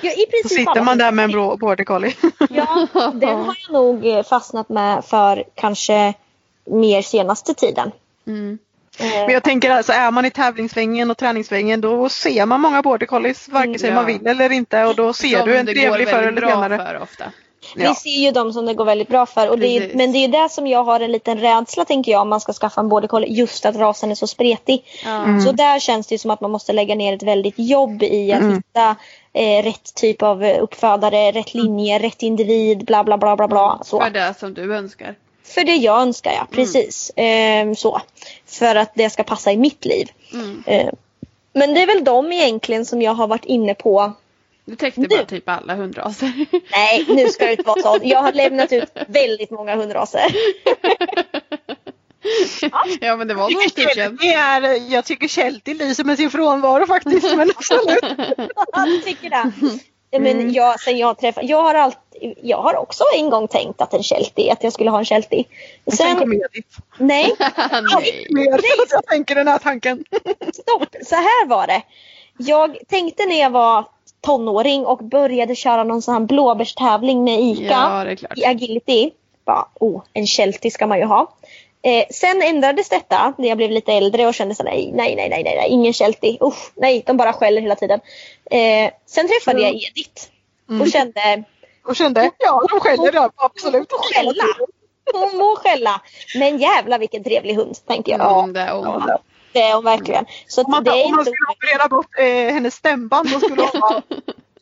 ja, 0.00 0.10
i 0.10 0.14
Så 0.14 0.30
princip 0.30 0.58
sitter 0.58 0.70
alla 0.70 0.82
man 0.82 0.98
där 0.98 1.12
med 1.12 1.24
en 1.24 1.30
blå 1.30 1.56
border 1.56 1.84
collie. 1.84 2.14
Ja, 2.50 2.86
den 3.14 3.28
har 3.38 3.56
jag 3.66 3.72
nog 3.72 4.06
eh, 4.06 4.22
fastnat 4.22 4.68
med 4.68 5.04
för 5.04 5.44
kanske 5.54 6.14
mer 6.70 7.02
senaste 7.02 7.54
tiden. 7.54 7.90
Mm. 8.26 8.58
Eh, 8.98 9.06
Men 9.06 9.30
jag 9.30 9.42
tänker 9.42 9.70
alltså 9.70 9.92
är 9.92 10.10
man 10.10 10.24
i 10.24 10.30
tävlingssvängen 10.30 11.10
och 11.10 11.16
träningssvängen 11.18 11.80
då 11.80 12.08
ser 12.08 12.46
man 12.46 12.60
många 12.60 12.82
border 12.82 13.06
collies 13.06 13.48
vare 13.48 13.78
sig 13.78 13.88
Ja. 13.88 13.94
man 13.94 14.06
vill 14.06 14.26
eller 14.26 14.52
inte 14.52 14.84
och 14.84 14.96
då 14.96 15.12
ser 15.12 15.38
Som 15.38 15.48
du 15.48 15.56
en 15.56 15.66
trevlig 15.66 16.08
förr 16.08 16.22
eller 16.22 16.46
senare. 16.48 16.78
för 16.78 17.02
ofta. 17.02 17.24
Vi 17.76 17.82
Ja. 17.84 17.94
ser 17.94 18.10
ju 18.10 18.30
de 18.30 18.52
som 18.52 18.66
det 18.66 18.74
går 18.74 18.84
väldigt 18.84 19.08
bra 19.08 19.26
för. 19.26 19.48
Och 19.48 19.58
det 19.58 19.66
är, 19.68 19.90
men 19.94 20.12
det 20.12 20.18
är 20.18 20.20
ju 20.20 20.26
det 20.26 20.48
som 20.48 20.66
jag 20.66 20.84
har 20.84 21.00
en 21.00 21.12
liten 21.12 21.38
rädsla 21.38 21.84
tänker 21.84 22.12
jag 22.12 22.20
om 22.22 22.28
man 22.28 22.40
ska 22.40 22.52
skaffa 22.52 22.80
en 22.80 22.88
border 22.88 23.08
collie. 23.08 23.32
Just 23.32 23.66
att 23.66 23.76
rasen 23.76 24.10
är 24.10 24.14
så 24.14 24.26
spretig. 24.26 24.84
Mm. 25.06 25.40
Så 25.40 25.52
där 25.52 25.78
känns 25.78 26.06
det 26.06 26.14
ju 26.14 26.18
som 26.18 26.30
att 26.30 26.40
man 26.40 26.50
måste 26.50 26.72
lägga 26.72 26.94
ner 26.94 27.14
ett 27.14 27.22
väldigt 27.22 27.54
jobb 27.58 28.02
i 28.02 28.32
att 28.32 28.40
Mm. 28.40 28.54
hitta 28.54 28.96
eh, 29.32 29.62
rätt 29.62 29.94
typ 29.94 30.22
av 30.22 30.44
eh, 30.44 30.62
uppfödare, 30.62 31.32
rätt 31.32 31.54
linje, 31.54 31.98
rätt 31.98 32.22
individ, 32.22 32.84
bla 32.84 33.04
bla 33.04 33.18
bla 33.18 33.36
bla 33.36 33.48
bla. 33.48 33.80
Så. 33.84 34.00
För 34.00 34.10
det 34.10 34.34
som 34.38 34.54
du 34.54 34.74
önskar. 34.74 35.14
För 35.44 35.64
det 35.64 35.74
jag 35.76 36.00
önskar 36.02 36.32
ja, 36.32 36.46
precis. 36.50 37.12
Ehm, 37.16 37.74
så. 37.76 38.00
För 38.46 38.74
att 38.76 38.90
det 38.94 39.10
ska 39.10 39.22
passa 39.22 39.52
i 39.52 39.56
mitt 39.56 39.84
liv. 39.84 40.08
Mm. 40.32 40.62
Ehm, 40.66 40.94
men 41.52 41.74
det 41.74 41.82
är 41.82 41.86
väl 41.86 42.04
de 42.04 42.32
egentligen 42.32 42.86
som 42.86 43.02
jag 43.02 43.14
har 43.14 43.26
varit 43.26 43.44
inne 43.44 43.74
på. 43.74 44.12
Du 44.66 44.76
täckte 44.76 45.00
Du. 45.00 45.08
bara 45.08 45.24
typ 45.24 45.48
alla 45.48 45.74
hundraser. 45.74 46.32
Nej, 46.72 47.04
nu 47.08 47.28
ska 47.28 47.44
det 47.44 47.50
inte 47.52 47.62
vara 47.62 47.82
så. 47.82 47.98
Jag 48.02 48.22
har 48.22 48.32
lämnat 48.32 48.72
ut 48.72 48.90
väldigt 49.08 49.50
många 49.50 49.76
hundraser. 49.76 50.20
ja 53.00 53.16
men 53.16 53.28
det 53.28 53.34
var 53.34 53.50
några 53.50 53.68
stycken. 53.68 54.18
Det 54.20 54.32
är, 54.32 54.92
jag 54.92 55.04
tycker 55.04 55.28
Sheltie 55.28 55.74
lyser 55.74 56.04
med 56.04 56.16
sin 56.16 56.30
frånvaro 56.30 56.86
faktiskt. 56.86 57.36
Men 57.36 57.50
absolut. 57.56 57.98
Ja, 58.72 58.84
du 58.86 58.98
tycker 58.98 59.30
det. 59.30 59.52
Men 60.18 60.26
Mm. 60.26 60.50
jag, 60.52 60.80
sen 60.80 60.98
jag 60.98 61.18
träffade, 61.18 61.46
jag 61.46 61.62
har 61.62 61.74
alltid, 61.74 62.34
jag 62.42 62.56
har 62.62 62.76
också 62.76 63.04
en 63.16 63.30
gång 63.30 63.48
tänkt 63.48 63.80
att 63.80 63.94
en 63.94 64.02
Sheltie, 64.02 64.52
att 64.52 64.62
jag 64.64 64.72
skulle 64.72 64.90
ha 64.90 64.98
en 64.98 65.04
Sheltie. 65.04 65.44
Sen 65.86 65.96
Sen, 65.96 66.16
kommer 66.16 66.34
Edith. 66.36 66.78
nej, 66.98 67.34
Nej. 67.92 68.26
Mer 68.30 68.54
att 68.54 68.90
jag 68.90 69.06
tänker 69.06 69.34
den 69.34 69.48
här 69.48 69.58
tanken. 69.58 70.04
stopp. 70.52 70.86
Så 71.06 71.14
här 71.14 71.46
var 71.46 71.66
det. 71.66 71.82
Jag 72.38 72.76
tänkte 72.88 73.26
när 73.26 73.40
jag 73.40 73.50
var 73.50 73.84
tonåring 74.26 74.86
och 74.86 74.98
började 74.98 75.54
köra 75.54 75.84
någon 75.84 76.02
sån 76.02 76.14
här 76.14 76.20
blåbärstävling 76.20 77.24
med 77.24 77.40
ICA. 77.40 78.16
Ja 78.18 78.26
i 78.36 78.44
agility. 78.44 79.10
Bara, 79.44 79.68
oh, 79.74 80.02
en 80.12 80.26
Sheltie 80.26 80.70
ska 80.70 80.86
man 80.86 80.98
ju 80.98 81.04
ha. 81.04 81.32
Eh, 81.82 82.04
sen 82.10 82.42
ändrades 82.42 82.88
detta 82.88 83.34
när 83.38 83.48
jag 83.48 83.56
blev 83.56 83.70
lite 83.70 83.92
äldre 83.92 84.26
och 84.26 84.34
kände 84.34 84.54
så 84.54 84.62
nej, 84.62 84.92
nej, 84.94 85.16
nej, 85.16 85.28
nej, 85.28 85.42
nej, 85.44 85.68
ingen 85.68 85.92
Sheltie. 85.92 86.38
Usch, 86.42 86.72
nej, 86.74 87.02
de 87.06 87.16
bara 87.16 87.32
skäller 87.32 87.62
hela 87.62 87.74
tiden. 87.74 88.00
Eh, 88.50 88.90
sen 89.06 89.28
träffade 89.28 89.62
jag 89.62 89.74
Edith 89.74 90.22
och 90.80 90.88
kände, 90.88 91.44
Och 91.84 91.96
kände, 91.96 92.30
ja 92.38 92.62
de 92.70 92.80
skäller 92.80 93.12
då, 93.12 93.30
absolut. 93.36 93.92
och 93.92 94.04
skälla. 94.14 94.44
hon 95.14 95.38
må 95.38 95.56
skälla. 95.56 96.00
Men 96.38 96.58
jävla 96.58 96.98
vilken 96.98 97.24
trevlig 97.24 97.54
hund, 97.54 97.76
tänker 97.86 98.12
jag. 98.12 98.20
Ja, 98.20 98.48
det 98.54 98.60
är 98.60 98.74
hon. 98.74 98.84
Ja, 98.84 99.18
Det 99.56 99.62
är 99.62 99.74
hon 99.74 99.84
verkligen. 99.84 100.24
Så 100.46 100.62
Om 100.62 100.70
man, 100.70 100.78
att 100.78 100.84
det 100.84 100.90
är 100.90 101.04
om 101.04 101.10
man 101.10 101.20
inte... 101.20 101.32
skulle 101.32 101.56
operera 101.56 101.88
bort 101.88 102.18
eh, 102.18 102.54
hennes 102.54 102.74
stämband 102.74 103.30
då 103.32 103.40
skulle 103.40 103.62
hon 103.62 103.80
vara 103.80 104.02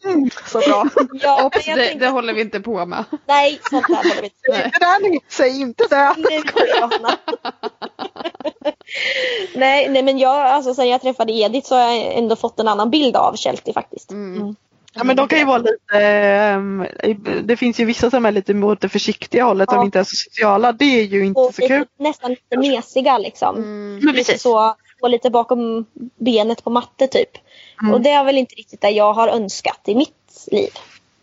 mm, 0.05 0.31
så 0.47 0.59
bra. 0.59 0.87
Ja, 1.23 1.45
Ops, 1.47 1.67
det, 1.67 1.75
tänkte, 1.75 1.99
det 1.99 2.09
håller 2.09 2.35
vi 2.35 2.41
inte 2.41 2.61
på 2.61 2.87
med. 2.87 3.05
Nej, 3.27 3.61
sånt 3.71 3.87
där 3.89 3.97
håller 3.97 4.21
vi 4.21 4.27
inte 4.27 4.39
Säg 4.49 4.65
inte 4.65 4.79
det 4.79 5.09
ni, 5.09 5.21
säg 5.29 5.61
inte 5.61 5.85
det. 5.91 6.15
Nu 6.17 6.43
jag, 6.79 6.93
nej, 9.55 9.89
nej 9.89 10.03
men 10.03 10.19
jag, 10.19 10.37
alltså 10.37 10.75
sen 10.75 10.89
jag 10.89 11.03
träffade 11.03 11.33
Edith 11.33 11.69
så 11.69 11.75
har 11.75 11.83
jag 11.83 12.15
ändå 12.15 12.37
fått 12.37 12.61
en 12.61 12.69
annan 12.69 12.91
bild 12.91 13.17
av 13.17 13.37
Sheltie 13.37 13.75
faktiskt. 13.75 14.11
Mm. 14.11 14.57
Ja 14.95 15.05
men 15.05 15.17
de 15.17 15.29
kan 15.29 15.39
ju 15.39 15.45
vara 15.45 15.59
lite, 15.59 15.99
ehm, 15.99 16.87
det 17.45 17.57
finns 17.57 17.81
ju 17.81 17.85
vissa 17.85 18.11
som 18.11 18.27
är 18.27 18.33
lite 18.33 18.55
mot 18.55 18.81
det 18.81 18.89
försiktiga 18.89 19.45
hållet 19.45 19.69
som 19.71 19.79
Ja. 19.79 19.85
inte 19.85 19.99
är 19.99 20.05
så 20.05 20.17
sociala. 20.17 20.73
Det 20.73 20.85
är 20.85 21.03
ju 21.05 21.25
inte 21.27 21.41
Och 21.41 21.55
så 21.55 21.63
kul. 21.69 21.79
lite, 21.79 21.91
nästan 22.03 22.31
lite 22.31 22.57
mesiga 22.57 23.19
liksom. 23.19 23.57
Mm. 23.57 23.95
Men 23.95 24.01
Lite 24.15 24.17
precis. 24.19 24.43
så, 24.43 24.75
och 25.03 25.11
lite 25.11 25.31
bakom 25.31 25.85
benet 26.19 26.65
på 26.65 26.71
matte 26.71 27.07
typ. 27.07 27.31
Mm. 27.83 27.95
Och 27.95 28.01
det 28.01 28.11
är 28.11 28.25
väl 28.25 28.39
inte 28.39 28.55
riktigt 28.55 28.81
det 28.81 28.91
jag 28.91 29.13
har 29.13 29.29
önskat 29.29 29.81
i 29.87 29.95
mitt 29.95 30.47
liv. 30.51 30.71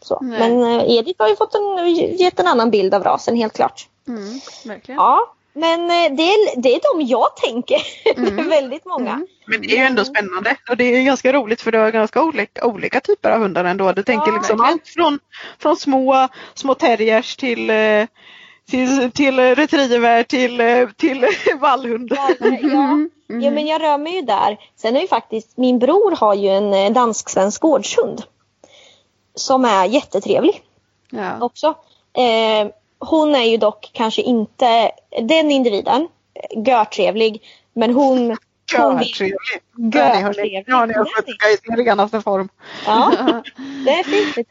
Så. 0.02 0.20
Nej. 0.22 0.40
Men 0.40 0.64
eh, 0.80 0.86
Edith 0.98 1.22
har 1.22 1.30
ju 1.30 1.36
fått 1.36 1.56
en, 1.56 1.96
gett 1.96 2.40
en 2.40 2.48
annan 2.48 2.72
bild 2.72 2.94
av 2.94 3.04
rasen 3.04 3.36
helt 3.36 3.54
klart. 3.54 3.88
Mm, 4.08 4.40
verkligen. 4.66 4.98
Ja, 5.00 5.34
men 5.54 5.82
eh, 5.82 6.16
det 6.18 6.24
är, 6.24 6.62
det 6.62 6.76
är 6.76 6.80
de 6.94 7.06
jag 7.08 7.36
tänker. 7.38 7.82
Mm. 8.18 8.50
Väldigt 8.50 8.86
många. 8.86 9.12
Mm. 9.12 9.28
Men 9.46 9.62
det 9.62 9.68
är 9.74 9.78
ju 9.78 9.84
ändå 9.84 10.06
spännande 10.06 10.56
och 10.70 10.78
det 10.78 10.84
är 10.84 10.98
ju 10.98 11.04
ganska 11.04 11.34
roligt 11.34 11.62
för 11.62 11.72
det 11.72 11.78
är 11.78 11.92
ganska 11.92 12.24
olika, 12.24 12.66
olika 12.66 13.00
typer 13.00 13.30
av 13.32 13.40
hundar 13.42 13.64
ändå. 13.66 13.92
Du 13.92 14.04
tänker 14.04 14.28
Ja, 14.32 14.38
liksom 14.38 14.58
verkligen. 14.58 14.74
allt 14.74 14.88
från, 14.88 15.20
från 15.60 15.76
små, 15.78 16.28
små 16.54 16.74
terriers 16.74 17.36
till, 17.36 17.70
eh, 17.70 18.06
till, 18.70 19.12
till 19.12 19.40
retriever 19.56 20.24
till, 20.24 20.60
eh, 20.62 20.90
till 20.90 21.26
vallhund. 21.60 22.14
Ja, 22.16 22.98
Mm. 23.30 23.44
ja, 23.44 23.52
men 23.52 23.68
jag 23.68 23.82
rör 23.82 23.98
mig 23.98 24.16
ju 24.16 24.22
där. 24.22 24.58
Sen 24.76 24.96
är 24.96 25.02
ju 25.02 25.08
faktiskt, 25.08 25.58
min 25.58 25.80
bror 25.80 26.16
har 26.16 26.34
ju 26.34 26.50
en 26.50 26.94
dansk-svensk 26.94 27.62
gårdshund. 27.62 28.24
Som 29.36 29.66
är 29.66 29.86
jättetrevlig 29.86 30.62
Ja. 31.10 31.38
också. 31.46 31.68
Eh, 32.14 32.72
hon 33.02 33.36
är 33.36 33.44
ju 33.44 33.58
dock 33.58 33.92
kanske 33.94 34.22
inte 34.22 34.92
den 35.22 35.52
individen, 35.52 36.08
görtrevlig. 36.66 37.42
Men 37.74 37.94
hon... 37.94 38.18
hon 38.78 38.98
Görtrevlig. 38.98 39.36
Har 39.78 40.24
Görtrevlig. 40.24 40.64
Ja, 40.68 40.86
ni 40.86 40.94
har 40.94 41.06
skött 41.06 41.30
i 41.30 41.58
sin 41.66 41.86
renaste 41.86 42.22
form. 42.22 42.50
Ja, 42.86 43.12
det 43.86 43.92
är 43.92 44.04
fint. 44.04 44.48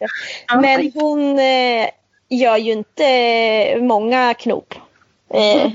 Men 0.61 0.93
hon 0.95 1.39
eh, 1.39 1.89
gör 2.29 2.57
ju 2.57 2.73
inte 2.73 3.79
många 3.81 4.35
knop. 4.35 4.75
Eh, 5.35 5.71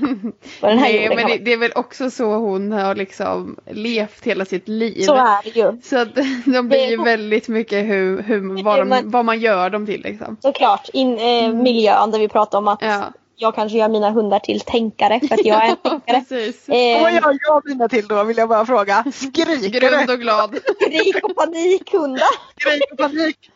Nej, 0.62 1.08
men 1.16 1.26
det, 1.26 1.38
det 1.38 1.52
är 1.52 1.56
väl 1.56 1.72
också 1.74 2.10
så 2.10 2.34
hon 2.34 2.72
har 2.72 2.94
liksom 2.94 3.56
levt 3.70 4.26
hela 4.26 4.44
sitt 4.44 4.68
liv. 4.68 5.02
Så 5.02 5.14
är 5.14 5.42
det 5.44 5.60
ju. 5.60 5.80
Så 5.82 5.98
att 5.98 6.14
de 6.44 6.68
blir 6.68 6.90
ju 6.90 7.04
väldigt 7.04 7.48
mycket 7.48 7.86
hur, 7.86 8.22
hur, 8.22 8.62
vad, 8.62 8.88
de, 8.88 9.10
vad 9.10 9.24
man 9.24 9.40
gör 9.40 9.70
dem 9.70 9.86
till 9.86 10.02
liksom. 10.02 10.36
Såklart. 10.40 10.88
In, 10.92 11.18
eh, 11.18 11.52
miljön 11.54 12.10
där 12.10 12.18
vi 12.18 12.28
pratar 12.28 12.58
om 12.58 12.68
att 12.68 12.82
Ja. 12.82 13.12
Jag 13.36 13.54
kanske 13.54 13.78
gör 13.78 13.88
mina 13.88 14.10
hundar 14.10 14.38
till 14.38 14.60
tänkare 14.60 15.20
för 15.28 15.34
att 15.34 15.44
jag 15.44 15.64
är 15.64 15.68
en 15.70 15.76
tänkare. 15.76 16.00
Precis. 16.28 16.68
Och 16.68 16.74
Eh, 16.74 17.02
vad 17.02 17.12
gör 17.12 17.38
jag 17.42 17.62
mina 17.66 17.88
till 17.88 18.08
då 18.08 18.24
vill 18.24 18.36
jag 18.36 18.48
bara 18.48 18.66
fråga. 18.66 19.04
Skriker 19.14 19.80
Grund 19.80 20.06
det? 20.06 20.12
och 20.12 20.20
glad. 20.20 20.58
Skrik 20.80 21.24
och 21.24 21.36
panikhundar. 21.36 22.26
Skrik 22.60 22.92
och 22.92 22.98
panik. 22.98 23.50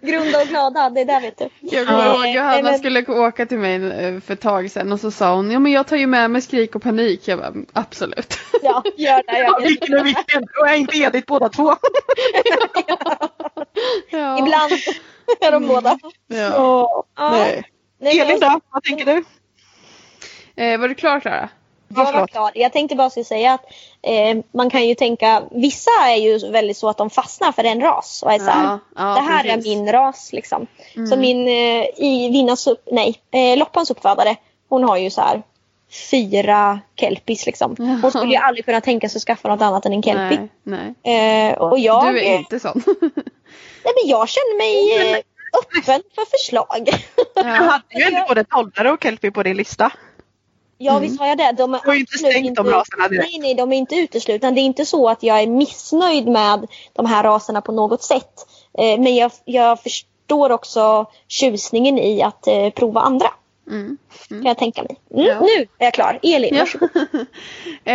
Grunda 0.00 0.40
och 0.42 0.46
glada, 0.48 0.90
det 0.90 1.00
är 1.00 1.04
där 1.04 1.20
vet 1.20 1.38
du. 1.38 1.48
Jag 1.60 1.86
kommer 1.86 2.06
ihåg 2.14 2.24
Eh, 2.26 2.34
Johanna 2.34 2.62
men- 2.62 2.78
skulle 2.78 3.04
åka 3.06 3.46
till 3.46 3.58
mig 3.58 3.74
eh, 3.92 4.20
för 4.20 4.32
ett 4.34 4.40
tag 4.40 4.70
sedan 4.70 4.92
och 4.92 5.00
så 5.00 5.10
sa 5.10 5.34
hon 5.34 5.50
ja 5.50 5.58
men 5.58 5.72
jag 5.72 5.86
tar 5.86 5.96
ju 5.96 6.06
med 6.06 6.30
mig 6.30 6.42
skrik 6.42 6.74
och 6.76 6.82
panik. 6.82 7.28
Jag 7.28 7.38
bara 7.38 7.48
"Mm, 7.48 7.66
absolut. 7.72 8.38
Ja, 8.62 8.82
gör 8.96 9.16
det. 9.16 9.22
Ja, 9.26 9.38
Jag 9.38 9.60
vet. 9.60 9.70
vilken 9.70 9.94
är 9.94 10.04
vilken? 10.04 10.42
Och 10.60 10.68
är 10.68 10.74
inte 10.74 10.96
Edith 10.96 11.26
båda 11.26 11.48
två? 11.48 11.74
Ja. 14.10 14.38
Ibland 14.38 14.72
är 15.40 15.52
de 15.52 15.66
båda. 15.66 15.98
Ja. 16.26 16.36
Ja. 16.36 17.04
Ja. 17.16 17.30
Nej. 17.30 17.64
Nej, 18.04 18.20
Elin 18.20 18.40
då? 18.40 18.60
Vad 18.70 18.82
tänker 18.82 19.04
du? 19.04 19.24
Eh, 20.62 20.80
var 20.80 20.88
du 20.88 20.94
klar 20.94 21.20
Klara? 21.20 21.48
jag 21.96 22.12
var 22.12 22.26
klar. 22.26 22.50
Jag 22.54 22.72
tänkte 22.72 22.96
bara 22.96 23.10
säga 23.10 23.54
att 23.54 23.64
eh, 24.02 24.36
man 24.52 24.70
kan 24.70 24.88
ju 24.88 24.94
tänka, 24.94 25.42
vissa 25.50 25.90
är 26.08 26.16
ju 26.16 26.50
väldigt 26.50 26.76
så 26.76 26.88
att 26.88 26.96
de 26.96 27.10
fastnar 27.10 27.52
för 27.52 27.64
en 27.64 27.80
ras 27.80 28.22
och 28.22 28.32
är 28.32 28.38
så 28.38 28.50
här, 28.50 28.64
Ja, 28.64 28.78
ja, 28.96 29.14
det 29.14 29.20
här 29.20 29.42
precis. 29.42 29.66
är 29.66 29.76
min 29.76 29.92
ras 29.92 30.32
liksom. 30.32 30.66
Mm. 30.96 31.06
Så 31.06 31.16
min, 31.16 31.48
eh, 31.48 31.84
i 31.96 32.30
Vinnas 32.32 32.66
upp, 32.66 32.88
nej, 32.92 33.20
eh, 33.30 33.58
Loppans 33.58 33.90
uppfödare, 33.90 34.36
hon 34.68 34.84
har 34.84 34.96
ju 34.96 35.10
så 35.10 35.20
här 35.20 35.42
fyra 36.10 36.80
kelpis 36.96 37.46
liksom. 37.46 37.98
Hon 38.02 38.10
skulle 38.10 38.32
ju 38.32 38.36
aldrig 38.36 38.64
kunna 38.64 38.80
tänka 38.80 39.08
sig 39.08 39.18
att 39.18 39.22
skaffa 39.22 39.48
något 39.48 39.62
annat 39.62 39.86
än 39.86 39.92
en 39.92 40.02
kelpie. 40.02 40.48
Nej, 40.62 40.94
nej. 41.02 41.50
Eh, 41.50 41.58
och 41.58 41.78
jag, 41.78 42.14
Du 42.14 42.20
är 42.20 42.38
inte 42.38 42.60
sån. 42.60 42.82
nej, 43.84 43.94
men 44.02 44.04
jag 44.10 44.28
känner 44.28 44.58
mig 44.58 45.12
eh, 45.12 45.18
öppen 45.60 46.02
för 46.14 46.24
förslag. 46.38 46.88
Du 47.34 47.40
ja. 47.40 47.54
hade 47.54 47.84
ju 47.94 48.06
inte 48.08 48.24
både 48.28 48.44
tollare 48.44 48.92
och 48.92 49.02
kelpie 49.02 49.30
på 49.30 49.42
din 49.42 49.56
lista. 49.56 49.92
Ja 50.78 50.98
visst 50.98 51.20
har 51.20 51.26
jag 51.26 51.38
det. 51.38 51.52
De 51.52 51.74
är 51.74 51.80
Du 51.82 51.88
har 51.88 51.94
ju 51.94 52.00
inte 52.00 52.18
stängt 52.18 52.56
de 52.56 52.66
raserna 52.66 53.08
direkt. 53.08 53.30
Nej, 53.32 53.40
nej, 53.40 53.54
de 53.54 53.72
är 53.72 53.76
inte 53.76 53.94
uteslutna. 53.96 54.50
Det 54.50 54.60
är 54.60 54.62
inte 54.62 54.84
så 54.86 55.08
att 55.08 55.22
jag 55.22 55.40
är 55.42 55.46
missnöjd 55.46 56.28
med 56.28 56.66
de 56.92 57.06
här 57.06 57.22
raserna 57.22 57.60
på 57.60 57.72
något 57.72 58.02
sätt. 58.02 58.46
Eh, 58.78 59.00
men 59.00 59.14
jag, 59.16 59.32
jag 59.44 59.82
förstår 59.82 60.52
också 60.52 61.06
tjusningen 61.28 61.98
i 61.98 62.22
att 62.22 62.46
eh, 62.46 62.70
prova 62.70 63.00
andra. 63.00 63.26
Mm. 63.70 63.98
Kan 64.28 64.44
jag 64.44 64.58
tänka 64.58 64.82
mig. 64.82 64.96
Mm, 65.14 65.26
Ja. 65.26 65.40
Nu 65.40 65.62
är 65.78 65.84
jag 65.84 65.94
klar. 65.94 66.18
Elin, 66.22 66.54
Ja. 66.54 66.60
varsågod. 66.60 66.90
eh, 67.84 67.94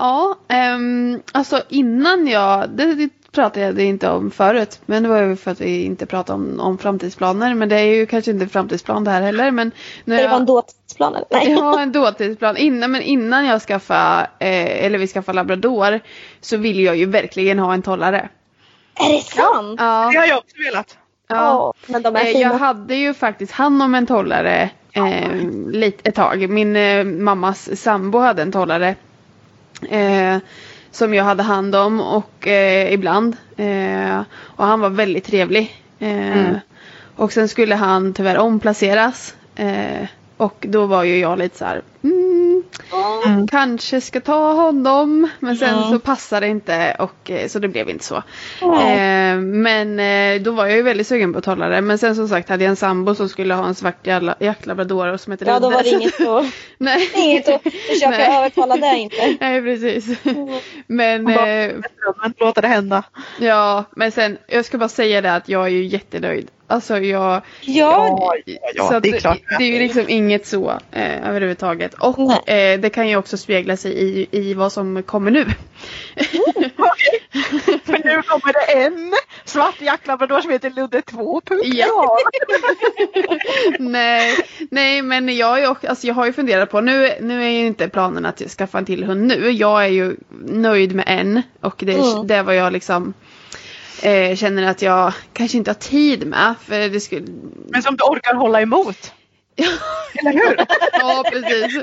ja, 0.00 0.36
ehm, 0.48 1.22
alltså 1.32 1.62
innan 1.68 2.26
jag, 2.26 2.70
det, 2.70 2.94
det 2.94 3.08
pratade 3.32 3.66
jag 3.66 3.78
inte 3.80 4.08
om 4.10 4.30
förut, 4.30 4.80
men 4.86 5.02
det 5.02 5.08
var 5.08 5.22
ju 5.22 5.36
för 5.36 5.50
att 5.50 5.60
vi 5.60 5.84
inte 5.84 6.06
pratade 6.06 6.34
om, 6.34 6.60
om 6.60 6.78
framtidsplaner, 6.78 7.54
men 7.54 7.68
det 7.68 7.76
är 7.76 7.84
ju 7.94 8.06
kanske 8.06 8.30
inte 8.30 8.48
framtidsplan 8.48 9.04
det 9.04 9.10
här 9.10 9.22
heller, 9.22 9.50
men 9.50 9.70
när 10.04 10.16
Det 10.16 10.28
var 10.28 10.34
en 10.36 10.38
jag, 10.40 10.46
dåtidsplan 10.46 11.14
eller? 11.14 11.26
Nej. 11.30 11.50
jag 11.50 11.60
har 11.62 11.80
en 11.80 11.92
dåtidsplan, 11.92 12.56
innan, 12.56 12.92
men 12.92 13.02
innan 13.02 13.46
jag 13.46 13.62
skaffade, 13.62 14.20
eh, 14.38 14.84
eller 14.84 14.98
vi 14.98 15.06
skaffade 15.06 15.36
labrador, 15.36 16.00
så 16.40 16.56
vill 16.56 16.80
jag 16.80 16.96
ju 16.96 17.06
verkligen 17.06 17.58
ha 17.58 17.74
en 17.74 17.82
tollare. 17.82 18.28
Är 18.94 19.12
det 19.12 19.20
sant? 19.22 19.80
Ja, 19.80 20.10
Det 20.12 20.18
har 20.18 20.26
jag 20.26 20.38
också 20.38 20.56
velat. 20.66 20.98
ja. 21.28 21.58
Åh, 21.58 21.72
men 21.92 22.02
de 22.02 22.16
är 22.16 22.20
Eh, 22.20 22.26
fina. 22.26 22.40
Jag 22.40 22.58
hade 22.58 22.94
ju 22.94 23.14
faktiskt 23.14 23.52
hand 23.52 23.82
om 23.82 23.94
en 23.94 24.06
tollare 24.06 24.70
eh, 24.92 25.34
lite, 25.70 26.08
ett 26.08 26.14
tag. 26.14 26.50
Min 26.50 26.76
eh, 26.76 27.04
mammas 27.04 27.80
sambo 27.80 28.18
hade 28.18 28.42
en 28.42 28.52
tollare. 28.52 28.94
Eh, 29.90 30.36
som 30.90 31.14
jag 31.14 31.24
hade 31.24 31.42
hand 31.42 31.74
om 31.74 32.00
och 32.00 32.46
eh, 32.48 32.92
ibland. 32.92 33.36
Eh, 33.56 34.20
och 34.40 34.64
han 34.66 34.80
var 34.80 34.90
väldigt 34.90 35.24
trevlig. 35.24 35.82
Eh, 35.98 36.52
Och 37.16 37.32
sen 37.32 37.48
skulle 37.48 37.74
han 37.74 38.12
tyvärr 38.14 38.38
omplaceras. 38.38 39.34
Eh, 39.56 40.06
och 40.36 40.66
då 40.68 40.86
var 40.86 41.04
ju 41.04 41.18
jag 41.18 41.38
lite 41.38 41.58
så 41.58 41.64
här. 41.64 41.82
Mm, 42.04 42.62
Åh, 42.92 43.46
Kanske 43.50 44.00
ska 44.00 44.20
ta 44.20 44.52
honom. 44.52 45.28
Men 45.40 45.56
sen 45.56 45.90
så 45.90 45.98
passade 45.98 46.46
det 46.46 46.50
inte 46.50 46.96
och 46.98 47.30
eh, 47.30 47.48
så 47.48 47.58
det 47.58 47.68
blev 47.68 47.88
inte 47.90 48.04
så. 48.04 48.22
nej. 48.62 49.30
Eh, 49.32 49.36
men 49.40 50.00
eh, 50.00 50.42
då 50.42 50.50
var 50.50 50.66
jag 50.66 50.76
ju 50.76 50.82
väldigt 50.82 51.06
sugen 51.06 51.32
på 51.32 51.38
att 51.38 51.44
hålla 51.46 51.68
det. 51.68 51.80
Men 51.80 51.98
sen 51.98 52.16
som 52.16 52.28
sagt 52.28 52.48
hade 52.48 52.64
jag 52.64 52.70
en 52.70 52.76
sambo 52.76 53.14
som 53.14 53.28
skulle 53.28 53.54
ha 53.54 53.66
en 53.66 53.74
svart 53.74 54.06
jaktlabrador 54.40 55.16
som 55.16 55.30
hette 55.30 55.44
Ja, 55.44 55.58
då 55.60 55.70
var 55.70 55.82
det 55.82 55.88
inget 55.88 56.20
att, 56.20 56.46
Nej. 56.78 57.10
inget 57.14 57.48
att 57.48 57.62
försöka 57.62 58.10
Nej. 58.10 58.36
övertala 58.38 58.76
det 58.76 58.96
inte. 58.96 59.36
Nej 59.40 59.62
precis. 59.62 60.18
Men 60.86 61.24
Bara- 61.24 61.48
eh, 61.48 61.72
låta 62.38 62.60
det 62.60 62.68
hända. 62.68 63.02
ja, 63.40 63.84
men 63.96 64.12
sen 64.12 64.38
jag 64.46 64.64
ska 64.64 64.78
bara 64.78 64.88
säga 64.88 65.20
det 65.20 65.34
att 65.34 65.48
jag 65.48 65.64
är 65.64 65.68
ju 65.68 65.84
jättenöjd. 65.84 66.48
Alltså 66.70 66.98
jag, 66.98 67.42
Ja, 67.60 68.34
ja, 68.74 68.84
så 68.88 68.94
att 68.94 69.02
det 69.02 69.08
är 69.08 69.20
klart. 69.20 69.38
det 69.58 69.64
är 69.64 69.68
ju 69.72 69.78
liksom 69.78 70.04
inget 70.08 70.46
så 70.46 70.70
eh, 70.92 71.28
överhuvudtaget. 71.28 71.87
Och 71.94 72.18
Nej. 72.18 72.72
eh, 72.74 72.80
det 72.80 72.90
kan 72.90 73.08
ju 73.08 73.16
också 73.16 73.36
spegla 73.36 73.76
sig 73.76 73.92
i, 73.92 74.28
i 74.30 74.54
vad 74.54 74.72
som 74.72 75.02
kommer 75.02 75.30
nu. 75.30 75.44
För 77.84 78.04
nu 78.04 78.22
kommer 78.22 78.52
det 78.52 78.82
en 78.84 79.14
svart 79.44 79.80
jaktlabrador 79.80 80.40
som 80.40 80.50
heter 80.50 80.70
Ludde 80.70 81.02
2. 81.02 81.42
Ja. 81.64 82.18
nej, 83.78 84.36
nej, 84.70 85.02
men 85.02 85.36
jag, 85.36 85.62
är 85.62 85.70
också, 85.70 85.86
alltså 85.86 86.06
jag 86.06 86.14
har 86.14 86.26
ju 86.26 86.32
funderat 86.32 86.70
på, 86.70 86.80
nu, 86.80 87.10
nu 87.20 87.44
är 87.44 87.48
ju 87.50 87.66
inte 87.66 87.88
planen 87.88 88.26
att 88.26 88.38
skaffa 88.38 88.78
en 88.78 88.84
till 88.84 89.04
hund 89.04 89.26
nu. 89.26 89.50
Jag 89.50 89.84
är 89.84 89.88
ju 89.88 90.16
nöjd 90.46 90.94
med 90.94 91.04
en 91.08 91.42
och 91.60 91.74
det, 91.78 91.92
Mm. 91.98 92.26
det 92.26 92.42
var 92.42 92.52
jag 92.52 92.72
liksom 92.72 93.14
eh, 94.02 94.36
känner 94.36 94.70
att 94.70 94.82
jag 94.82 95.12
kanske 95.32 95.58
inte 95.58 95.70
har 95.70 95.74
tid 95.74 96.26
med. 96.26 96.54
För 96.62 96.88
det 96.88 97.00
skulle... 97.00 97.26
Men 97.68 97.82
som 97.82 97.96
du 97.96 98.04
orkar 98.04 98.34
hålla 98.34 98.60
emot. 98.60 99.12
Eller 100.20 100.32
hur? 100.32 100.56
Ja, 101.00 101.24
precis. 101.30 101.78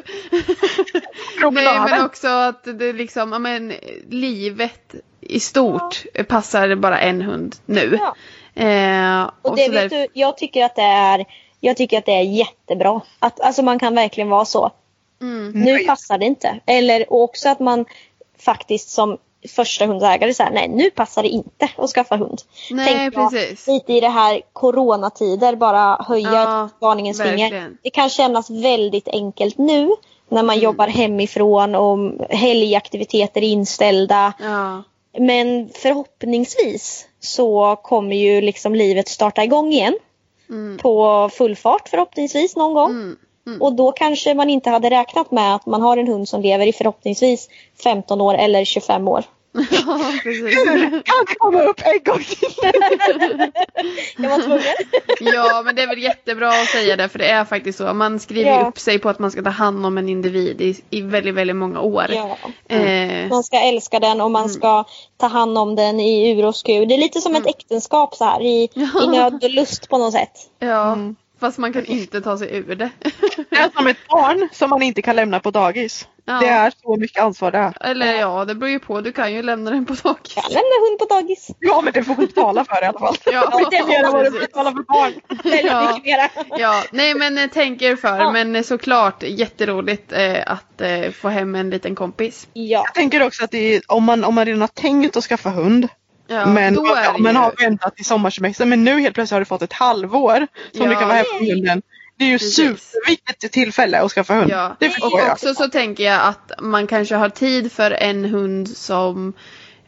Nej, 1.51 1.79
men 1.89 2.05
också 2.05 2.27
att 2.27 2.63
det 2.63 2.93
liksom, 2.93 3.31
ja 3.31 3.39
men 3.39 3.73
livet 4.09 4.95
i 5.21 5.39
stort 5.39 6.03
passar 6.27 6.75
bara 6.75 6.99
en 6.99 7.21
hund 7.21 7.55
nu. 7.65 7.99
Ja. 8.01 8.15
Eh, 8.63 9.29
Och 9.41 9.49
och 9.51 9.55
det 9.57 9.69
vet 9.69 9.89
där- 9.89 9.99
du, 9.99 10.07
jag 10.13 10.37
tycker 10.37 10.65
att 10.65 10.75
det 10.75 10.81
är 10.81 11.25
Jag 11.59 11.77
tycker 11.77 11.97
att 11.97 12.05
det 12.05 12.11
är 12.15 12.21
jättebra. 12.23 13.01
Att, 13.19 13.39
alltså 13.41 13.61
man 13.61 13.79
kan 13.79 13.95
verkligen 13.95 14.29
vara 14.29 14.45
så. 14.45 14.71
Mm. 15.21 15.51
Nu 15.51 15.79
passar 15.79 16.17
det 16.17 16.25
inte. 16.25 16.59
Eller 16.65 17.13
också 17.13 17.49
att 17.49 17.59
man 17.59 17.85
faktiskt 18.39 18.89
som 18.89 19.17
första 19.47 19.85
hundägare 19.85 20.33
säger 20.33 20.51
nej 20.51 20.67
nu 20.67 20.89
passar 20.89 21.23
det 21.23 21.29
inte 21.29 21.69
att 21.77 21.89
skaffa 21.89 22.15
hund. 22.17 22.41
Nej, 22.71 23.03
jag 23.03 23.13
precis. 23.13 23.67
Lite 23.67 23.93
i 23.93 23.99
det 23.99 24.09
här 24.09 24.41
coronatider 24.53 25.55
bara 25.55 26.03
höja 26.07 26.29
Ja, 26.33 26.69
varningens 26.81 27.21
finger. 27.21 27.37
verkligen. 27.37 27.77
Det 27.83 27.89
kan 27.89 28.09
kännas 28.09 28.49
väldigt 28.49 29.07
enkelt 29.07 29.57
nu 29.57 29.89
när 30.29 30.43
man 30.43 30.55
Mm. 30.55 30.63
jobbar 30.63 30.87
hemifrån 30.87 31.75
och 31.75 31.97
helgaktiviteter 32.29 33.41
är 33.41 33.47
inställda. 33.47 34.33
Ja. 34.39 34.83
Men 35.19 35.69
förhoppningsvis 35.73 37.07
så 37.19 37.75
kommer 37.83 38.15
ju 38.15 38.41
liksom 38.41 38.75
livet 38.75 39.07
starta 39.07 39.43
igång 39.43 39.73
igen. 39.73 39.95
Mm. 40.49 40.77
På 40.77 41.29
full 41.33 41.55
fart 41.55 41.89
förhoppningsvis 41.89 42.55
någon 42.55 42.73
gång. 42.73 42.91
Mm. 42.91 43.15
Mm. 43.47 43.61
Och 43.61 43.73
då 43.73 43.91
kanske 43.91 44.33
man 44.33 44.49
inte 44.49 44.69
hade 44.69 44.89
räknat 44.89 45.31
med 45.31 45.55
att 45.55 45.65
man 45.65 45.81
har 45.81 45.97
en 45.97 46.07
hund 46.07 46.29
som 46.29 46.41
lever 46.41 46.67
i 46.67 46.73
förhoppningsvis 46.73 47.49
15 47.83 48.21
år 48.21 48.33
eller 48.33 48.65
25 48.65 49.07
år. 49.07 49.23
Ja, 49.71 50.13
precis. 50.23 50.55
Kan 51.05 51.25
det 51.27 51.35
komma 51.37 51.61
upp 51.63 51.81
en 51.85 52.03
gång 52.03 52.23
till? 52.23 52.49
Jag 54.17 54.29
var 54.29 54.41
tvungen. 54.41 54.63
Ja, 55.19 55.61
men 55.65 55.75
det 55.75 55.81
är 55.81 55.87
väl 55.87 55.99
jättebra 56.03 56.49
att 56.49 56.67
säga 56.67 56.95
det 56.95 57.09
för 57.09 57.19
det 57.19 57.29
är 57.29 57.45
faktiskt 57.45 57.77
så. 57.77 57.93
Man 57.93 58.19
skriver 58.19 58.51
Ja. 58.51 58.67
upp 58.67 58.79
sig 58.79 58.99
på 58.99 59.09
att 59.09 59.19
man 59.19 59.31
ska 59.31 59.41
ta 59.41 59.49
hand 59.49 59.85
om 59.85 59.97
en 59.97 60.09
individ 60.09 60.61
i, 60.61 60.81
i 60.89 61.01
väldigt, 61.01 61.35
väldigt 61.35 61.55
många 61.55 61.79
år. 61.81 62.05
Ja. 62.09 62.37
Eh, 62.75 63.27
Man 63.29 63.43
ska 63.43 63.59
älska 63.59 63.99
den 63.99 64.21
och 64.21 64.31
man 64.31 64.49
ska 64.49 64.83
ta 65.17 65.27
hand 65.27 65.57
om 65.57 65.75
den 65.75 65.99
i 65.99 66.29
ur 66.31 66.45
och 66.45 66.55
skur. 66.55 66.85
Det 66.85 66.93
är 66.93 66.97
lite 66.99 67.21
som 67.21 67.35
ett 67.35 67.47
äktenskap 67.47 68.15
så 68.15 68.25
här 68.25 68.41
i, 68.41 68.69
i 69.03 69.07
nöd 69.07 69.43
och 69.43 69.49
lust 69.49 69.89
på 69.89 69.97
något 69.97 70.13
sätt. 70.13 70.31
ja, 70.59 70.97
fast 71.39 71.57
man 71.57 71.73
kan 71.73 71.85
inte 71.85 72.21
ta 72.21 72.37
sig 72.37 72.55
ur 72.57 72.75
det. 72.75 72.89
Det 73.49 73.55
är 73.55 73.69
som 73.75 73.87
ett 73.87 74.07
barn 74.07 74.49
som 74.51 74.69
man 74.69 74.81
inte 74.81 75.01
kan 75.01 75.15
lämna 75.15 75.39
på 75.39 75.51
dagis. 75.51 76.07
Ja. 76.27 76.39
Det 76.39 76.47
är 76.47 76.73
så 76.81 76.95
mycket 76.95 77.23
ansvar 77.23 77.51
det 77.51 77.57
är. 77.57 77.89
Eller 77.89 78.13
ja, 78.13 78.45
det 78.45 78.55
beror 78.55 78.69
ju 78.69 78.79
på. 78.79 79.01
Du 79.01 79.11
kan 79.11 79.33
ju 79.33 79.41
lämna 79.41 79.71
den 79.71 79.85
på 79.85 79.93
dagis. 79.93 80.35
Jag 80.35 80.43
lämnar 80.43 80.89
hund 80.89 80.99
på 80.99 81.15
dagis. 81.15 81.47
Ja 81.59 81.81
men 81.81 81.93
det 81.93 82.03
får 82.03 82.15
hon 82.15 82.25
betala 82.25 82.65
för 82.65 82.83
i 82.83 82.85
alla 82.85 82.99
fall. 82.99 83.15
Ja, 83.25 83.67
det 83.69 83.77
är 83.77 83.87
mer 83.87 84.03
än 84.03 84.11
vad 84.11 84.25
du 84.25 84.39
betalar 84.39 84.71
för 84.71 84.83
barn. 84.83 85.13
Ja. 85.63 85.99
Ja, 86.57 86.83
nej 86.91 87.15
men 87.15 87.37
eh, 87.37 87.49
tänk 87.53 87.81
er 87.81 87.95
för. 87.95 88.17
Ja. 88.17 88.31
Men 88.31 88.55
eh, 88.55 88.63
såklart 88.63 89.23
jätteroligt 89.23 90.11
eh, 90.11 90.51
att 90.51 90.81
eh, 90.81 91.11
få 91.11 91.29
hem 91.29 91.55
en 91.55 91.69
liten 91.69 91.95
kompis. 91.95 92.47
Ja. 92.53 92.83
Jag 92.85 92.93
tänker 92.93 93.23
också 93.23 93.43
att 93.43 93.51
det 93.51 93.75
är, 93.75 93.81
om, 93.87 94.03
man, 94.03 94.23
om 94.23 94.35
man 94.35 94.45
redan 94.45 94.61
har 94.61 94.67
tänkt 94.67 95.17
att 95.17 95.23
skaffa 95.23 95.49
hund 95.49 95.87
Ja, 96.27 96.45
men, 96.45 96.53
men 97.19 97.33
ju- 97.33 97.39
har 97.39 97.53
väntat 97.63 97.95
till 97.95 98.05
sommarsemestern 98.05 98.69
men 98.69 98.83
nu 98.83 98.99
helt 98.99 99.15
plötsligt 99.15 99.31
har 99.35 99.39
du 99.39 99.45
fått 99.45 99.61
ett 99.61 99.73
halvår 99.73 100.47
som 100.71 100.81
Ja. 100.85 100.89
du 100.89 100.95
kan 100.95 101.07
vara 101.07 101.17
hemma 101.17 101.39
med 101.41 101.49
hunden. 101.49 101.81
Det 102.17 102.25
är 102.25 102.29
ju 102.29 102.37
Precis. 102.37 102.55
superviktigt 102.55 103.53
tillfälle 103.53 103.99
att 104.01 104.11
skaffa 104.11 104.33
hund. 104.33 104.49
Ja. 104.51 104.75
Det 104.79 104.87
Och 104.87 105.19
jag. 105.19 105.31
också 105.31 105.53
så 105.53 105.67
tänker 105.69 106.03
jag 106.03 106.21
att 106.21 106.51
man 106.61 106.87
kanske 106.87 107.15
har 107.15 107.29
tid 107.29 107.71
för 107.71 107.91
en 107.91 108.25
hund 108.25 108.67
som 108.69 109.33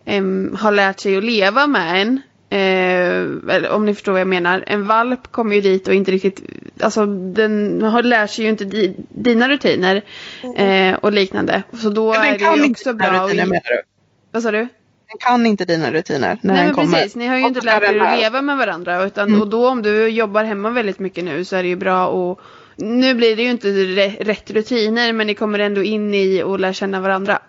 em, 0.05 0.57
har 0.59 0.71
lärt 0.71 0.99
sig 0.99 1.17
att 1.17 1.23
leva 1.23 1.67
med 1.67 2.01
en. 2.01 2.21
Eh, 2.49 3.71
om 3.73 3.85
ni 3.85 3.93
förstår 3.93 4.11
vad 4.11 4.21
jag 4.21 4.27
menar. 4.27 4.63
En 4.67 4.87
valp 4.87 5.31
kommer 5.31 5.55
ju 5.55 5.61
dit 5.61 5.87
och 5.87 5.93
inte 5.93 6.11
riktigt, 6.11 6.41
alltså 6.81 7.05
den 7.05 7.81
har 7.81 8.03
lärt 8.03 8.29
sig 8.29 8.43
ju 8.45 8.49
inte 8.49 8.65
di, 8.65 8.95
dina 9.09 9.49
rutiner 9.49 10.01
eh, 10.57 10.93
och 10.95 11.11
liknande. 11.11 11.63
Så 11.81 11.89
då 11.89 12.13
är 12.13 12.37
det 12.37 12.57
ju 12.63 12.71
också 12.71 12.93
bra. 12.93 13.07
rutiner 13.25 13.45
menar 13.45 13.61
du? 13.69 13.81
Vad 14.31 14.43
sa 14.43 14.51
du? 14.51 14.67
Den 15.09 15.17
kan 15.19 15.45
inte 15.45 15.65
dina 15.65 15.91
rutiner 15.91 16.37
när 16.41 16.53
Nej 16.53 16.57
den 16.57 16.65
men 16.65 16.75
kommer. 16.75 16.97
precis, 16.97 17.15
ni 17.15 17.27
har 17.27 17.35
ju 17.35 17.43
Och 17.43 17.47
inte 17.47 17.61
lärt 17.61 17.83
er 17.83 17.99
att 18.01 18.19
leva 18.19 18.41
med 18.41 18.57
varandra. 18.57 19.03
Utan, 19.03 19.27
Mm. 19.27 19.41
Och 19.41 19.47
då 19.47 19.67
om 19.69 19.81
du 19.81 20.07
jobbar 20.07 20.43
hemma 20.43 20.69
väldigt 20.69 20.99
mycket 20.99 21.23
nu 21.23 21.45
så 21.45 21.55
är 21.55 21.63
det 21.63 21.69
ju 21.69 21.75
bra 21.75 22.31
att 22.31 22.39
nu 22.75 23.13
blir 23.13 23.35
det 23.35 23.43
ju 23.43 23.49
inte 23.49 23.67
rätt 24.23 24.51
rutiner 24.51 25.13
men 25.13 25.27
ni 25.27 25.33
kommer 25.35 25.59
ändå 25.59 25.83
in 25.83 26.13
i 26.13 26.43
och 26.43 26.59
lär 26.59 26.73
känna 26.73 26.99
varandra. 26.99 27.39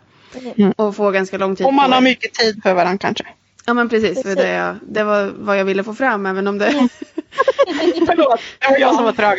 Mm. 0.56 0.72
Och 0.76 0.96
få 0.96 1.10
ganska 1.10 1.38
lång 1.38 1.56
tid 1.56 1.66
Om 1.66 1.74
man 1.74 1.92
har 1.92 2.00
mycket 2.00 2.34
tid 2.34 2.60
för 2.62 2.74
varandra 2.74 2.98
kanske. 2.98 3.24
Ja 3.66 3.74
men 3.74 3.88
precis, 3.88 4.14
för 4.14 4.22
Precis. 4.22 4.36
det, 4.36 4.48
jag- 4.52 4.76
det 4.88 5.02
var 5.04 5.32
vad 5.38 5.58
jag 5.58 5.64
ville 5.64 5.84
få 5.84 5.94
fram 5.94 6.26
även 6.26 6.46
om 6.46 6.58
det... 6.58 6.72
Förlåt, 8.06 8.40
det 8.58 8.68
var 8.70 8.78
jag 8.78 8.94
som 8.94 9.04
var 9.04 9.12
trög. 9.12 9.38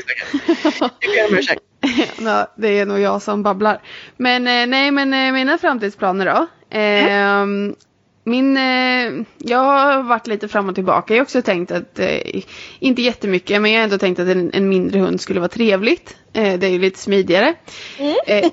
Jag 0.77 0.89
ber 0.99 1.29
om 1.33 1.37
ursäkt. 1.37 1.61
ja, 2.19 2.47
det 2.57 2.79
är 2.79 2.85
nog 2.85 2.99
jag 2.99 3.21
som 3.21 3.43
babblar. 3.43 3.79
Men 4.17 4.47
eh, 4.47 4.67
nej 4.67 4.91
men 4.91 5.13
eh, 5.13 5.31
mina 5.33 5.57
framtidsplaner 5.57 6.25
då. 6.25 6.47
Eh, 6.77 7.45
Min, 8.29 8.57
eh, 8.57 9.25
jag 9.37 9.57
har 9.59 10.03
varit 10.03 10.27
lite 10.27 10.47
fram 10.47 10.69
och 10.69 10.75
tillbaka. 10.75 11.13
Jag 11.13 11.19
har 11.19 11.23
också 11.25 11.41
tänkt 11.41 11.71
att, 11.71 11.99
eh, 11.99 12.41
inte 12.79 13.01
jättemycket, 13.01 13.61
men 13.61 13.71
jag 13.71 13.79
har 13.79 13.83
ändå 13.83 13.97
tänkt 13.97 14.19
att 14.19 14.27
en, 14.27 14.51
en 14.53 14.69
mindre 14.69 14.99
hund 14.99 15.21
skulle 15.21 15.39
vara 15.39 15.49
trevligt. 15.49 16.15
Eh, 16.33 16.59
det 16.59 16.67
är 16.67 16.71
ju 16.71 16.79
lite 16.79 16.99
smidigare. 16.99 17.53
Eh, 18.25 18.45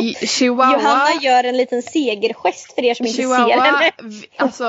i- 0.00 0.14
chihuahua, 0.26 0.72
Johanna 0.80 1.22
gör 1.22 1.44
en 1.44 1.56
liten 1.56 1.82
segergest 1.82 2.74
för 2.74 2.82
er 2.84 2.94
som 2.94 3.06
inte 3.06 3.16
ser 3.16 3.22
chihuahua 3.22 3.60
henne. 3.62 3.90
v- 4.02 4.26
alltså, 4.36 4.64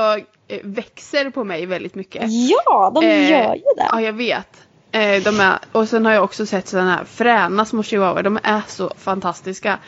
eh, 0.47 0.60
växer 0.64 1.30
på 1.30 1.43
mig 1.43 1.66
väldigt 1.66 1.95
mycket. 1.95 2.24
Ja, 2.28 2.91
de 2.95 3.06
Eh, 3.06 3.32
gör 3.32 3.56
ju 3.56 3.62
det. 3.78 3.88
Ja, 3.91 4.01
jag 4.01 4.14
vet. 4.14 4.47
Eh, 4.96 5.24
de 5.24 5.39
är, 5.39 5.60
och 5.72 5.89
sen 5.89 6.06
har 6.06 6.14
jag 6.14 6.24
också 6.24 6.46
sett 6.46 6.68
sådana 6.68 6.96
här 6.96 7.06
fräna 7.06 7.66
små 7.66 7.84
chihuahuor. 7.84 8.24
De 8.24 8.39
är 8.43 8.62
så 8.68 8.91
fantastiska. 8.98 9.80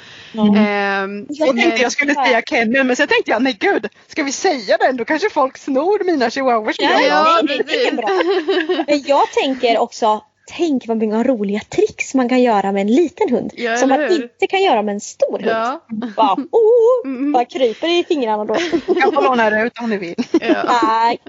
Ehm, 0.58 1.26
Jag 1.30 1.56
tänkte 1.56 1.82
jag 1.82 1.92
skulle 1.92 2.14
säga 2.14 2.42
Kennel 2.42 2.84
men 2.84 2.96
sen 2.96 3.08
tänkte 3.08 3.32
jag 3.32 3.42
nej 3.42 3.58
gud, 3.60 3.88
ska 4.08 4.24
vi 4.24 4.32
säga 4.32 4.78
den 4.78 4.98
då 4.98 5.06
kanske 5.06 5.30
folk 5.30 5.58
snor 5.58 6.04
mina 6.06 6.30
chihuahuas. 6.30 6.76
Ja. 6.80 7.02
Ja, 7.02 7.42
bra. 7.94 8.10
Men 8.88 9.04
jag 9.06 9.32
tänker 9.32 9.78
också, 9.78 10.22
tänk 10.58 10.88
vad 10.88 10.98
många 10.98 11.24
roliga 11.24 11.60
tricks 11.70 12.14
man 12.16 12.30
kan 12.30 12.42
göra 12.42 12.72
med 12.72 12.82
en 12.82 12.88
liten 12.96 13.30
hund. 13.30 13.52
Ja, 13.56 13.78
som 13.78 13.90
man 13.90 14.00
hur? 14.00 14.24
inte 14.24 14.48
kan 14.48 14.64
göra 14.64 14.82
med 14.82 14.94
en 14.94 15.00
stor 15.00 15.32
hund. 15.40 15.46
Ja. 15.52 15.84
Bara, 16.18 16.34
oh, 16.34 17.06
Mm. 17.06 17.32
bara 17.32 17.46
kryper 17.46 18.00
i 18.00 18.04
fingrarna 18.04 18.46
då. 18.46 18.56
Jag 18.88 19.14
får 19.14 19.22
låna 19.24 19.50
det 19.50 19.62
ut 19.64 19.80
om 19.82 19.90
ni 19.90 19.98
vill. 19.98 20.16
ja. 20.42 20.64
Nej. 20.84 21.20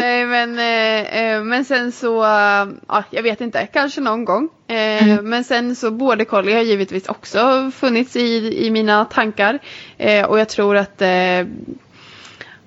Nej 0.00 0.26
men, 0.26 0.58
eh, 0.58 1.22
eh, 1.22 1.42
men 1.42 1.64
sen 1.64 1.92
så, 1.92 2.22
eh, 2.24 2.66
ja, 2.88 3.04
jag 3.10 3.22
vet 3.22 3.40
inte, 3.40 3.66
kanske 3.72 4.00
någon 4.00 4.24
gång. 4.24 4.48
Eh, 4.68 5.22
Men 5.22 5.44
sen 5.44 5.76
så 5.76 5.90
border 5.90 6.24
collie 6.24 6.54
har 6.54 6.62
givetvis 6.62 7.08
också 7.08 7.70
funnits 7.74 8.16
i, 8.16 8.54
i 8.66 8.70
mina 8.70 9.04
tankar. 9.04 9.58
Eh, 9.98 10.24
och 10.26 10.38
jag 10.38 10.48
tror 10.48 10.76
att, 10.76 11.02
eh, 11.02 11.38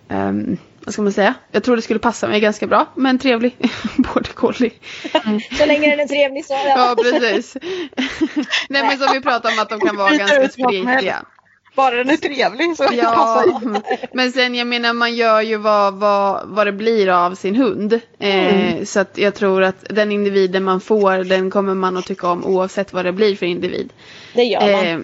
ehm, 0.09 0.57
vad 0.87 0.93
ska 0.93 1.01
man 1.01 1.11
säga? 1.13 1.33
Jag 1.51 1.63
tror 1.63 1.75
det 1.75 1.81
skulle 1.81 1.99
passa 1.99 2.27
mig 2.27 2.39
ganska 2.39 2.67
bra 2.67 2.85
med 2.95 3.09
en 3.09 3.19
trevlig 3.19 3.55
border 3.97 4.33
collie. 4.33 4.71
Så 5.57 5.65
länge 5.65 5.89
den 5.89 5.99
är 5.99 6.07
trevlig 6.07 6.45
så. 6.45 6.53
Ja 6.53 6.95
precis. 7.03 7.57
Nej 8.69 8.83
men 8.83 8.97
som 8.97 9.07
vi 9.13 9.21
pratade 9.21 9.53
om 9.53 9.59
att 9.59 9.69
de 9.69 9.79
kan 9.79 9.95
vara 9.97 10.15
ganska 10.15 10.49
spritiga. 10.49 11.25
Bara 11.75 11.95
den 11.95 12.09
är 12.09 12.17
trevlig 12.17 12.77
så 12.77 12.83
Ja, 12.91 13.03
passar 13.03 13.81
men 14.13 14.31
sen 14.31 14.55
jag 14.55 14.67
menar 14.67 14.93
man 14.93 15.15
gör 15.15 15.41
ju 15.41 15.57
vad, 15.57 15.93
vad, 15.93 16.47
vad 16.47 16.67
det 16.67 16.71
blir 16.71 17.09
av 17.09 17.35
sin 17.35 17.55
hund. 17.55 17.99
Eh, 18.19 18.83
Så 18.83 18.99
att 18.99 19.17
jag 19.17 19.35
tror 19.35 19.63
att 19.63 19.85
den 19.89 20.11
individen 20.11 20.63
man 20.63 20.81
får 20.81 21.23
den 21.23 21.49
kommer 21.49 21.75
man 21.75 21.97
att 21.97 22.05
tycka 22.05 22.27
om 22.27 22.45
oavsett 22.45 22.93
vad 22.93 23.05
det 23.05 23.11
blir 23.11 23.35
för 23.35 23.45
individ. 23.45 23.93
Det 24.33 24.43
gör 24.43 24.61
man. 24.71 24.85
Eh, 24.85 24.99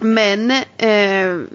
men 0.00 0.50
eh, 0.78 1.46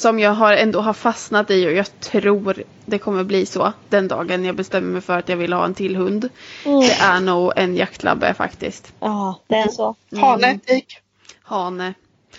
som 0.00 0.18
jag 0.18 0.30
har 0.30 0.52
ändå 0.52 0.80
har 0.80 0.92
fastnat 0.92 1.50
i 1.50 1.66
och 1.66 1.72
jag 1.72 2.00
tror 2.00 2.62
det 2.84 2.98
kommer 2.98 3.24
bli 3.24 3.46
så 3.46 3.72
den 3.88 4.08
dagen 4.08 4.44
jag 4.44 4.56
bestämmer 4.56 4.92
mig 4.92 5.00
för 5.00 5.18
att 5.18 5.28
jag 5.28 5.36
vill 5.36 5.52
ha 5.52 5.64
en 5.64 5.74
till 5.74 5.96
hund. 5.96 6.28
Mm. 6.64 6.80
Det 6.80 6.92
är 6.92 7.20
nog 7.20 7.52
en 7.56 7.76
jaktlabbe 7.76 8.34
faktiskt. 8.34 8.92
Ja, 9.00 9.40
det 9.46 9.56
är 9.56 9.68
så. 9.68 9.94
Hane, 10.16 10.58
tik. 10.58 10.98
Hane, 11.42 11.94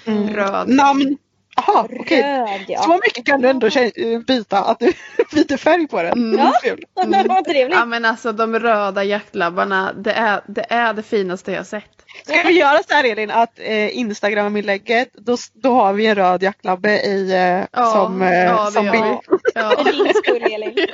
röd. 0.06 0.70
Namn. 0.70 1.18
Jaha, 1.56 1.88
okej. 2.00 2.22
Röd 2.22 2.66
ja. 2.68 2.82
Så 2.82 2.90
mycket 3.06 3.26
kan 3.26 3.42
du 3.42 3.50
ändå 3.50 3.68
kä- 3.68 4.14
eh, 4.14 4.20
byta 4.20 4.60
att 4.60 4.80
du 4.80 4.86
byter 5.34 5.58
färg 5.58 5.88
på 5.88 6.04
den. 6.04 6.12
Mm. 6.14 6.40
Ja. 6.40 6.54
Trevligt. 6.62 6.90
Vad 7.28 7.46
trevligt. 7.46 7.78
Ja 7.78 7.86
men 7.86 8.06
alltså 8.06 8.32
de 8.32 8.60
röda 8.60 9.04
jaktlabbarna, 9.04 9.94
det 9.94 10.12
är 10.12 10.42
det, 10.48 10.66
är 10.70 10.94
det 10.94 11.04
finaste 11.04 11.52
jag 11.52 11.66
sett. 11.66 11.84
Ska 12.24 12.42
vi 12.48 12.60
göra 12.60 12.78
så 12.88 12.94
här 12.94 13.04
Elin 13.04 13.32
att 13.32 13.60
eh, 13.60 13.98
Instagram-inlägget 13.98 15.10
då, 15.14 15.38
då 15.54 15.74
har 15.74 15.94
vi 15.94 16.06
en 16.06 16.16
röd 16.16 16.44
jaktlabbe 16.44 17.00
i 17.02 17.32
eh, 17.32 17.66
Ja, 17.82 17.92
som, 17.92 18.22
eh, 18.22 18.44
ja, 18.44 18.72
som 18.72 18.92
bild. 18.92 19.04
vi. 19.04 19.38
Ja. 19.56 19.70
För 19.78 19.84
din 20.04 20.14
skull 20.14 20.44
Elin. 20.54 20.88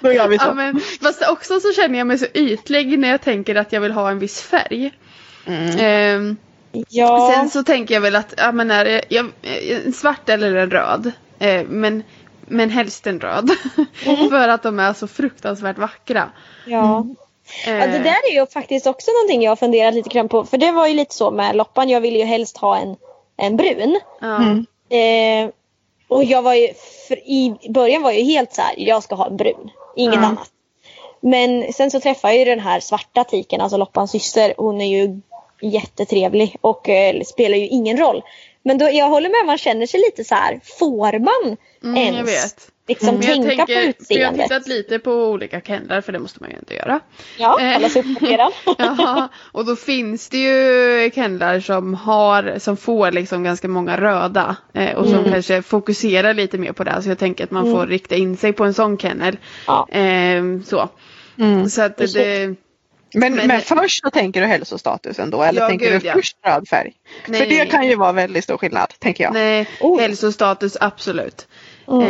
Då 0.00 0.12
gör 0.12 0.28
vi 0.28 0.38
så. 0.38 0.44
Ja, 0.46 0.54
men, 0.54 0.80
fast 1.02 1.28
också 1.30 1.60
så 1.60 1.72
känner 1.72 1.98
jag 1.98 2.06
mig 2.06 2.18
så 2.18 2.26
ytlig 2.34 2.98
när 2.98 3.08
jag 3.08 3.20
tänker 3.20 3.54
att 3.54 3.72
jag 3.72 3.80
vill 3.80 3.92
ha 3.92 4.10
en 4.10 4.18
viss 4.18 4.42
färg. 4.42 4.92
Mm. 5.46 5.78
Ehm, 5.78 6.36
Ja. 6.88 7.32
Sen 7.34 7.50
så 7.50 7.62
tänker 7.62 7.94
jag 7.94 8.00
väl 8.00 8.16
att 8.16 8.34
ja, 8.36 8.52
men 8.52 8.70
är 8.70 8.84
det, 8.84 9.02
jag, 9.08 9.26
en 9.86 9.92
svart 9.92 10.28
eller 10.28 10.54
en 10.54 10.70
röd. 10.70 11.12
Eh, 11.38 11.62
men, 11.68 12.02
men 12.46 12.70
helst 12.70 13.06
en 13.06 13.20
röd. 13.20 13.50
För 14.30 14.48
att 14.48 14.62
de 14.62 14.80
är 14.80 14.92
så 14.92 15.06
fruktansvärt 15.08 15.78
vackra. 15.78 16.30
ja. 16.66 17.06
Eh, 17.66 17.74
Ja, 17.78 17.86
det 17.86 17.98
där 17.98 18.30
är 18.30 18.34
ju 18.34 18.46
faktiskt 18.46 18.86
också 18.86 19.10
någonting 19.10 19.42
jag 19.42 19.50
har 19.50 19.56
funderat 19.56 19.94
lite 19.94 20.08
grann 20.08 20.28
på. 20.28 20.44
För 20.44 20.58
det 20.58 20.72
var 20.72 20.86
ju 20.86 20.94
lite 20.94 21.14
så 21.14 21.30
med 21.30 21.56
loppan. 21.56 21.88
Jag 21.88 22.00
ville 22.00 22.18
ju 22.18 22.24
helst 22.24 22.56
ha 22.56 22.78
en, 22.78 22.96
en 23.36 23.56
brun. 23.56 24.00
ja. 24.20 24.36
Mm. 24.36 24.66
Eh, 24.90 25.50
och 26.08 26.24
jag 26.24 26.42
var 26.42 26.54
ju, 26.54 26.68
för 27.08 27.16
i 27.16 27.56
början 27.70 28.02
var 28.02 28.10
jag 28.10 28.20
ju 28.20 28.24
helt 28.32 28.52
så 28.54 28.62
här, 28.62 28.74
jag 28.76 29.02
ska 29.02 29.14
ha 29.14 29.26
en 29.26 29.36
brun. 29.36 29.70
Inget 29.96 30.14
Ja. 30.14 30.26
annat. 30.26 30.48
Men 31.20 31.72
sen 31.72 31.90
så 31.90 32.00
träffar 32.00 32.28
jag 32.28 32.38
ju 32.38 32.44
den 32.44 32.60
här 32.60 32.80
svarta 32.80 33.24
tiken, 33.24 33.60
alltså 33.60 33.76
Loppans 33.76 34.10
syster. 34.10 34.54
Hon 34.56 34.80
är 34.80 34.86
ju 34.86 35.20
jättetrevlig 35.62 36.56
och 36.60 36.88
eh, 36.88 37.22
spelar 37.22 37.56
ju 37.56 37.66
ingen 37.66 37.96
roll. 37.98 38.22
Men 38.64 38.78
då, 38.78 38.88
jag 38.92 39.08
håller 39.08 39.28
med, 39.28 39.46
man 39.46 39.58
känner 39.58 39.86
sig 39.86 40.00
lite 40.00 40.24
så 40.24 40.34
här, 40.34 40.60
får 40.78 41.18
man 41.18 41.56
Mm, 41.84 41.96
ens 41.96 42.16
jag 42.18 42.24
vet. 42.24 42.70
liksom 42.88 43.08
jag 43.14 43.22
tänka 43.22 43.42
på 43.42 43.66
tänker, 43.66 43.66
för 43.66 43.72
jag 43.74 43.80
har 43.82 43.88
utseendet? 43.88 44.42
tittat 44.48 44.66
lite 44.68 44.98
på 44.98 45.10
olika 45.12 45.60
kennlar 45.60 46.00
för 46.00 46.12
det 46.12 46.18
måste 46.18 46.38
man 46.40 46.50
ju 46.50 46.56
inte 46.56 46.74
göra. 46.74 47.00
Ja, 47.38 47.58
hålla 47.74 47.88
sig 47.88 48.02
uppdaterad. 48.02 48.52
Ja, 48.78 49.28
och 49.52 49.64
då 49.66 49.76
finns 49.76 50.28
det 50.28 50.38
ju 50.38 51.10
kennlar 51.14 51.60
som 51.60 51.94
har, 51.94 52.54
som 52.58 52.76
får 52.76 53.10
liksom 53.12 53.42
ganska 53.44 53.68
många 53.68 53.96
röda 54.00 54.56
eh, 54.74 54.96
och 54.96 55.06
som 55.06 55.18
Mm. 55.18 55.32
kanske 55.32 55.62
fokuserar 55.62 56.34
lite 56.34 56.58
mer 56.58 56.72
på 56.72 56.84
det. 56.84 57.02
Så 57.02 57.08
jag 57.08 57.18
tänker 57.18 57.44
att 57.44 57.50
man 57.50 57.70
får 57.70 57.86
rikta 57.86 58.16
in 58.16 58.36
sig 58.36 58.52
på 58.52 58.64
en 58.64 58.74
sån 58.74 58.98
kennel. 58.98 59.36
Ja. 59.66 59.88
Eh, 59.90 60.42
så. 60.64 60.88
Mm. 61.38 61.68
så 61.68 61.82
att 61.82 61.96
det, 61.96 62.54
Men, 63.14 63.34
Men- 63.34 63.46
men, 63.48 63.60
först 63.60 64.02
så 64.04 64.10
tänker 64.10 64.40
du 64.40 64.46
hälsostatusen 64.46 65.30
då 65.30 65.42
eller 65.42 65.60
Ja, 65.60 65.68
tänker 65.68 65.90
gud, 65.92 66.02
du 66.02 66.06
ja. 66.08 66.14
först 66.14 66.36
röd 66.46 66.68
färg? 66.68 66.92
Nej. 67.26 67.40
För 67.40 67.46
det 67.48 67.66
kan 67.66 67.88
ju 67.88 67.96
vara 67.96 68.12
väldigt 68.12 68.44
stor 68.44 68.56
skillnad 68.58 68.88
tänker 68.98 69.24
jag. 69.24 69.32
nej, 69.32 69.68
Oh. 69.80 70.00
hälsostatus 70.00 70.76
absolut. 70.80 71.46
Mm. 71.88 72.02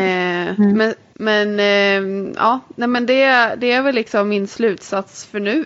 Eh, 0.49 0.55
Men, 0.59 0.95
men 1.15 1.61
eh, 1.61 2.33
ja, 2.37 2.61
nej, 2.77 2.89
men 2.89 3.07
det, 3.07 3.55
det 3.59 3.73
är 3.73 3.83
väl 3.83 3.95
liksom 3.95 4.29
min 4.29 4.49
slutsats 4.49 5.25
för 5.27 5.41
nu. 5.41 5.65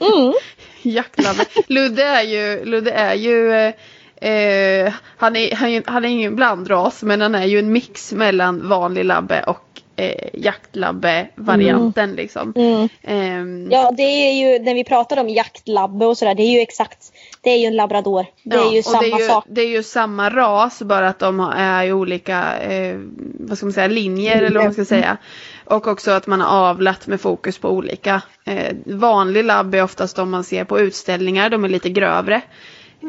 Mm. 0.00 0.32
Jaktlabbe. 0.82 1.44
Ludde 1.66 2.02
är 2.04 2.22
ju, 2.22 2.64
Ludde 2.64 2.90
är 2.92 3.14
ju 3.14 3.52
eh, 3.52 4.30
eh, 4.30 4.92
han, 5.16 5.36
är, 5.36 5.54
han, 5.54 5.68
är- 5.68 5.82
han 5.86 6.04
är 6.04 6.08
ingen 6.08 6.36
blandras 6.36 7.02
men 7.02 7.20
han 7.20 7.34
är 7.34 7.44
ju 7.46 7.58
en 7.58 7.72
mix 7.72 8.12
mellan 8.12 8.68
vanlig 8.68 9.04
labbe 9.04 9.42
och 9.42 9.64
eh, 9.98 10.28
jaktlabbe-varianten 10.32 12.14
liksom. 12.14 12.52
Mm. 12.56 12.88
Ehm, 13.02 13.68
Ja, 13.70 13.92
det 13.96 14.02
är 14.02 14.32
ju 14.32 14.58
när 14.64 14.74
vi 14.74 14.84
pratade 14.84 15.20
om 15.20 15.28
jaktlabbe 15.28 16.06
och 16.06 16.18
sådär, 16.18 16.34
det 16.34 16.42
är 16.42 16.50
ju 16.52 16.60
exakt, 16.60 17.12
det 17.40 17.50
är 17.50 17.56
ju 17.58 17.66
en 17.66 17.76
labrador. 17.76 18.26
Det 18.42 18.56
är 18.56 18.60
ja, 18.60 18.72
ju 18.72 18.78
och 18.78 18.84
samma 18.84 19.02
det 19.02 19.10
är 19.12 19.18
ju, 19.18 19.28
sak. 19.28 19.44
Det 19.48 19.60
är 19.60 19.68
ju 19.68 19.82
samma 19.82 20.30
ras 20.30 20.82
bara 20.82 21.08
att 21.08 21.18
de 21.18 21.40
är 21.40 21.84
i 21.84 21.92
olika 21.92 22.58
eh, 22.58 22.96
vad 23.40 23.56
ska 23.58 23.66
man 23.66 23.72
säga, 23.72 23.88
linjer 23.88 24.42
eller 24.42 24.54
vad 24.56 24.64
man 24.64 24.72
ska 24.72 24.84
säga. 24.84 25.16
Och 25.64 25.86
också 25.86 26.10
att 26.10 26.26
man 26.26 26.40
har 26.40 26.68
avlat 26.70 27.06
med 27.06 27.20
fokus 27.20 27.58
på 27.58 27.68
olika. 27.70 28.22
Eh, 28.44 28.76
vanlig 28.86 29.44
labb 29.44 29.74
är 29.74 29.82
oftast 29.82 30.16
de 30.16 30.30
man 30.30 30.44
ser 30.44 30.64
på 30.64 30.80
utställningar, 30.80 31.50
de 31.50 31.64
är 31.64 31.68
lite 31.68 31.88
grövre. 31.90 32.40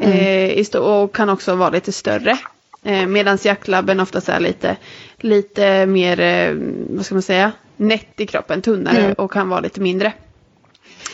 Eh, 0.02 0.50
i 0.50 0.64
stå- 0.64 0.80
och 1.02 1.14
kan 1.14 1.28
också 1.28 1.54
vara 1.54 1.70
lite 1.70 1.92
större. 1.92 2.38
Eh, 2.84 3.06
Medan 3.06 3.38
jaktlabben 3.42 4.00
oftast 4.00 4.28
är 4.28 4.40
lite, 4.40 4.76
lite 5.24 5.86
mer, 5.86 6.20
eh, 6.20 6.54
vad 6.90 7.06
ska 7.06 7.14
man 7.14 7.22
säga, 7.22 7.52
nätt 7.76 8.20
i 8.20 8.26
kroppen, 8.26 8.62
tunnare 8.62 8.98
Mm. 8.98 9.12
och 9.12 9.32
kan 9.32 9.48
vara 9.48 9.60
lite 9.60 9.80
mindre. 9.80 10.12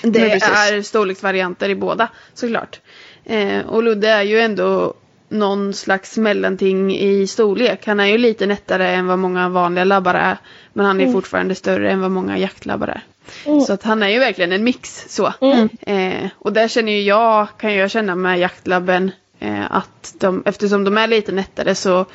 Det 0.02 0.32
är 0.32 0.82
storleksvarianter 0.82 1.68
i 1.68 1.74
båda 1.74 2.08
såklart. 2.34 2.80
Eh, 3.24 3.58
och 3.66 3.82
Ludde 3.82 4.08
är 4.08 4.22
ju 4.22 4.40
ändå 4.40 4.94
någon 5.28 5.72
slags 5.72 6.16
mellanting 6.16 6.96
i 6.96 7.26
storlek. 7.26 7.86
Han 7.86 8.00
är 8.00 8.06
ju 8.06 8.18
lite 8.18 8.46
nättare 8.46 8.88
än 8.88 9.06
vad 9.06 9.18
många 9.18 9.48
vanliga 9.48 9.84
labbar 9.84 10.14
är. 10.14 10.36
Men 10.72 10.86
han 10.86 11.00
är 11.00 11.12
fortfarande 11.12 11.54
större 11.54 11.90
än 11.90 12.00
vad 12.00 12.10
många 12.10 12.38
jaktlabbar 12.38 12.88
är. 12.88 13.02
Mm. 13.46 13.60
Så 13.60 13.72
att 13.72 13.82
han 13.82 14.02
är 14.02 14.08
ju 14.08 14.18
verkligen 14.18 14.52
en 14.52 14.64
mix 14.64 15.04
så. 15.08 15.32
Mm. 15.40 15.68
Eh, 15.80 16.28
och 16.38 16.52
där 16.52 16.68
känner 16.68 16.92
ju 16.92 17.02
jag, 17.02 17.48
kan 17.58 17.74
jag 17.74 17.90
känna 17.90 18.14
med 18.14 18.38
jaktlabben 18.38 19.10
eh, 19.38 19.72
att 19.72 20.14
de, 20.18 20.42
eftersom 20.46 20.84
de 20.84 20.98
är 20.98 21.06
lite 21.06 21.32
nättare 21.32 21.74
så, 21.74 22.06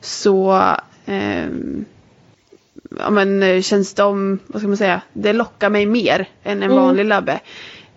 så 0.00 0.60
ehm, 1.06 1.84
ja, 2.98 3.10
men, 3.10 3.42
eh, 3.42 3.62
känns 3.62 3.94
de, 3.94 4.38
vad 4.46 4.62
ska 4.62 4.68
man 4.68 4.76
säga, 4.76 5.00
det 5.12 5.32
lockar 5.32 5.70
mig 5.70 5.86
mer 5.86 6.28
än 6.42 6.62
en 6.62 6.70
Mm. 6.70 6.76
vanlig 6.84 7.04
labbe. 7.04 7.40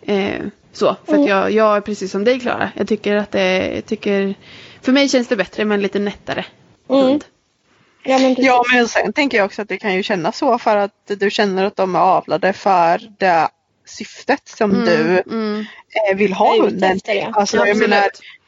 Eh, 0.01 0.41
så, 0.71 0.95
för 1.05 1.15
att 1.15 1.27
jag, 1.27 1.51
jag 1.51 1.77
är 1.77 1.81
precis 1.81 2.11
som 2.11 2.23
dig 2.23 2.39
Klara. 2.39 2.71
Jag 2.75 2.87
tycker 2.87 3.15
att 3.15 3.31
det, 3.31 3.75
jag 3.75 3.85
tycker, 3.85 4.35
för 4.81 4.91
mig 4.91 5.09
känns 5.09 5.27
det 5.27 5.35
bättre 5.35 5.65
med 5.65 5.75
en 5.75 5.81
lite 5.81 5.99
nättare 5.99 6.45
Mm. 6.89 7.01
hund. 7.01 7.23
Ja, 8.03 8.17
men 8.19 8.35
precis. 8.35 8.45
Ja 8.45 8.63
men 8.73 8.87
sen 8.87 9.13
tänker 9.13 9.37
jag 9.37 9.45
också 9.45 9.61
att 9.61 9.69
det 9.69 9.77
kan 9.77 9.95
ju 9.95 10.03
kännas 10.03 10.37
så 10.37 10.57
för 10.59 10.77
att 10.77 11.11
du 11.19 11.29
känner 11.31 11.65
att 11.65 11.75
de 11.75 11.95
är 11.95 11.99
avlade 11.99 12.53
för 12.53 13.01
det 13.17 13.49
syftet 13.85 14.47
som 14.47 14.71
Mm, 14.71 14.85
du 14.85 15.23
mm, 15.33 15.65
eh, 16.11 16.17
vill 16.17 16.33
ha 16.33 16.61
hunden 16.61 16.99
ja. 17.05 17.31
Alltså, 17.33 17.57
jag 17.57 17.69
Absolut. 17.69 17.89
menar, 17.89 18.07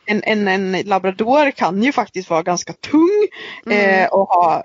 en, 0.09 0.23
en, 0.23 0.47
en 0.47 0.81
labrador 0.85 1.51
kan 1.51 1.83
ju 1.83 1.91
faktiskt 1.91 2.29
vara 2.29 2.43
ganska 2.43 2.73
tung 2.73 3.27
Mm. 3.65 4.03
eh, 4.03 4.07
och 4.09 4.27
ha 4.27 4.63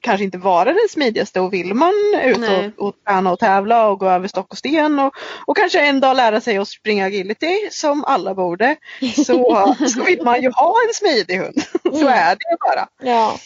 kanske 0.00 0.24
inte 0.24 0.38
vara 0.38 0.64
den 0.72 0.88
smidigaste 0.90 1.40
och 1.40 1.52
vill 1.52 1.74
man 1.74 1.92
ut 2.24 2.38
Nej. 2.38 2.70
och, 2.76 2.88
och 2.88 2.94
träna 3.06 3.32
och 3.32 3.38
tävla 3.38 3.88
och 3.88 3.98
gå 3.98 4.06
över 4.08 4.28
stock 4.28 4.52
och 4.52 4.58
sten 4.58 4.98
och, 4.98 5.14
och 5.46 5.56
kanske 5.56 5.80
en 5.80 6.00
dag 6.00 6.16
lära 6.16 6.40
sig 6.40 6.58
att 6.58 6.68
springa 6.68 7.06
agility 7.06 7.68
som 7.70 8.04
alla 8.04 8.34
borde 8.34 8.76
så, 9.16 9.74
så 9.88 10.04
vill 10.04 10.22
man 10.22 10.42
ju 10.42 10.50
ha 10.50 10.74
en 10.88 10.94
smidig 10.94 11.36
hund. 11.38 11.62
så 11.82 11.88
Mm. 11.96 12.08
är 12.08 12.34
det 12.34 12.56
bara. 12.60 12.88
Ja. 13.02 13.38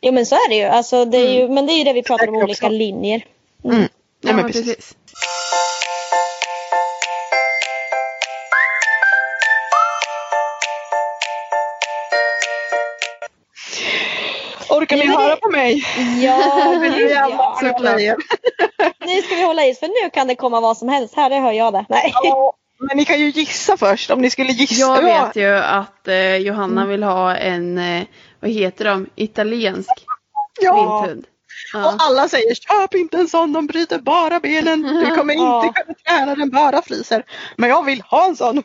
Jo 0.00 0.12
men 0.12 0.26
så 0.26 0.34
är 0.34 0.48
det 0.48 0.54
ju. 0.56 0.64
Alltså, 0.64 1.04
det 1.04 1.16
är 1.18 1.30
ju 1.40 1.48
men 1.48 1.66
det 1.66 1.72
är 1.72 1.78
ju 1.78 1.84
det 1.84 1.92
vi 1.92 2.02
pratar 2.02 2.28
om 2.28 2.34
olika 2.36 2.66
också. 2.66 2.68
linjer. 2.68 3.24
Mm. 3.64 3.80
ja, 3.80 3.88
Ja, 4.20 4.32
men 4.32 4.44
precis. 4.46 4.66
precis. 4.66 4.94
Orkar 14.70 14.96
ni 14.96 15.06
höra 15.06 15.36
på 15.36 15.48
mig? 15.50 15.84
Ja, 16.22 16.36
Det 16.80 16.86
är 16.86 16.98
gud, 16.98 17.10
jävla 17.10 17.56
ja. 17.62 17.78
säger. 17.82 18.16
Nu 19.06 19.22
ska 19.22 19.34
vi 19.34 19.42
hålla 19.42 19.64
i 19.66 19.74
för 19.74 20.04
nu 20.04 20.10
kan 20.10 20.26
det 20.26 20.34
komma 20.34 20.60
vad 20.60 20.76
som 20.76 20.88
helst. 20.88 21.14
Här, 21.16 21.30
det 21.30 21.36
hör 21.36 21.52
jag 21.52 21.72
det. 21.72 21.84
Nej. 21.88 22.12
Ja, 22.24 22.52
Men 22.78 22.96
ni 22.96 23.04
kan 23.04 23.18
ju 23.20 23.28
gissa 23.30 23.76
först 23.76 24.10
om 24.10 24.20
ni 24.20 24.30
skulle 24.30 24.52
gissa. 24.52 24.80
Jag 24.80 25.04
Ja. 25.04 25.24
vet 25.26 25.36
ju 25.36 25.54
att 25.58 26.08
eh, 26.08 26.36
Johanna 26.36 26.80
Mm. 26.80 26.88
vill 26.88 27.02
ha 27.02 27.36
en, 27.36 27.78
eh, 27.78 28.02
vad 28.40 28.50
heter 28.50 28.84
de, 28.84 29.06
italiensk 29.16 29.90
Ja. 30.60 30.74
vinthund. 31.02 31.26
Ja. 31.72 31.88
Och 31.88 31.94
alla 32.02 32.28
säger 32.28 32.54
köp 32.54 32.94
inte 32.94 33.16
en 33.16 33.28
sån, 33.28 33.52
de 33.52 33.66
bryter 33.66 33.98
bara 33.98 34.40
benen. 34.40 34.82
Du 34.82 35.06
kommer 35.16 35.34
inte 35.34 35.44
Ja. 35.44 35.74
kunna 35.76 35.94
träna 36.06 36.34
den 36.34 36.50
bara 36.50 36.82
fryser. 36.82 37.24
Men 37.56 37.70
jag 37.70 37.84
vill 37.84 38.00
ha 38.00 38.26
en 38.26 38.36
sån 38.36 38.58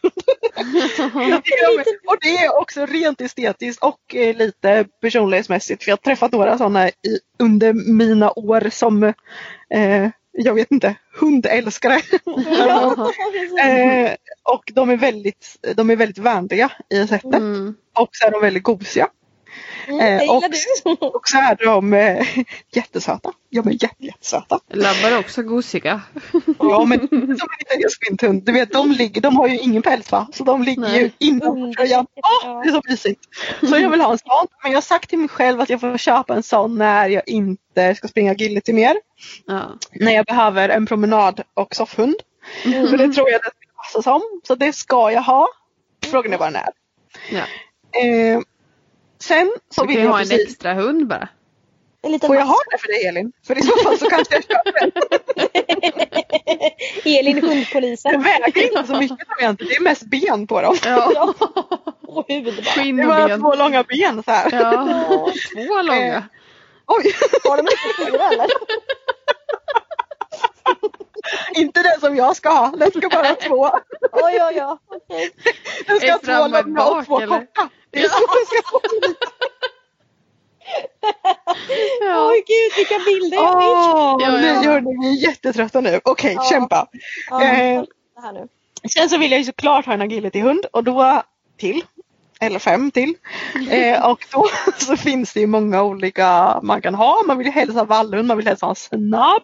och 2.08 2.18
det 2.22 2.38
är 2.38 2.60
också 2.62 2.86
rent 2.86 3.22
estetiskt 3.22 3.84
och 3.84 4.16
eh, 4.16 4.36
lite 4.38 4.86
personlighetsmässigt. 5.02 5.84
För 5.84 5.91
jag 5.91 5.98
har 5.98 6.02
träffat 6.02 6.32
några 6.32 6.58
sådana 6.58 6.89
under 7.39 7.74
mina 7.74 8.32
år 8.32 8.70
som, 8.72 9.04
eh, 9.70 10.10
jag 10.32 10.54
vet 10.54 10.72
inte, 10.72 10.96
hundälskare. 11.20 11.93
eh, 13.64 14.12
och 14.43 14.64
de 14.74 14.89
är, 14.89 14.98
väldigt, 14.98 15.58
de 15.76 15.89
är 15.89 15.96
väldigt 15.96 16.18
vänliga 16.18 16.72
i 16.89 17.08
sättet. 17.08 17.36
Mm. 17.36 17.76
Och 18.00 18.10
så 18.12 18.28
är 18.28 18.32
de 18.32 18.41
väldigt 18.41 18.64
gosiga. 18.64 19.08
Mm, 19.88 20.00
Eh, 20.00 20.36
och, 20.36 20.44
du. 20.84 20.92
och 21.08 21.28
så 21.28 21.38
är 21.38 21.66
de 21.66 21.94
eh, 21.94 22.28
jättesöta. 22.74 23.32
Ja 23.50 23.62
men 23.66 23.74
jätte, 23.74 23.96
jättesöta. 24.06 24.60
Labbar 24.70 25.12
är 25.12 25.20
också 25.20 25.42
gosiga. 25.44 26.02
Ja 26.60 26.86
men 26.86 27.00
som 27.00 27.20
en 27.30 27.62
italiensk 27.62 28.10
vinthund. 28.10 28.44
Du 28.44 28.52
vet 28.52 28.72
de, 28.74 28.92
ligger, 28.92 29.22
de 29.22 29.36
har 29.38 29.48
ju 29.48 29.60
ingen 29.60 29.82
päls 29.82 30.12
va? 30.12 30.28
Så 30.34 30.44
de 30.44 30.64
ligger 30.64 30.82
Nej. 30.82 31.02
ju 31.02 31.28
inom 31.28 31.74
tröjan. 31.74 32.06
Åh, 32.46 32.62
det 32.64 32.70
är 32.70 32.74
så 32.74 32.82
mysigt. 32.90 33.22
Så 33.70 33.78
jag 33.78 33.90
vill 33.90 34.02
ha 34.02 34.12
en 34.12 34.18
sån. 34.18 34.48
Men 34.64 34.72
jag 34.72 34.78
har 34.78 34.82
sagt 34.82 35.10
till 35.10 35.20
mig 35.20 35.30
själv 35.30 35.62
att 35.62 35.70
jag 35.70 35.80
får 35.82 35.98
köpa 35.98 36.36
en 36.36 36.44
sån 36.44 36.78
när 36.78 37.10
jag 37.10 37.24
inte 37.28 37.96
ska 37.96 38.08
springa 38.08 38.32
agility 38.32 38.74
mer. 38.74 38.96
Ja. 39.46 39.62
När 39.92 40.12
jag 40.12 40.26
behöver 40.26 40.70
en 40.70 40.86
promenad 40.86 41.42
och 41.54 41.76
soffhund. 41.76 42.16
Mm. 42.66 42.88
För 42.88 42.98
det 42.98 43.14
tror 43.14 43.30
jag 43.30 43.42
det 43.42 43.46
ska 43.46 43.84
passa 43.84 44.02
som. 44.02 44.22
Så 44.48 44.56
det 44.56 44.74
ska 44.74 45.12
jag 45.12 45.22
ha. 45.22 45.48
Frågan 46.06 46.34
är 46.34 46.38
bara 46.38 46.50
när. 46.50 46.70
Ja. 47.30 47.44
Eh, 48.02 48.40
sen 49.28 49.51
så 49.69 49.82
Du 49.82 49.88
vill 49.88 49.95
kan 49.97 50.05
jag 50.05 50.11
ha 50.11 50.19
en 50.21 50.28
precis. 50.30 50.47
extra 50.47 50.73
hund 50.73 51.07
bara. 51.07 51.28
En 52.01 52.11
liten 52.11 52.28
Får 52.28 52.36
jag 52.36 52.45
ha 52.45 52.57
det 52.71 52.78
för 52.78 52.88
dig 52.88 53.05
Elin? 53.07 53.32
För 53.47 53.57
i 53.57 53.61
så 53.63 53.78
fall 53.84 53.97
så 53.99 54.09
kanske 54.09 54.36
jag 54.36 54.43
köper 54.43 54.84
en. 54.84 54.91
Elin 57.19 57.36
Den 57.36 57.49
hundpolisen. 57.49 58.21
väger 58.23 58.63
inte 58.63 58.84
så 58.88 58.95
mycket 58.99 59.28
som 59.28 59.36
egentligen. 59.39 59.69
Det 59.69 59.76
är 59.76 59.82
mest 59.84 60.03
ben 60.03 60.47
på 60.47 60.61
dem. 60.61 60.76
Ja. 60.86 61.34
Och 62.07 62.26
huvud 62.28 62.55
bara. 62.55 62.63
Skinn 62.65 62.97
Det 62.97 63.03
och 63.03 63.09
var 63.09 63.28
ben. 63.28 63.41
två 63.41 63.55
långa 63.55 63.84
ben 63.84 64.23
så 64.23 64.32
här. 64.32 64.49
Ja. 64.51 65.32
Två 65.67 65.82
långa. 65.82 66.23
Oj, 66.88 67.13
Har 67.43 67.57
de 67.57 67.61
inte 67.61 67.78
fyra 68.11 68.28
eller? 68.28 68.47
inte 71.56 71.84
den 71.84 72.00
som 72.00 72.16
jag 72.16 72.36
ska 72.36 72.50
ha. 72.50 72.74
Den 72.78 72.92
ska 72.92 73.10
bara 73.10 73.28
ha 73.28 73.36
två. 73.36 73.66
Oj, 74.12 74.40
oj, 74.42 74.42
oj. 74.42 74.78
Okej. 74.88 75.32
Den 75.88 75.98
ska 75.98 76.08
Är 76.08 76.12
ha 76.12 76.20
två 76.20 76.48
långa 76.58 76.84
och 76.86 77.06
två 77.06 77.18
korta. 77.20 77.70
Det 77.92 78.00
är 78.00 78.10
så 78.10 78.20
den 78.20 78.46
ska. 78.46 78.80
Oj 82.30 82.44
gud 82.48 82.72
vilka 82.78 83.00
bilder 83.06 83.38
jag 83.38 83.62
fick. 83.62 83.70
Åh, 83.70 84.18
Ja, 84.20 84.32
nu 84.32 84.48
ja. 84.48 84.80
ni 84.80 84.98
mig 84.98 85.24
jättetrötta 85.24 85.82
nu. 85.82 86.00
Okej, 86.04 86.34
Ja. 86.34 86.44
kämpa. 86.44 86.88
Ja, 87.30 87.44
Eh, 87.44 87.84
nu. 88.34 88.48
Sen 88.90 89.10
så 89.10 89.18
vill 89.18 89.32
jag 89.32 89.40
ju 89.40 89.46
såklart 89.46 89.86
ha 89.86 89.94
en 89.94 90.02
agility-hund 90.02 90.66
och 90.72 90.84
då 90.84 91.22
till. 91.58 91.84
Eller 92.40 92.60
fem 92.60 92.92
till. 92.92 93.14
Eh, 93.70 94.10
och 94.10 94.26
då 94.32 94.48
så 94.78 94.98
finns 94.98 95.34
det 95.34 95.40
ju 95.40 95.48
många 95.48 95.84
olika 95.84 96.60
man 96.64 96.82
kan 96.82 96.96
ha. 96.96 97.24
Man 97.28 97.38
vill 97.38 97.48
ju 97.48 97.72
ha 97.72 97.84
vallhund, 97.84 98.28
man 98.28 98.38
vill 98.38 98.48
helst 98.48 98.62
ha 98.62 98.70
en 98.70 98.76
snabb. 98.76 99.44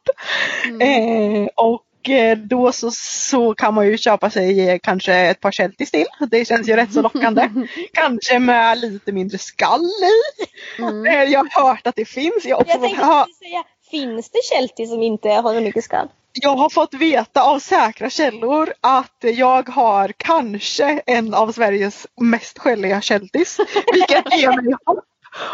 Eh, 0.81 1.47
och 1.55 2.09
eh, 2.09 2.37
då 2.37 2.71
så, 2.71 2.91
så 2.91 3.53
kan 3.53 3.73
man 3.73 3.87
ju 3.87 3.97
köpa 3.97 4.29
sig 4.29 4.69
eh, 4.69 4.79
kanske 4.83 5.13
ett 5.13 5.39
par 5.39 5.51
shelties 5.51 5.91
till. 5.91 6.05
Det 6.31 6.45
känns 6.45 6.69
ju 6.69 6.75
rätt 6.75 6.93
så 6.93 7.01
lockande. 7.01 7.49
kanske 7.93 8.39
med 8.39 8.77
lite 8.77 9.11
mindre 9.11 9.37
skall 9.37 9.81
i. 9.81 10.43
Eh, 11.07 11.23
jag 11.23 11.39
har 11.39 11.63
hört 11.63 11.87
att 11.87 11.95
det 11.95 12.05
finns. 12.05 12.45
Jag, 12.45 12.59
Jag 12.67 12.81
tänkte 12.81 13.05
precis 13.05 13.37
säga, 13.37 13.63
finns 13.91 14.29
det 14.29 14.39
Sheltie 14.53 14.87
som 14.87 15.01
inte 15.01 15.29
har 15.29 15.53
så 15.53 15.61
mycket 15.61 15.83
skall? 15.83 16.07
Jag 16.33 16.55
har 16.55 16.69
fått 16.69 16.93
veta 16.93 17.41
av 17.41 17.59
säkra 17.59 18.09
källor 18.09 18.73
att 18.81 19.17
jag 19.21 19.69
har 19.69 20.13
kanske 20.17 21.01
en 21.05 21.33
av 21.33 21.51
Sveriges 21.51 22.07
mest 22.21 22.59
skälliga 22.59 23.01
shelties. 23.01 23.57
Vilket 23.93 24.39
ger 24.39 24.61
mig 24.61 24.73
hopp 24.85 25.05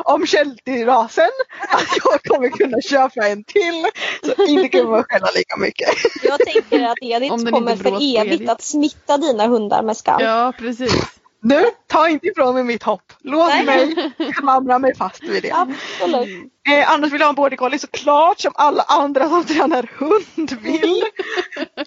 om 0.03 0.25
sheltie-rasen 0.25 1.29
att 1.69 1.97
jag 2.03 2.23
kommer 2.23 2.49
kunna 2.49 2.81
köpa 2.81 3.27
en 3.27 3.43
till. 3.43 3.85
Så 4.23 4.43
inte 4.45 4.69
kommer 4.69 4.97
jag 4.97 5.05
skälla 5.09 5.27
lika 5.35 5.57
mycket. 5.57 5.89
Jag 6.23 6.39
tänker 6.39 6.83
att 6.85 6.97
Om 7.01 7.07
Edith 7.11 7.51
kommer 7.51 7.75
för 7.75 8.19
evigt 8.19 8.33
Edith. 8.33 8.51
att 8.51 8.61
smitta 8.63 9.17
dina 9.17 9.47
hundar 9.47 9.83
med 9.83 9.97
skall. 9.97 10.23
Ja, 10.23 10.53
precis. 10.57 11.19
Nu, 11.47 11.65
ta 11.87 12.09
inte 12.09 12.27
ifrån 12.27 12.53
mig 12.55 12.63
mitt 12.63 12.83
hopp. 12.83 13.13
Låt 13.19 13.47
Nej. 13.49 13.65
mig 13.65 14.11
klamra 14.33 14.79
mig 14.79 14.95
fast 14.95 15.23
vid 15.23 15.43
det. 15.43 15.51
Absolut. 15.51 16.51
Eh, 16.69 16.91
annars 16.91 17.11
vill 17.11 17.19
jag 17.21 17.27
ha 17.27 17.29
en 17.29 17.35
border 17.35 17.57
collie 17.57 17.79
såklart 17.79 18.39
som 18.39 18.51
alla 18.55 18.83
andra 18.87 19.29
som 19.29 19.45
tränar 19.45 19.89
hund 19.97 20.51
vill. 20.61 21.03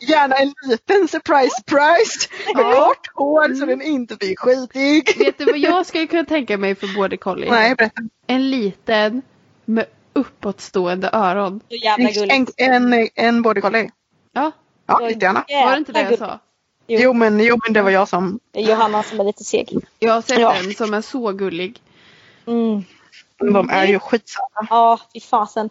Gärna 0.00 0.36
en 0.36 0.52
liten 0.68 1.08
surprise 1.08 1.50
surprise 1.56 2.28
med 2.54 2.64
Ja. 2.64 2.72
kort 2.86 3.10
hår 3.14 3.54
så 3.54 3.66
den 3.66 3.82
inte 3.82 4.16
blir 4.16 4.36
skitig. 4.36 5.14
Vet 5.18 5.38
du 5.38 5.44
vad 5.44 5.58
jag 5.58 5.86
skulle 5.86 6.06
kunna 6.06 6.24
tänka 6.24 6.58
mig 6.58 6.74
för 6.74 6.94
border 6.96 7.16
collie? 7.16 7.50
Nej, 7.50 7.74
berätta. 7.74 8.02
En 8.26 8.50
liten 8.50 9.22
med 9.64 9.86
uppåtstående 10.12 11.10
öron. 11.12 11.60
Så 11.68 11.74
jävla 11.76 12.08
En, 12.08 12.14
gulligt. 12.14 12.54
en, 12.56 13.08
en 13.14 13.42
border 13.42 13.60
collie. 13.60 13.90
Ja, 14.32 14.52
Ja, 14.86 15.02
jättegärna. 15.10 15.44
var 15.48 15.70
det 15.72 15.78
inte 15.78 15.92
det 15.92 16.00
jag 16.10 16.18
sa? 16.18 16.38
Jo. 16.92 16.98
Jo 17.02 17.12
men, 17.12 17.40
jo 17.40 17.58
men 17.64 17.72
det 17.72 17.82
var 17.82 17.90
jag 17.90 18.08
som... 18.08 18.40
Johanna 18.52 19.02
som 19.02 19.20
är 19.20 19.24
lite 19.24 19.44
seg. 19.44 19.68
Jag 19.98 20.12
har 20.12 20.22
sett 20.22 20.38
Ja. 20.38 20.54
en 20.54 20.74
som 20.74 20.94
är 20.94 21.00
så 21.00 21.32
gullig. 21.32 21.78
Mm. 22.46 22.84
De 23.52 23.70
är 23.70 23.86
ju 23.86 23.98
skitsamma. 23.98 24.66
Ja, 24.70 24.98
fy 25.12 25.20
fasen. 25.20 25.70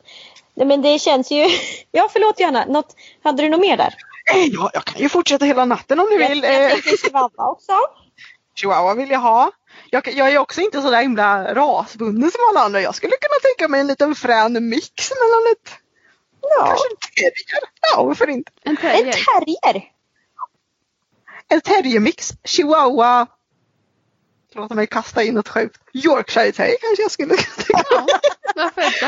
Nej 0.53 0.67
men 0.67 0.81
det 0.81 0.99
känns 0.99 1.31
ju... 1.31 1.45
Ja 1.91 2.09
förlåt 2.13 2.39
Johanna. 2.39 2.65
Något... 2.65 2.95
Hade 3.23 3.43
du 3.43 3.49
något 3.49 3.59
mer 3.59 3.77
där? 3.77 3.93
Eh, 4.35 4.45
Ja, 4.45 4.69
jag 4.73 4.85
kan 4.85 5.01
ju 5.01 5.09
fortsätta 5.09 5.45
hela 5.45 5.65
natten 5.65 5.99
om 5.99 6.07
du 6.09 6.17
vill. 6.17 6.43
Jag, 6.43 6.53
jag 6.53 6.63
Eh, 6.65 6.69
tänkte 6.71 6.97
chihuahua 6.97 7.49
också. 7.51 7.71
Chihuahua 8.55 8.93
vill 8.93 9.09
jag 9.11 9.19
ha. 9.19 9.51
Jag, 9.89 10.07
jag 10.07 10.29
är 10.33 10.37
också 10.37 10.61
inte 10.61 10.81
så 10.81 10.89
där 10.89 11.01
himla 11.01 11.53
rasbunden 11.55 12.31
som 12.31 12.39
alla 12.49 12.65
andra. 12.65 12.81
Jag 12.81 12.95
skulle 12.95 13.11
kunna 13.21 13.39
tänka 13.43 13.67
mig 13.71 13.79
en 13.81 13.87
liten 13.87 14.15
frän 14.15 14.69
mix 14.69 15.11
mellan 15.11 15.51
ett... 15.51 15.71
Ja. 16.41 16.65
Kanske 16.65 16.87
en 16.89 16.97
terrier. 17.15 17.63
Ja, 17.95 18.03
varför 18.03 18.29
inte? 18.29 18.51
En 18.63 18.71
En 18.71 18.77
terrier. 19.11 19.89
En 21.49 21.61
terriermix. 21.61 22.33
Chihuahua. 22.43 23.27
Låt 24.55 24.71
mig 24.71 24.87
kasta 24.87 25.23
in 25.23 25.33
något 25.33 25.47
sjukt. 25.49 25.81
Yorkshire 25.93 26.51
terrier 26.51 26.77
kanske 26.81 27.01
jag 27.01 27.11
skulle 27.11 27.35
kunna 27.37 27.65
tänka 27.65 28.01
mig. 28.01 28.05
Ja, 28.55 28.61
varför 28.63 28.81
inte? 28.85 29.05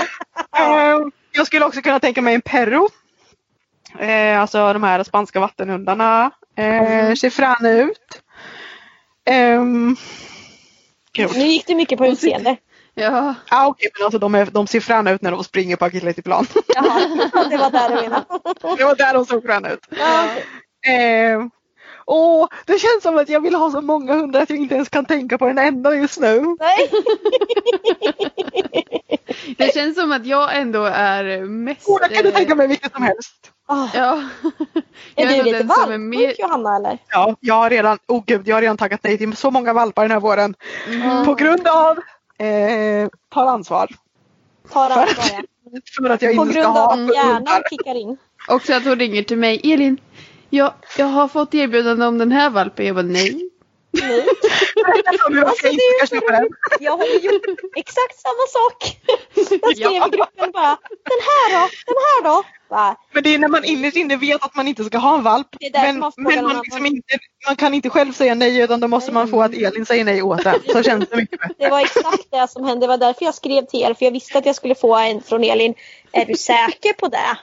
Eh, 0.57 1.11
Jag 1.31 1.47
skulle 1.47 1.65
också 1.65 1.81
kunna 1.81 1.99
tänka 1.99 2.21
mig 2.21 2.35
en 2.35 2.41
perro. 2.41 2.89
Eh, 3.99 4.41
alltså 4.41 4.73
de 4.73 4.83
här 4.83 5.03
spanska 5.03 5.39
vattenhundarna. 5.39 6.31
Eh, 6.57 7.13
ser 7.13 7.29
fräna 7.29 7.69
ut. 7.71 8.21
Ehm, 9.25 9.95
gud. 11.13 11.29
Nu 11.35 11.45
gick 11.45 11.67
det 11.67 11.75
mycket 11.75 11.97
på 11.97 12.07
utseende. 12.07 12.57
Ja, 12.93 13.35
Ah, 13.49 13.67
Okej, 13.67 13.89
men 13.97 14.05
alltså 14.05 14.19
de, 14.19 14.35
är, 14.35 14.45
de 14.45 14.67
ser 14.67 14.79
fräna 14.79 15.11
ut 15.11 15.21
när 15.21 15.31
de 15.31 15.43
springer 15.43 15.75
på 15.75 15.85
agility-plan. 15.85 16.47
Jaha, 16.75 16.99
det 17.49 17.57
var 17.57 17.71
där 17.71 17.89
du 17.89 17.95
menade. 17.95 18.25
det 18.77 18.83
var 18.83 18.95
där 18.95 19.13
de 19.13 19.25
såg 19.25 19.43
fräna 19.43 19.69
ut. 19.69 19.87
Ja. 19.89 20.23
Eh, 20.91 21.39
åh, 22.11 22.47
det 22.65 22.79
känns 22.79 23.03
som 23.03 23.17
att 23.17 23.29
jag 23.29 23.39
vill 23.41 23.55
ha 23.55 23.71
så 23.71 23.81
många 23.81 24.13
hundar 24.13 24.41
att 24.41 24.49
jag 24.49 24.59
inte 24.59 24.75
ens 24.75 24.89
kan 24.89 25.05
tänka 25.05 25.37
på 25.37 25.47
en 25.47 25.57
enda 25.57 25.95
just 25.95 26.19
nu. 26.19 26.55
Nej. 26.59 26.91
det 29.57 29.73
känns 29.73 29.95
som 29.95 30.11
att 30.11 30.25
jag 30.25 30.55
ändå 30.57 30.83
är 30.85 31.45
mest... 31.45 31.81
Åh, 31.87 31.97
jag 32.01 32.11
kan 32.13 32.25
eh, 32.25 32.31
tänka 32.33 32.55
mig 32.55 32.67
vilket 32.67 32.93
som 32.93 33.03
helst. 33.03 33.51
Ah, 33.67 33.87
Ja. 33.93 34.23
Är 35.15 35.25
Jag 35.25 35.37
du 35.39 35.43
lite 35.43 35.57
är 35.57 35.63
valpsjuk 35.63 35.99
mer- 35.99 36.35
Johanna 36.39 36.75
eller? 36.75 36.97
Ja, 37.09 37.35
jag 37.39 37.55
har 37.55 37.69
redan, 37.69 37.97
oh 38.07 38.23
gud, 38.25 38.47
jag 38.47 38.55
har 38.55 38.61
redan 38.61 38.77
tackat 38.77 38.99
nej 39.03 39.17
till 39.17 39.35
så 39.35 39.51
många 39.51 39.73
valpar 39.73 40.01
den 40.01 40.11
här 40.11 40.19
våren. 40.19 40.55
Mm. 40.87 41.25
På 41.25 41.33
grund 41.35 41.67
av 41.67 41.97
eh, 42.47 43.09
tar 43.33 43.45
ansvar. 43.45 43.87
Tar 44.71 44.89
För 44.89 45.01
ansvar 45.01 45.25
ja. 45.33 45.41
för 46.03 46.09
att 46.09 46.21
jag 46.21 46.35
På 46.35 46.41
inte 46.41 46.53
ska 46.53 46.61
grund 46.61 46.77
av 46.77 46.83
ha 46.85 46.93
att 46.93 47.15
hjärnan 47.15 47.35
hundar. 47.35 47.63
kickar 47.69 47.95
in. 47.95 48.17
Också 48.47 48.73
att 48.73 48.83
hon 48.85 48.99
ringer 48.99 49.23
till 49.23 49.37
mig. 49.37 49.73
Elin, 49.73 49.97
jag, 50.51 50.73
jag 50.97 51.05
har 51.05 51.27
fått 51.27 51.53
erbjudande 51.53 52.05
om 52.05 52.17
den 52.17 52.31
här 52.31 52.49
valpen. 52.49 52.85
Jag 52.85 52.95
bara 52.95 53.05
nej. 53.05 53.51
Alltså, 55.45 56.15
det. 56.15 56.49
Jag 56.79 56.97
har 56.97 57.05
gjort 57.05 57.41
exakt 57.75 58.19
samma 58.19 58.47
sak. 58.47 58.97
Jag 59.61 59.75
skrev 59.77 59.91
i 59.91 60.17
gruppen 60.17 60.51
bara 60.51 60.77
Den 61.09 61.21
här 61.29 61.51
då? 61.51 61.69
Den 61.85 61.95
här 61.95 62.23
då? 62.23 62.43
Bara, 62.69 62.95
Men 63.13 63.23
det 63.23 63.35
är 63.35 63.39
när 63.39 63.47
man 63.47 63.63
innerst 63.63 63.97
inne 63.97 64.15
vet 64.15 64.45
att 64.45 64.55
man 64.55 64.67
inte 64.67 64.83
ska 64.83 64.97
ha 64.97 65.17
en 65.17 65.23
valp. 65.23 65.47
Men, 65.73 65.99
man 65.99 66.11
men 66.17 66.43
man, 66.43 66.61
liksom 66.63 66.85
inte, 66.85 67.19
man 67.47 67.55
kan 67.55 67.73
inte 67.73 67.89
själv 67.89 68.13
säga 68.13 68.35
nej 68.35 68.61
utan 68.61 68.79
då 68.79 68.87
måste 68.87 69.11
man 69.11 69.27
få 69.27 69.41
att 69.41 69.53
Elin 69.53 69.85
säger 69.85 70.05
nej 70.05 70.21
åt 70.21 70.45
en. 70.45 70.59
Så 70.67 70.83
känns 70.83 71.09
det 71.09 71.15
mycket 71.15 71.39
bättre. 71.39 71.55
Det 71.57 71.69
var 71.69 71.79
exakt 71.79 72.31
det 72.31 72.47
som 72.49 72.63
hände. 72.63 72.83
Det 72.83 72.87
var 72.87 72.97
därför 72.97 73.25
jag 73.25 73.35
skrev 73.35 73.65
till 73.65 73.81
er. 73.81 73.93
För 73.93 74.05
jag 74.05 74.11
visste 74.11 74.37
att 74.37 74.45
jag 74.45 74.55
skulle 74.55 74.75
få 74.75 74.95
en 74.95 75.21
från 75.21 75.43
Elin. 75.43 75.73
Är 76.11 76.25
du 76.25 76.35
säker 76.35 76.93
på 76.93 77.07
det? 77.07 77.37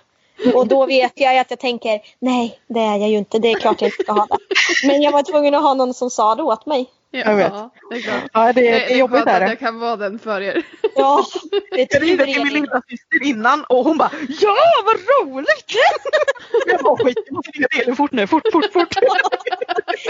Och 0.54 0.68
då 0.68 0.86
vet 0.86 1.12
jag 1.14 1.38
att 1.38 1.50
jag 1.50 1.58
tänker 1.58 2.00
nej 2.18 2.58
det 2.66 2.80
är 2.80 2.96
jag 2.96 3.08
ju 3.08 3.18
inte. 3.18 3.38
Det 3.38 3.52
är 3.52 3.60
klart 3.60 3.80
jag 3.80 3.88
inte 3.88 4.02
ska 4.02 4.12
ha 4.12 4.26
det. 4.26 4.38
Men 4.86 5.02
jag 5.02 5.12
var 5.12 5.22
tvungen 5.22 5.54
att 5.54 5.62
ha 5.62 5.74
någon 5.74 5.94
som 5.94 6.10
sa 6.10 6.34
det 6.34 6.42
åt 6.42 6.66
mig. 6.66 6.86
Ja, 7.10 7.20
Jag 7.20 7.36
vet. 7.36 7.52
det 7.90 7.96
är 7.96 8.00
klart. 8.00 8.22
Ja, 8.32 8.52
det, 8.52 8.52
Det, 8.52 8.60
det 8.70 8.70
det 8.78 8.92
är 8.94 8.98
jobbigt 8.98 9.26
är 9.26 9.40
det. 9.40 9.46
jag 9.46 9.58
kan 9.58 9.78
vara 9.80 9.96
den 9.96 10.18
för 10.18 10.40
er. 10.40 10.62
Ja, 10.94 11.24
det 11.70 11.80
är 11.80 11.88
Jag 11.90 12.02
ringde 12.02 12.24
till 12.24 12.44
min 12.44 12.52
lilla 12.52 12.82
syster 12.88 13.22
innan 13.22 13.64
och 13.64 13.84
hon 13.84 13.98
bara 13.98 14.10
Ja 14.40 14.56
vad 14.84 14.96
roligt! 14.96 15.74
jag 16.66 16.80
bara 16.80 16.96
skit 16.96 17.18
jag 17.26 17.34
måste 17.34 17.50
ringa 17.50 17.68
till 17.68 17.80
Elin 17.80 17.96
fort 17.96 18.12
nu, 18.12 18.26
fort 18.26 18.42
fort 18.52 18.72
fort. 18.72 18.88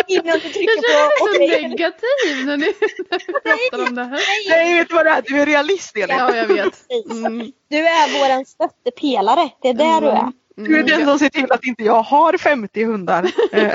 Innan 0.08 0.24
du 0.24 0.30
Jag 0.30 0.42
trycker 0.42 0.82
känner 0.88 1.18
på 1.18 1.38
mig 1.38 1.62
så 1.62 1.68
negativ 1.68 2.46
när 2.46 2.56
ni, 2.56 2.66
när 3.10 3.18
ni 3.26 3.70
pratar 3.70 3.88
om 3.88 3.94
det 3.94 4.04
här. 4.04 4.20
Nej 4.48 4.78
vet 4.78 4.88
du 4.88 4.94
vad 4.94 5.06
det 5.06 5.10
är? 5.10 5.22
Du 5.22 5.40
är 5.40 5.46
realist 5.46 5.96
Elin. 5.96 6.16
Ja, 6.18 6.36
jag 6.36 6.46
vet. 6.46 6.84
Mm, 7.10 7.52
Du 7.70 7.76
är 7.78 8.20
våran 8.20 8.44
stöttepelare. 8.46 9.50
Det 9.62 9.68
är 9.68 9.74
där 9.74 10.00
du 10.00 10.06
är. 10.06 10.32
Du 10.56 10.78
är 10.78 10.82
den 10.82 11.04
som 11.06 11.18
ser 11.18 11.28
till 11.28 11.52
att 11.52 11.64
inte 11.64 11.82
jag 11.84 12.02
har 12.02 12.36
50 12.38 12.84
hundar 12.84 13.30
eh, 13.52 13.72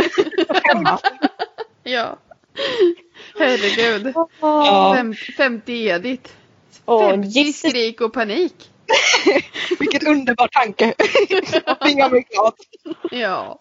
hemma. 0.64 1.00
Ja. 1.84 2.18
Herregud. 3.40 4.14
Ja. 4.42 4.94
Fem, 4.98 5.14
50 5.38 5.88
Edith. 5.88 6.32
Åh, 6.86 7.10
50 7.10 7.28
Jesus. 7.28 7.70
skrik 7.72 8.02
och 8.02 8.14
panik. 8.14 8.70
Vilken 9.80 10.08
underbar 10.08 10.48
tanke. 10.48 10.94
Jag 11.80 12.12
mig 12.12 12.26
glad. 12.30 12.54
Ja. 13.12 13.60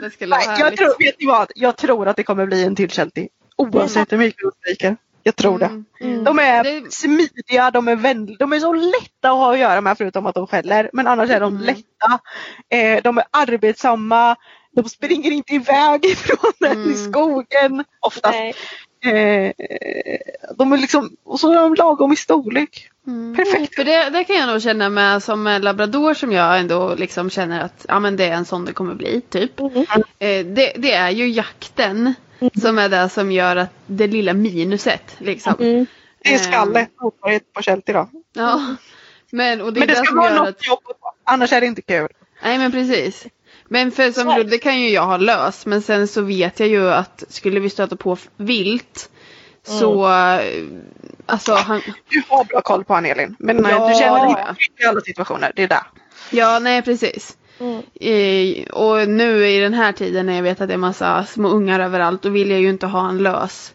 det 0.00 0.10
skulle 0.10 0.30
vara 0.30 0.40
Nej, 0.46 0.60
jag 0.60 0.76
tror, 0.76 0.88
vet 1.04 1.20
ni 1.20 1.26
vad? 1.26 1.50
Jag 1.54 1.76
tror 1.76 2.08
att 2.08 2.16
det 2.16 2.22
kommer 2.22 2.46
bli 2.46 2.64
en 2.64 2.76
till 2.76 2.90
Sheltie. 2.90 3.28
Oavsett 3.56 4.12
hur 4.12 4.18
mycket 4.18 4.40
de 4.42 4.50
skriker. 4.62 4.96
Jag 5.22 5.36
tror 5.36 5.58
det. 5.58 5.64
Mm, 5.64 5.84
mm. 6.00 6.24
De 6.24 6.38
är 6.38 6.64
Det- 6.64 6.92
smidiga, 6.92 7.70
de 7.70 7.88
är, 7.88 7.96
vänl- 7.96 8.36
de 8.38 8.52
är 8.52 8.60
så 8.60 8.72
lätta 8.72 9.30
att 9.30 9.36
ha 9.36 9.52
att 9.52 9.58
göra 9.58 9.80
med 9.80 9.98
förutom 9.98 10.26
att 10.26 10.34
de 10.34 10.46
skäller. 10.46 10.90
Men 10.92 11.06
annars 11.06 11.30
är 11.30 11.40
de 11.40 11.52
Mm. 11.54 11.62
lätta. 11.66 12.18
Eh, 12.68 13.02
de 13.02 13.18
är 13.18 13.24
arbetsamma. 13.30 14.36
De 14.76 14.88
springer 14.88 15.30
inte 15.30 15.54
iväg 15.54 16.04
ifrån 16.12 16.52
en 16.60 16.72
Mm. 16.72 16.90
i 16.92 16.94
skogen 16.94 17.84
oftast. 18.00 18.36
Eh, 19.04 19.50
de 20.58 20.72
är 20.72 20.76
liksom, 20.78 21.16
och 21.24 21.40
så 21.40 21.52
är 21.52 21.56
de 21.56 21.74
lagom 21.74 22.12
i 22.12 22.16
storlek. 22.16 22.88
Mm. 23.06 23.36
Perfekt. 23.36 23.74
För 23.74 23.84
det, 23.84 24.10
det 24.10 24.24
kan 24.24 24.36
jag 24.36 24.48
nog 24.48 24.62
känna 24.62 24.88
med 24.88 25.22
som 25.22 25.46
en 25.46 25.62
labrador 25.62 26.14
som 26.14 26.32
jag 26.32 26.58
ändå 26.60 26.94
liksom 26.94 27.30
känner 27.30 27.60
att 27.60 27.86
ja, 27.88 28.00
men 28.00 28.16
det 28.16 28.24
är 28.24 28.32
en 28.32 28.44
sån 28.44 28.64
det 28.64 28.72
kommer 28.72 28.94
bli. 28.94 29.20
Typ. 29.20 29.60
Mm. 29.60 29.86
Eh, 30.18 30.46
det, 30.46 30.72
det 30.76 30.92
är 30.92 31.10
ju 31.10 31.28
jakten 31.28 32.14
som 32.60 32.78
är 32.78 32.88
det 32.88 33.08
som 33.08 33.32
gör 33.32 33.56
att 33.56 33.70
det 33.86 34.06
lilla 34.06 34.32
minuset. 34.32 35.14
Liksom. 35.18 35.54
Mm. 35.60 35.86
Det 36.22 36.28
är 36.34 36.34
Eh, 36.34 36.40
skallet 36.40 36.90
motsvarighet 37.00 37.52
på 37.52 37.62
Sheltie 37.62 37.94
då. 37.94 38.08
Ja. 38.32 38.76
Men, 39.30 39.60
och 39.62 39.72
det 39.72 39.78
är 39.78 39.80
Men 39.80 39.88
det 39.88 39.94
det 40.00 40.06
ska 40.06 40.14
vara 40.16 40.34
något 40.34 40.48
att... 40.48 40.66
jobb, 40.66 40.78
annars 41.24 41.52
är 41.52 41.60
det 41.60 41.66
inte 41.66 41.82
kul. 41.82 42.08
Nej 42.42 42.58
men 42.58 42.72
precis. 42.72 43.26
Men 43.68 43.90
för 43.92 44.10
som 44.12 44.28
det. 44.28 44.36
Ludde 44.38 44.58
kan 44.58 44.80
ju 44.80 44.88
jag 44.90 45.06
ha 45.06 45.16
löst. 45.16 45.66
Men 45.66 45.82
sen 45.82 46.08
så 46.08 46.20
vet 46.22 46.60
jag 46.60 46.68
ju 46.68 46.90
att 46.90 47.24
skulle 47.28 47.60
vi 47.60 47.70
stöta 47.70 47.96
på 47.96 48.16
vilt. 48.36 49.10
Så 49.62 50.04
eh, 50.12 50.40
alltså 51.26 51.54
han, 51.54 51.80
Du 52.08 52.22
har 52.28 52.44
bra 52.44 52.60
koll 52.60 52.84
på 52.84 52.94
han 52.94 53.06
Elin. 53.06 53.36
Men 53.38 53.56
nej, 53.56 53.72
Ja. 53.72 53.88
du 53.88 53.94
känner 53.94 54.28
inte 54.28 54.42
i 54.82 54.86
alla 54.86 55.00
situationer. 55.00 55.52
Det 55.56 55.62
är 55.62 55.68
där. 55.68 55.82
ja 56.30 56.58
nej 56.58 56.82
precis. 56.82 57.36
Mm. 57.60 57.82
Eh, 58.00 58.66
och 58.72 59.08
nu 59.08 59.46
i 59.48 59.58
den 59.60 59.74
här 59.74 59.92
tiden 59.92 60.26
när 60.26 60.34
jag 60.36 60.42
vet 60.42 60.60
att 60.60 60.68
det 60.68 60.74
är 60.74 60.78
massa 60.78 61.24
små 61.24 61.48
ungar 61.48 61.80
överallt. 61.80 62.22
Då 62.22 62.28
vill 62.28 62.50
jag 62.50 62.60
ju 62.60 62.68
inte 62.70 62.86
ha 62.86 63.08
en 63.08 63.18
lös. 63.18 63.72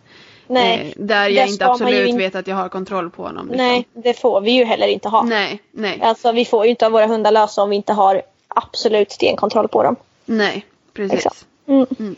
Nej, 0.47 0.93
Eh, 0.97 1.03
där 1.05 1.29
jag 1.29 1.47
inte 1.47 1.65
absolut 1.67 2.07
in- 2.09 2.17
vet 2.17 2.35
att 2.35 2.47
jag 2.47 2.55
har 2.55 2.69
kontroll 2.69 3.09
på 3.09 3.23
honom. 3.23 3.47
Liksom. 3.47 3.67
nej, 3.67 3.87
det 3.93 4.13
får 4.13 4.41
vi 4.41 4.51
ju 4.51 4.63
heller 4.63 4.87
inte 4.87 5.09
ha. 5.09 5.23
Nej, 5.23 5.61
nej, 5.71 5.99
Alltså 6.03 6.31
vi 6.31 6.45
får 6.45 6.63
ju 6.65 6.69
inte 6.69 6.85
ha 6.85 6.89
våra 6.89 7.07
hundar 7.07 7.31
lösa 7.31 7.61
om 7.61 7.69
vi 7.69 7.75
inte 7.75 7.93
har 7.93 8.21
absolut 8.55 9.11
stenkontroll 9.11 9.67
på 9.67 9.83
dem. 9.83 9.95
nej, 10.25 10.65
precis. 10.93 11.13
Exakt. 11.17 11.45
Mm. 11.67 11.85
Mm. 11.99 12.15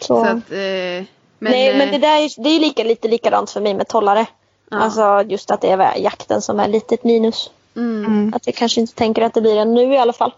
Så. 0.00 0.06
Så 0.06 0.20
att, 0.20 0.28
eh, 0.52 1.04
men, 1.38 1.52
nej, 1.52 1.78
men 1.78 1.80
eh, 1.80 1.90
det 1.90 1.98
där 1.98 2.16
är, 2.16 2.42
det 2.42 2.48
är 2.48 2.52
ju 2.54 2.60
lika, 2.60 2.84
lite 2.84 3.08
likadant 3.08 3.50
för 3.50 3.60
mig 3.60 3.74
med 3.74 3.88
tollare. 3.88 4.26
Ja. 4.70 4.76
Alltså 4.78 5.22
just 5.28 5.50
att 5.50 5.60
det 5.60 5.68
är 5.70 5.98
jakten 5.98 6.42
som 6.42 6.60
är 6.60 6.68
lite 6.68 6.94
ett 6.94 7.04
minus. 7.04 7.50
mm, 7.76 8.32
Att 8.36 8.48
vi 8.48 8.52
kanske 8.52 8.80
inte 8.80 8.94
tänker 8.94 9.22
att 9.22 9.34
det 9.34 9.40
blir 9.40 9.54
det 9.54 9.64
nu 9.64 9.94
i 9.94 9.98
alla 9.98 10.12
fall. 10.12 10.34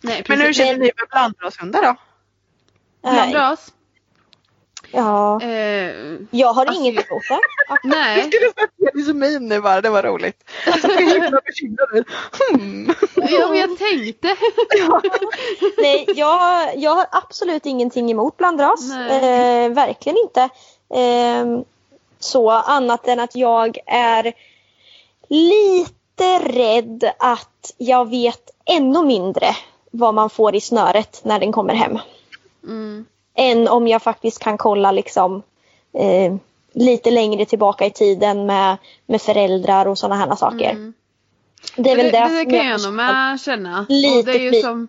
nej, 0.00 0.24
Men 0.28 0.40
hur 0.40 0.52
känner 0.52 0.72
ni 0.72 0.78
med 0.78 1.08
blandrashundar 1.10 1.82
då? 1.82 1.96
Bland 3.02 3.16
Nej. 3.16 3.34
ras? 3.34 3.72
Ja. 4.92 5.40
Eh, 5.42 5.94
Jag 6.30 6.52
har 6.52 6.66
Alltså, 6.66 6.82
inget 6.82 6.94
emot 7.10 7.22
det. 7.28 7.38
Jag 7.68 7.78
nej, 7.84 8.20
skulle 8.20 8.52
säga 8.52 8.68
Jenny 8.76 9.04
som 9.04 9.18
min 9.18 9.48
nu 9.48 9.60
bara, 9.60 9.80
det 9.80 9.90
var 9.90 10.02
roligt. 10.02 10.50
Så 10.82 10.88
himla 10.88 11.40
bekymrad 11.46 11.88
ut. 11.94 12.06
Hmm. 12.50 12.94
ja, 13.14 13.48
men 13.48 13.58
jag 13.58 13.78
tänkte. 13.78 14.36
Nej, 15.78 16.04
jag, 16.16 16.70
jag 16.76 16.94
har 16.94 17.06
absolut 17.10 17.66
ingenting 17.66 18.10
emot 18.10 18.36
blandras. 18.36 18.90
Eh, 18.92 19.70
verkligen 19.70 20.18
inte. 20.18 20.42
Eh, 20.94 21.62
så 22.18 22.50
annat 22.50 23.08
än 23.08 23.20
att 23.20 23.36
jag 23.36 23.78
är 23.86 24.32
lite 25.28 26.38
rädd 26.38 27.10
att 27.18 27.74
jag 27.78 28.10
vet 28.10 28.50
ännu 28.66 29.04
mindre 29.04 29.56
vad 29.90 30.14
man 30.14 30.30
får 30.30 30.54
i 30.54 30.60
snöret 30.60 31.20
när 31.24 31.40
den 31.40 31.52
kommer 31.52 31.74
hem. 31.74 31.98
Mm. 32.64 33.06
Än 33.34 33.68
om 33.68 33.88
jag 33.88 34.02
faktiskt 34.02 34.38
kan 34.38 34.58
kolla 34.58 34.92
liksom 34.92 35.42
eh, 35.98 36.34
lite 36.72 37.10
längre 37.10 37.44
tillbaka 37.44 37.86
i 37.86 37.90
tiden 37.90 38.46
med, 38.46 38.76
med 39.06 39.22
föräldrar 39.22 39.86
och 39.86 39.98
sådana 39.98 40.16
här 40.16 40.36
saker. 40.36 40.70
Mm. 40.70 40.92
Det 41.76 41.90
är 41.90 41.96
väl 41.96 42.12
det, 42.12 42.28
det, 42.28 42.44
det 42.44 42.58
kan 42.58 42.68
jag 42.68 42.82
nog 42.82 42.92
med 42.92 43.40
känna. 43.40 43.80
Och 43.80 43.86
det 44.24 44.46
är 44.48 44.62
som 44.62 44.88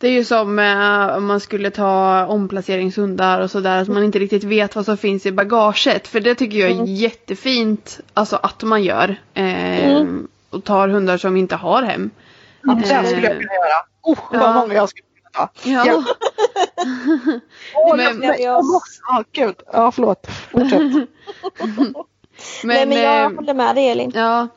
det 0.00 0.06
är 0.06 0.10
ju 0.12 0.24
som 0.24 0.58
eh, 0.58 1.16
om 1.16 1.26
man 1.26 1.40
skulle 1.40 1.70
ta 1.70 2.26
omplaceringshundar 2.26 3.40
och 3.40 3.50
sådär, 3.50 3.82
att 3.82 3.88
man 3.88 4.04
inte 4.04 4.18
riktigt 4.18 4.44
vet 4.44 4.76
vad 4.76 4.84
som 4.84 4.96
finns 4.96 5.26
i 5.26 5.32
bagaget. 5.32 6.08
För 6.08 6.20
det 6.20 6.34
tycker 6.34 6.58
jag 6.58 6.70
är 6.70 6.74
Mm. 6.74 6.86
jättefint 6.86 8.00
alltså 8.14 8.36
att 8.42 8.62
man 8.62 8.82
gör. 8.82 9.16
Eh, 9.34 9.88
Mm. 9.96 10.28
Och 10.50 10.64
tar 10.64 10.88
hundar 10.88 11.18
som 11.18 11.36
inte 11.36 11.56
har 11.56 11.82
hem. 11.82 12.10
Ja, 12.62 12.74
det 12.74 12.86
skulle 12.86 13.00
jag 13.02 13.22
kunna 13.22 13.54
göra. 13.54 13.84
Oh, 14.02 14.18
vad 14.32 14.42
Ja. 14.42 14.54
många 14.54 14.74
jag 14.74 14.88
skulle 14.88 15.04
kunna 15.32 15.46
ta. 15.46 15.50
Ja. 15.64 15.84
Ja. 15.86 16.04
Åh, 17.74 17.96
Men- 17.96 18.04
jag, 18.04 18.16
men, 18.16 18.42
jag 18.42 18.64
ja 19.08 19.24
gud. 19.32 19.54
Ja 19.72 19.92
förlåt. 19.92 20.26
Fortsätt. 20.50 20.80
Men, 22.62 22.76
Nej 22.76 22.86
men 22.86 22.98
jag 23.02 23.22
eh, 23.22 23.34
håller 23.36 23.54
med 23.54 23.74
dig 23.74 23.88
Elin. 23.88 24.12
ja. 24.14 24.48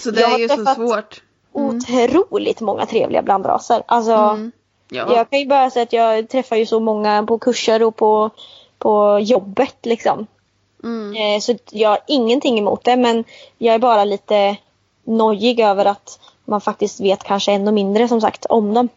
Så 0.00 0.10
det 0.10 0.20
Jag 0.20 0.32
är 0.34 0.38
ju 0.38 0.48
så 0.48 0.64
svårt. 0.74 1.22
Mm. 1.54 1.76
Otroligt 1.76 2.60
många 2.60 2.86
trevliga 2.86 3.22
blandraser. 3.22 3.82
Alltså, 3.86 4.12
Mm. 4.12 4.52
Ja. 4.88 5.14
Jag 5.16 5.30
kan 5.30 5.38
ju 5.38 5.46
bara 5.46 5.70
säga 5.70 5.82
att 5.82 5.92
jag 5.92 6.28
träffar 6.28 6.56
ju 6.56 6.66
så 6.66 6.80
många 6.80 7.22
på 7.22 7.38
kurser 7.38 7.82
och 7.82 7.96
på, 7.96 8.30
på 8.78 9.18
jobbet 9.22 9.76
liksom. 9.82 10.26
Mm. 10.84 11.16
Eh, 11.16 11.40
så 11.40 11.54
jag 11.70 11.88
har 11.88 11.98
ingenting 12.06 12.58
emot 12.58 12.84
det 12.84 12.96
men 12.96 13.24
jag 13.58 13.74
är 13.74 13.78
bara 13.78 14.04
lite 14.04 14.56
nojig 15.04 15.60
över 15.60 15.84
att 15.84 16.20
man 16.44 16.60
faktiskt 16.60 17.00
vet 17.00 17.24
kanske 17.24 17.52
ännu 17.52 17.72
mindre 17.72 18.08
som 18.08 18.20
sagt 18.20 18.46
om 18.46 18.74
dem. 18.74 18.88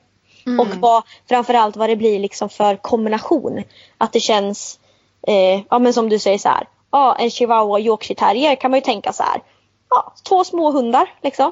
Mm. 0.50 0.60
Och 0.60 0.68
vad, 0.76 1.04
framförallt 1.30 1.78
vad 1.78 1.89
det 1.89 1.95
blir 1.95 2.20
liksom 2.20 2.50
för 2.50 2.76
kombination. 2.76 3.64
Att 3.97 4.14
det 4.14 4.20
känns, 4.20 4.80
eh, 5.28 5.62
ja 5.70 5.80
men 5.80 5.93
som 5.93 6.10
du 6.10 6.20
säger 6.20 6.38
så 6.38 6.50
här. 6.50 6.68
Ja, 6.91 7.16
en 7.20 7.30
chihuahua 7.30 7.72
och 7.72 7.80
yorkshire 7.80 8.20
terrier 8.20 8.56
kan 8.56 8.72
man 8.72 8.78
ju 8.78 8.82
tänka 8.82 9.14
så 9.14 9.24
här. 9.24 9.41
Ja, 9.89 10.14
två 10.24 10.43
små 10.43 10.72
hundar 10.72 11.14
liksom. 11.22 11.52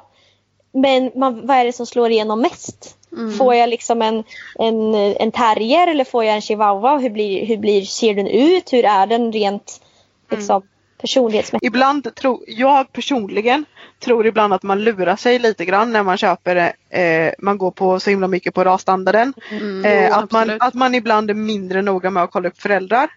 Men 0.72 1.12
man, 1.16 1.48
vad 1.48 1.58
är 1.58 1.66
det 1.66 1.74
som 1.74 1.86
slår 1.86 2.12
igenom 2.12 2.42
mest? 2.42 2.98
Mm. 3.12 3.38
Får 3.38 3.56
jag 3.56 3.70
liksom 3.70 4.02
en, 4.02 4.24
en, 4.56 4.96
en 4.96 5.32
terrier 5.32 5.88
eller 5.88 6.04
får 6.04 6.24
jag 6.24 6.36
en 6.36 6.42
chihuahua? 6.42 6.98
Hur, 6.98 7.10
blir, 7.10 7.46
hur 7.46 7.58
blir, 7.58 7.82
ser 7.82 8.16
den 8.16 8.28
ut? 8.28 8.74
Hur 8.74 8.86
är 8.86 9.08
den 9.08 9.32
rent 9.32 9.82
liksom, 10.30 10.62
personlighetsmässigt? 11.02 11.66
Ibland 11.66 12.16
tror 12.16 12.44
jag 12.48 12.94
personligen 12.94 13.66
tror 14.00 14.28
ibland 14.28 14.54
att 14.54 14.64
man 14.64 14.84
lurar 14.84 15.16
sig 15.16 15.40
lite 15.40 15.66
grann 15.66 15.92
när 15.92 16.04
man 16.04 16.18
köper 16.18 16.74
eh, 16.90 17.32
man 17.40 17.58
går 17.58 17.72
på 17.72 18.00
så 18.00 18.10
himla 18.10 18.28
mycket 18.28 18.54
på 18.54 18.64
rasstandarden. 18.64 19.34
Mm. 19.52 19.86
Eh, 19.86 20.08
Jo, 20.08 20.14
att, 20.14 20.32
man, 20.32 20.42
absolut. 20.42 20.62
att 20.64 20.74
man 20.74 20.96
ibland 20.96 21.30
är 21.30 21.34
mindre 21.34 21.82
noga 21.82 22.10
med 22.10 22.24
att 22.24 22.32
kolla 22.32 22.48
upp 22.50 22.62
föräldrar. 22.62 23.10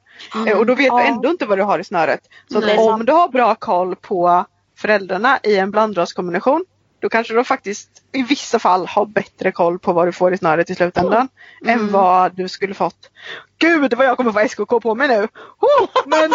Eh, 0.46 0.58
och 0.58 0.66
då 0.66 0.74
vet 0.74 0.86
Ja. 0.86 0.98
du 0.98 1.04
ändå 1.04 1.30
inte 1.30 1.46
vad 1.46 1.58
du 1.58 1.62
har 1.62 1.78
i 1.78 1.84
snöret. 1.84 2.20
Så 2.52 2.60
Nej. 2.60 2.78
om 2.78 3.04
du 3.04 3.12
har 3.12 3.28
bra 3.28 3.54
koll 3.54 3.96
på 3.96 4.44
föräldrarna 4.76 5.38
i 5.42 5.56
en 5.56 5.70
blandraskombination 5.70 6.64
då 7.00 7.08
kanske 7.08 7.34
du 7.34 7.44
faktiskt 7.44 7.90
i 8.12 8.22
vissa 8.22 8.58
fall 8.58 8.86
har 8.86 9.06
bättre 9.06 9.52
koll 9.52 9.78
på 9.78 9.92
vad 9.92 10.08
du 10.08 10.12
får 10.12 10.34
i 10.34 10.38
snöret 10.38 10.70
i 10.70 10.74
slutändan 10.74 11.28
Mm. 11.62 11.78
än 11.80 11.92
vad 11.92 12.36
du 12.36 12.48
skulle 12.48 12.74
fått. 12.74 13.10
Gud 13.58 13.94
vad 13.94 14.06
jag 14.06 14.16
kommer 14.16 14.32
få 14.32 14.48
SKK 14.48 14.80
på 14.80 14.94
mig 14.94 15.08
nu! 15.08 15.28
Oh, 15.60 15.88
men 16.06 16.30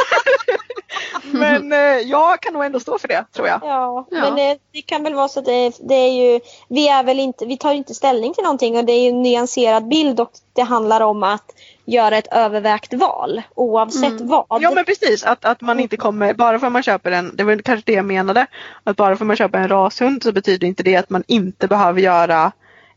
men 1.31 1.71
eh, 1.71 1.79
jag 1.99 2.41
kan 2.41 2.53
nog 2.53 2.65
ändå 2.65 2.79
stå 2.79 2.99
för 2.99 3.07
det 3.07 3.25
tror 3.35 3.47
jag. 3.47 3.59
Ja, 3.63 4.07
Ja. 4.11 4.21
men 4.21 4.35
det, 4.35 4.57
det 4.71 4.81
kan 4.81 5.03
väl 5.03 5.13
vara 5.13 5.27
så 5.27 5.39
att 5.39 5.45
det, 5.45 5.71
det 5.79 5.95
är 5.95 6.11
ju, 6.13 6.39
vi 6.69 6.87
är 6.87 7.03
väl 7.03 7.19
inte, 7.19 7.45
vi 7.45 7.57
tar 7.57 7.71
ju 7.71 7.77
inte 7.77 7.93
ställning 7.93 8.33
till 8.33 8.43
någonting 8.43 8.77
och 8.77 8.85
det 8.85 8.93
är 8.93 9.01
ju 9.01 9.09
en 9.09 9.21
nyanserad 9.21 9.87
bild 9.87 10.19
och 10.19 10.31
det 10.53 10.61
handlar 10.61 11.01
om 11.01 11.23
att 11.23 11.51
göra 11.85 12.17
ett 12.17 12.27
övervägt 12.33 12.93
val 12.93 13.41
oavsett 13.55 14.21
vad. 14.21 14.45
Ja 14.49 14.71
men 14.71 14.85
precis, 14.85 15.23
att, 15.23 15.45
att 15.45 15.61
man 15.61 15.79
inte 15.79 15.97
kommer, 15.97 16.33
bara 16.33 16.59
för 16.59 16.67
att 16.67 16.73
man 16.73 16.83
köper 16.83 17.11
en, 17.11 17.35
det 17.35 17.43
var 17.43 17.57
kanske 17.57 17.91
det 17.91 17.93
jag 17.93 18.05
menade, 18.05 18.47
att 18.83 18.95
bara 18.95 19.15
för 19.15 19.23
att 19.23 19.27
man 19.27 19.35
köper 19.35 19.59
en 19.59 19.67
rashund 19.69 20.23
så 20.23 20.31
betyder 20.31 20.67
inte 20.67 20.83
det 20.83 20.95
att 20.95 21.09
man 21.09 21.23
inte 21.27 21.67
behöver 21.67 22.01
göra 22.01 22.51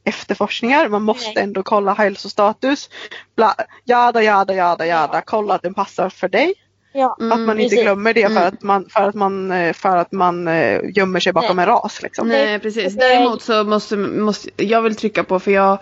efterforskningar. 0.08 0.88
Man 0.88 1.02
måste 1.02 1.40
ändå 1.40 1.62
kolla 1.62 1.94
hälsostatus. 1.94 2.90
Bla, 3.36 3.54
jada, 3.84 4.22
jada, 4.22 4.54
jada, 4.54 4.86
jada. 4.86 5.22
Kolla 5.26 5.54
att 5.54 5.62
den 5.62 5.74
passar 5.74 6.08
för 6.08 6.28
dig. 6.28 6.54
Ja, 6.92 7.12
att 7.20 7.38
man 7.40 7.60
inte 7.60 7.62
precis. 7.70 7.82
glömmer 7.82 8.14
det 8.14 8.22
för 8.22 8.30
Mm. 8.30 8.42
att 8.48 8.62
man, 8.62 8.88
för 8.90 9.08
att 9.08 9.14
man, 9.14 9.50
eh, 9.52 9.72
för 9.72 9.96
att 9.96 10.12
man 10.12 10.48
eh, 10.48 10.80
gömmer 10.94 11.20
sig 11.20 11.32
bakom 11.32 11.56
Nej. 11.56 11.62
en 11.62 11.68
ras. 11.68 12.02
Liksom. 12.02 12.28
Nej 12.28 12.58
precis. 12.58 12.94
det- 12.94 13.00
Däremot 13.00 13.42
så 13.42 13.64
måste, 13.64 13.96
måste 13.96 14.48
jag 14.56 14.82
vill 14.82 14.96
trycka 14.96 15.24
på 15.24 15.40
för 15.40 15.50
jag 15.50 15.78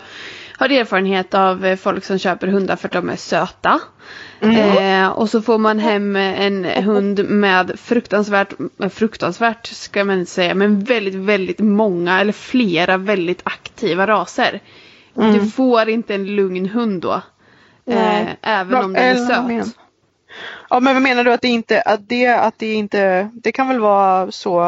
har 0.57 0.69
erfarenhet 0.69 1.33
av 1.33 1.65
eh, 1.65 1.75
folk 1.75 2.03
som 2.03 2.17
köper 2.17 2.47
hundar 2.47 2.75
för 2.75 2.87
att 2.87 2.93
de 2.93 3.09
är 3.09 3.15
söta. 3.15 3.79
Eh, 4.39 5.07
och 5.07 5.29
så 5.29 5.41
får 5.41 5.57
man 5.57 5.79
hem 5.79 6.15
en 6.15 6.65
hund 6.65 7.29
med 7.29 7.79
fruktansvärt, 7.79 8.53
eh, 8.83 8.89
fruktansvärt 8.89 9.67
ska 9.67 10.03
man 10.03 10.19
inte 10.19 10.31
säga, 10.31 10.55
men 10.55 10.83
väldigt, 10.83 11.15
väldigt 11.15 11.59
många 11.59 12.19
eller 12.19 12.33
flera 12.33 12.97
väldigt 12.97 13.41
aktiva 13.43 14.07
raser. 14.07 14.61
Du 15.13 15.49
får 15.51 15.89
inte 15.89 16.15
en 16.15 16.35
lugn 16.35 16.65
hund 16.65 17.01
då. 17.01 17.21
Eh, 17.85 18.27
även 18.41 18.83
om 18.83 18.93
den 18.93 19.03
är 19.03 19.15
söt. 19.15 19.75
Ja 20.69 20.79
men 20.79 20.93
vad 20.93 21.03
menar 21.03 21.23
du 21.23 21.33
att 21.33 21.41
det 21.41 21.47
inte, 21.47 21.81
att 21.81 22.09
det, 22.09 22.27
att 22.27 22.59
det 22.59 22.73
inte, 22.73 23.29
det 23.33 23.51
kan 23.51 23.67
väl 23.67 23.79
vara 23.79 24.31
så 24.31 24.61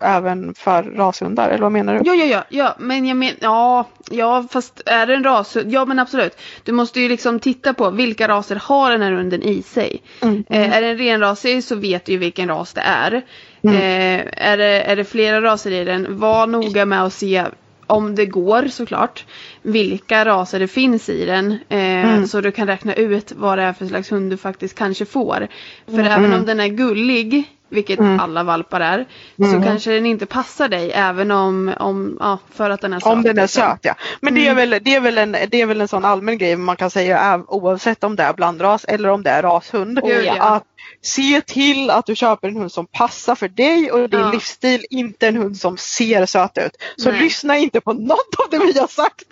även 0.00 0.54
för 0.54 0.82
rashundar 0.82 1.48
eller 1.48 1.62
vad 1.62 1.72
menar 1.72 1.94
du? 1.94 2.00
Ja, 2.04 2.14
ja, 2.14 2.24
ja, 2.24 2.44
ja, 2.48 2.76
men 2.78 3.06
jag 3.06 3.16
menar, 3.16 3.36
ja, 3.40 3.86
ja, 4.10 4.44
fast 4.50 4.82
är 4.86 5.06
det 5.06 5.14
en 5.14 5.24
ras, 5.24 5.56
ja 5.66 5.84
men 5.84 5.98
absolut. 5.98 6.40
Du 6.64 6.72
måste 6.72 7.00
ju 7.00 7.08
liksom 7.08 7.40
titta 7.40 7.74
på 7.74 7.90
vilka 7.90 8.28
raser 8.28 8.56
har 8.56 8.90
den 8.90 9.02
här 9.02 9.12
hunden 9.12 9.42
i 9.42 9.62
sig. 9.62 10.02
Mm. 10.20 10.44
Eh, 10.50 10.76
är 10.76 10.82
det 10.82 10.88
en 10.88 10.98
renrasig 10.98 11.64
så 11.64 11.74
vet 11.74 12.04
du 12.04 12.12
ju 12.12 12.18
vilken 12.18 12.48
ras 12.48 12.72
det 12.72 12.80
är. 12.80 13.22
Eh, 13.64 14.50
är, 14.50 14.56
det, 14.56 14.82
är 14.82 14.96
det 14.96 15.04
flera 15.04 15.42
raser 15.42 15.70
i 15.70 15.84
den, 15.84 16.18
var 16.18 16.46
noga 16.46 16.86
med 16.86 17.04
att 17.04 17.12
se 17.12 17.44
om 17.86 18.14
det 18.14 18.26
går 18.26 18.68
såklart, 18.68 19.24
vilka 19.62 20.24
raser 20.24 20.58
det 20.60 20.68
finns 20.68 21.08
i 21.08 21.24
den. 21.24 21.58
Eh, 21.68 22.24
Så 22.24 22.40
du 22.40 22.50
kan 22.50 22.66
räkna 22.66 22.94
ut 22.94 23.32
vad 23.36 23.58
det 23.58 23.62
är 23.62 23.72
för 23.72 23.86
slags 23.86 24.12
hund 24.12 24.30
du 24.30 24.36
faktiskt 24.36 24.78
kanske 24.78 25.04
får. 25.04 25.48
För 25.86 25.98
även 25.98 26.32
om 26.32 26.46
den 26.46 26.60
är 26.60 26.68
gullig, 26.68 27.44
vilket 27.68 28.00
alla 28.00 28.42
valpar 28.42 28.80
är, 28.80 29.06
så 29.36 29.62
kanske 29.62 29.90
den 29.92 30.06
inte 30.06 30.26
passar 30.26 30.68
dig 30.68 30.92
även 30.94 31.30
om, 31.30 31.72
om 31.78 32.16
ja, 32.20 32.38
för 32.54 32.70
att 32.70 32.80
den 32.80 32.92
är 32.92 33.00
söt. 33.00 33.12
Om 33.12 33.22
den 33.22 33.38
är 33.38 33.42
liksom. 33.42 33.62
söt 33.62 33.78
ja. 33.82 33.94
Men 34.20 34.34
det, 34.34 34.48
är 34.48 34.54
väl, 34.54 34.70
det, 34.70 34.94
är 34.94 35.00
väl 35.00 35.18
en, 35.18 35.32
det 35.32 35.60
är 35.60 35.66
väl 35.66 35.80
en 35.80 35.88
sån 35.88 36.04
allmän 36.04 36.38
grej 36.38 36.56
man 36.56 36.76
kan 36.76 36.90
säga 36.90 37.42
oavsett 37.48 38.04
om 38.04 38.16
det 38.16 38.22
är 38.22 38.32
blandras 38.32 38.84
eller 38.84 39.08
om 39.08 39.22
det 39.22 39.30
är 39.30 39.42
rashund. 39.42 39.98
Oh, 39.98 40.10
ja. 40.10 40.42
Att 40.42 40.64
se 41.02 41.40
till 41.40 41.90
att 41.90 42.06
du 42.06 42.16
köper 42.16 42.48
en 42.48 42.56
hund 42.56 42.72
som 42.72 42.86
passar 42.86 43.34
för 43.34 43.48
dig 43.48 43.92
och 43.92 44.10
din 44.10 44.20
Ja. 44.20 44.30
livsstil, 44.32 44.86
inte 44.90 45.28
en 45.28 45.36
hund 45.36 45.56
som 45.56 45.76
ser 45.76 46.26
söt 46.26 46.58
ut. 46.58 46.76
Så 46.96 47.10
Nej. 47.10 47.20
lyssna 47.20 47.56
inte 47.56 47.80
på 47.80 47.92
något 47.92 48.34
av 48.44 48.50
det 48.50 48.58
vi 48.58 48.78
har 48.78 48.86
sagt. 48.86 49.22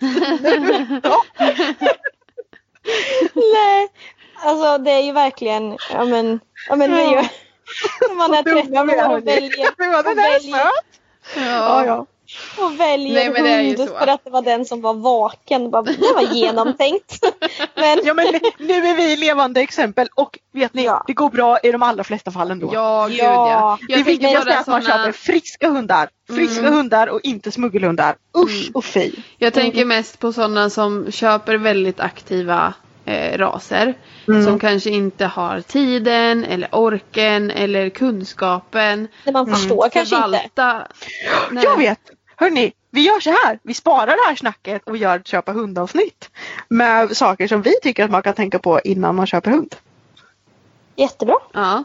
Ja. 1.03 1.25
Nej, 3.35 3.89
alltså 4.45 4.79
det 4.79 4.91
är 4.91 5.03
ju 5.03 5.13
verkligen, 5.13 5.77
ja 5.93 6.05
men, 6.05 6.41
ja 6.69 6.77
men 6.77 6.91
det 6.91 7.03
är 7.03 7.11
ju, 7.11 7.29
när 8.09 8.15
man 8.15 8.35
är 8.35 8.43
Så 8.43 8.49
dumma 8.49 8.63
13 8.63 8.87
vi 8.87 8.95
är, 8.95 9.11
år 9.11 9.17
och 9.17 9.27
väljer, 9.27 9.69
och 9.99 10.19
väljer! 10.19 10.71
Ja, 11.37 11.87
ja. 11.87 12.07
Och 12.59 12.81
väljer 12.81 13.15
Nej, 13.15 13.31
men 13.31 13.45
det 13.45 13.51
är 13.51 13.61
ju 13.61 13.77
hund 13.77 13.89
så. 13.89 13.99
för 13.99 14.07
att 14.07 14.25
det 14.25 14.31
var 14.31 14.43
den 14.43 14.65
som 14.65 14.81
var 14.81 14.95
vaken. 14.95 15.71
Bara, 15.71 15.83
Det 15.83 16.13
var 16.15 16.23
genomtänkt. 16.35 17.19
Men 17.75 17.99
Ja 18.05 18.15
men 18.15 18.27
nu 18.59 18.75
är 18.75 18.97
vi 18.97 19.17
levande 19.17 19.61
exempel 19.61 20.09
och 20.15 20.39
vet 20.53 20.75
ni, 20.75 20.85
Ja. 20.85 21.05
det 21.07 21.13
går 21.13 21.31
bra 21.31 21.59
i 21.59 21.73
de 21.73 21.83
allra 21.83 22.05
flesta 22.05 22.31
fallen 22.31 22.59
då. 22.59 22.71
Ja, 22.75 23.07
gud 23.11 23.19
Ja. 23.19 23.79
ja. 23.89 23.97
det 23.97 24.03
viktigaste 24.03 24.51
är 24.53 24.59
att 24.61 24.67
man 24.67 24.83
såna- 24.83 24.97
köper 24.99 25.13
friska 25.13 25.69
hundar. 25.69 26.09
Friska 26.31 26.61
Mm. 26.61 26.73
hundar 26.75 27.07
och 27.07 27.21
inte 27.23 27.53
smuggelhundar. 27.53 28.17
Usch 28.39 28.71
och 28.75 28.85
fy. 28.85 29.13
Jag 29.39 29.53
tänker 29.55 29.85
mest 29.85 30.19
på 30.19 30.33
sådana 30.33 30.71
som 30.71 31.13
köper 31.13 31.57
väldigt 31.57 32.01
aktiva 32.01 32.75
eh, 33.05 33.39
raser. 33.39 33.95
Mm. 34.29 34.45
Som 34.45 34.59
kanske 34.59 34.91
inte 34.91 35.27
har 35.27 35.61
tiden 35.61 36.45
eller 36.45 36.69
orken 36.73 37.51
eller 37.51 37.89
kunskapen. 37.89 39.09
det 39.25 39.33
man 39.33 39.47
förstår 39.47 39.89
kanske 39.93 40.17
inte. 40.17 40.87
Nej. 41.51 41.65
Jag 41.65 41.77
vet! 41.79 41.99
Hörni, 42.43 42.73
vi 42.91 43.01
gör 43.01 43.21
så 43.21 43.31
här. 43.31 43.59
Vi 43.63 43.75
sparar 43.75 44.07
det 44.07 44.29
här 44.29 44.35
snacket 44.37 44.83
och 44.89 44.97
gör 44.97 45.17
ett 45.19 45.27
köpa 45.27 45.53
hundavsnitt. 45.53 46.31
Med 46.69 47.17
saker 47.17 47.49
som 47.49 47.63
vi 47.63 47.75
tycker 47.83 48.05
att 48.05 48.11
man 48.11 48.23
kan 48.23 48.35
tänka 48.35 48.59
på 48.59 48.81
innan 48.85 49.15
man 49.15 49.27
köper 49.27 49.51
hund. 49.51 49.75
Jättebra. 50.97 51.37
Ja. 51.53 51.85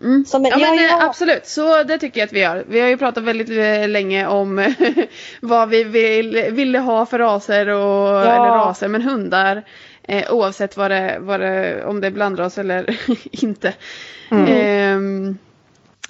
Mm. 0.00 0.24
Så, 0.24 0.38
men, 0.38 0.50
Ja 0.50 0.58
men 0.58 0.74
ja, 0.74 0.82
eh, 0.82 0.88
ja. 0.90 1.02
absolut, 1.06 1.46
så 1.46 1.82
det 1.82 1.98
tycker 1.98 2.20
jag 2.20 2.26
att 2.26 2.32
vi 2.32 2.40
gör. 2.40 2.64
Vi 2.68 2.80
har 2.80 2.88
ju 2.88 2.96
pratat 2.96 3.24
väldigt 3.24 3.50
eh, 3.50 3.88
länge 3.88 4.26
om 4.26 4.74
vad 5.40 5.68
vi 5.68 5.84
vill, 5.84 6.44
ville 6.50 6.78
ha 6.78 7.06
för 7.06 7.18
raser 7.18 7.68
och, 7.68 8.06
Ja. 8.06 8.22
eller 8.22 8.48
raser, 8.48 8.88
men 8.88 9.02
hundar. 9.02 9.62
Eh, 10.02 10.32
oavsett 10.32 10.76
vad 10.76 10.90
det, 10.90 11.16
vad 11.20 11.40
det, 11.40 11.84
om 11.84 12.00
det 12.00 12.06
är 12.06 12.10
blandras 12.10 12.58
eller 12.58 12.98
inte. 13.44 13.74
Mm. 14.30 14.46
Ehm, 14.48 15.38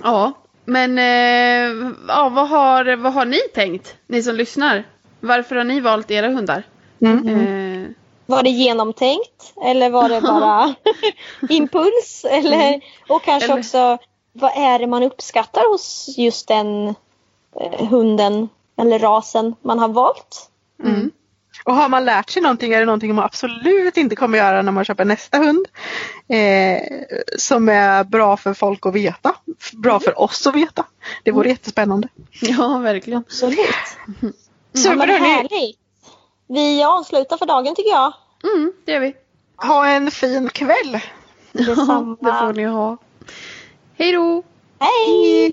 ja, 0.02 0.32
men 0.66 0.98
eh, 0.98 1.90
ja, 2.08 2.28
vad, 2.28 2.48
har, 2.48 2.96
vad 2.96 3.12
har 3.12 3.24
ni 3.24 3.38
tänkt? 3.54 3.96
Ni 4.06 4.22
som 4.22 4.34
lyssnar. 4.34 4.84
Varför 5.20 5.56
har 5.56 5.64
ni 5.64 5.80
valt 5.80 6.10
era 6.10 6.28
hundar? 6.28 6.62
Mm. 7.00 7.28
Eh, 7.28 7.88
Var 8.26 8.42
det 8.42 8.50
genomtänkt 8.50 9.52
eller 9.64 9.90
var 9.90 10.08
det 10.08 10.20
bara 10.20 10.74
impuls? 11.48 12.26
Eller, 12.30 12.80
och 13.08 13.22
kanske 13.22 13.52
Eller- 13.52 13.60
också 13.60 13.98
vad 14.32 14.52
är 14.56 14.78
det 14.78 14.86
man 14.86 15.02
uppskattar 15.02 15.72
hos 15.72 16.14
just 16.18 16.48
den 16.48 16.94
eh, 17.60 17.86
hunden 17.88 18.48
eller 18.78 18.98
rasen 18.98 19.54
man 19.62 19.78
har 19.78 19.88
valt? 19.88 20.50
mm. 20.84 21.10
Och 21.64 21.74
har 21.74 21.88
man 21.88 22.04
lärt 22.04 22.30
sig 22.30 22.42
någonting 22.42 22.72
är 22.72 22.78
det 22.80 22.86
någonting 22.86 23.14
man 23.14 23.24
absolut 23.24 23.96
inte 23.96 24.16
kommer 24.16 24.38
göra 24.38 24.62
när 24.62 24.72
man 24.72 24.84
köper 24.84 25.04
nästa 25.04 25.38
hund. 25.38 25.66
Eh, 26.28 26.82
som 27.38 27.68
är 27.68 28.04
bra 28.04 28.36
för 28.36 28.54
folk 28.54 28.86
att 28.86 28.94
veta. 28.94 29.34
Bra 29.72 30.00
för 30.00 30.20
oss 30.20 30.46
att 30.46 30.54
veta. 30.54 30.84
Det 31.22 31.32
vore 31.32 31.48
jättespännande. 31.48 32.08
Ja, 32.40 32.78
verkligen. 32.78 33.18
Absolut. 33.20 33.58
Ja, 34.20 34.80
Super 34.80 35.06
hörni, 35.06 35.18
härligt. 35.28 35.78
Vi 36.48 36.82
avslutar 36.84 37.36
för 37.36 37.46
dagen 37.46 37.74
tycker 37.74 37.90
jag. 37.90 38.12
Mm, 38.44 38.72
det 38.84 38.92
gör 38.92 39.00
vi. 39.00 39.14
ha 39.56 39.86
en 39.86 40.10
fin 40.10 40.48
kväll. 40.48 41.00
Detsamma. 41.52 42.16
det 42.20 42.32
får 42.32 42.52
ni 42.52 42.64
ha. 42.64 42.96
Hej 43.98 44.12
då! 44.12 44.42
Hej! 44.78 45.52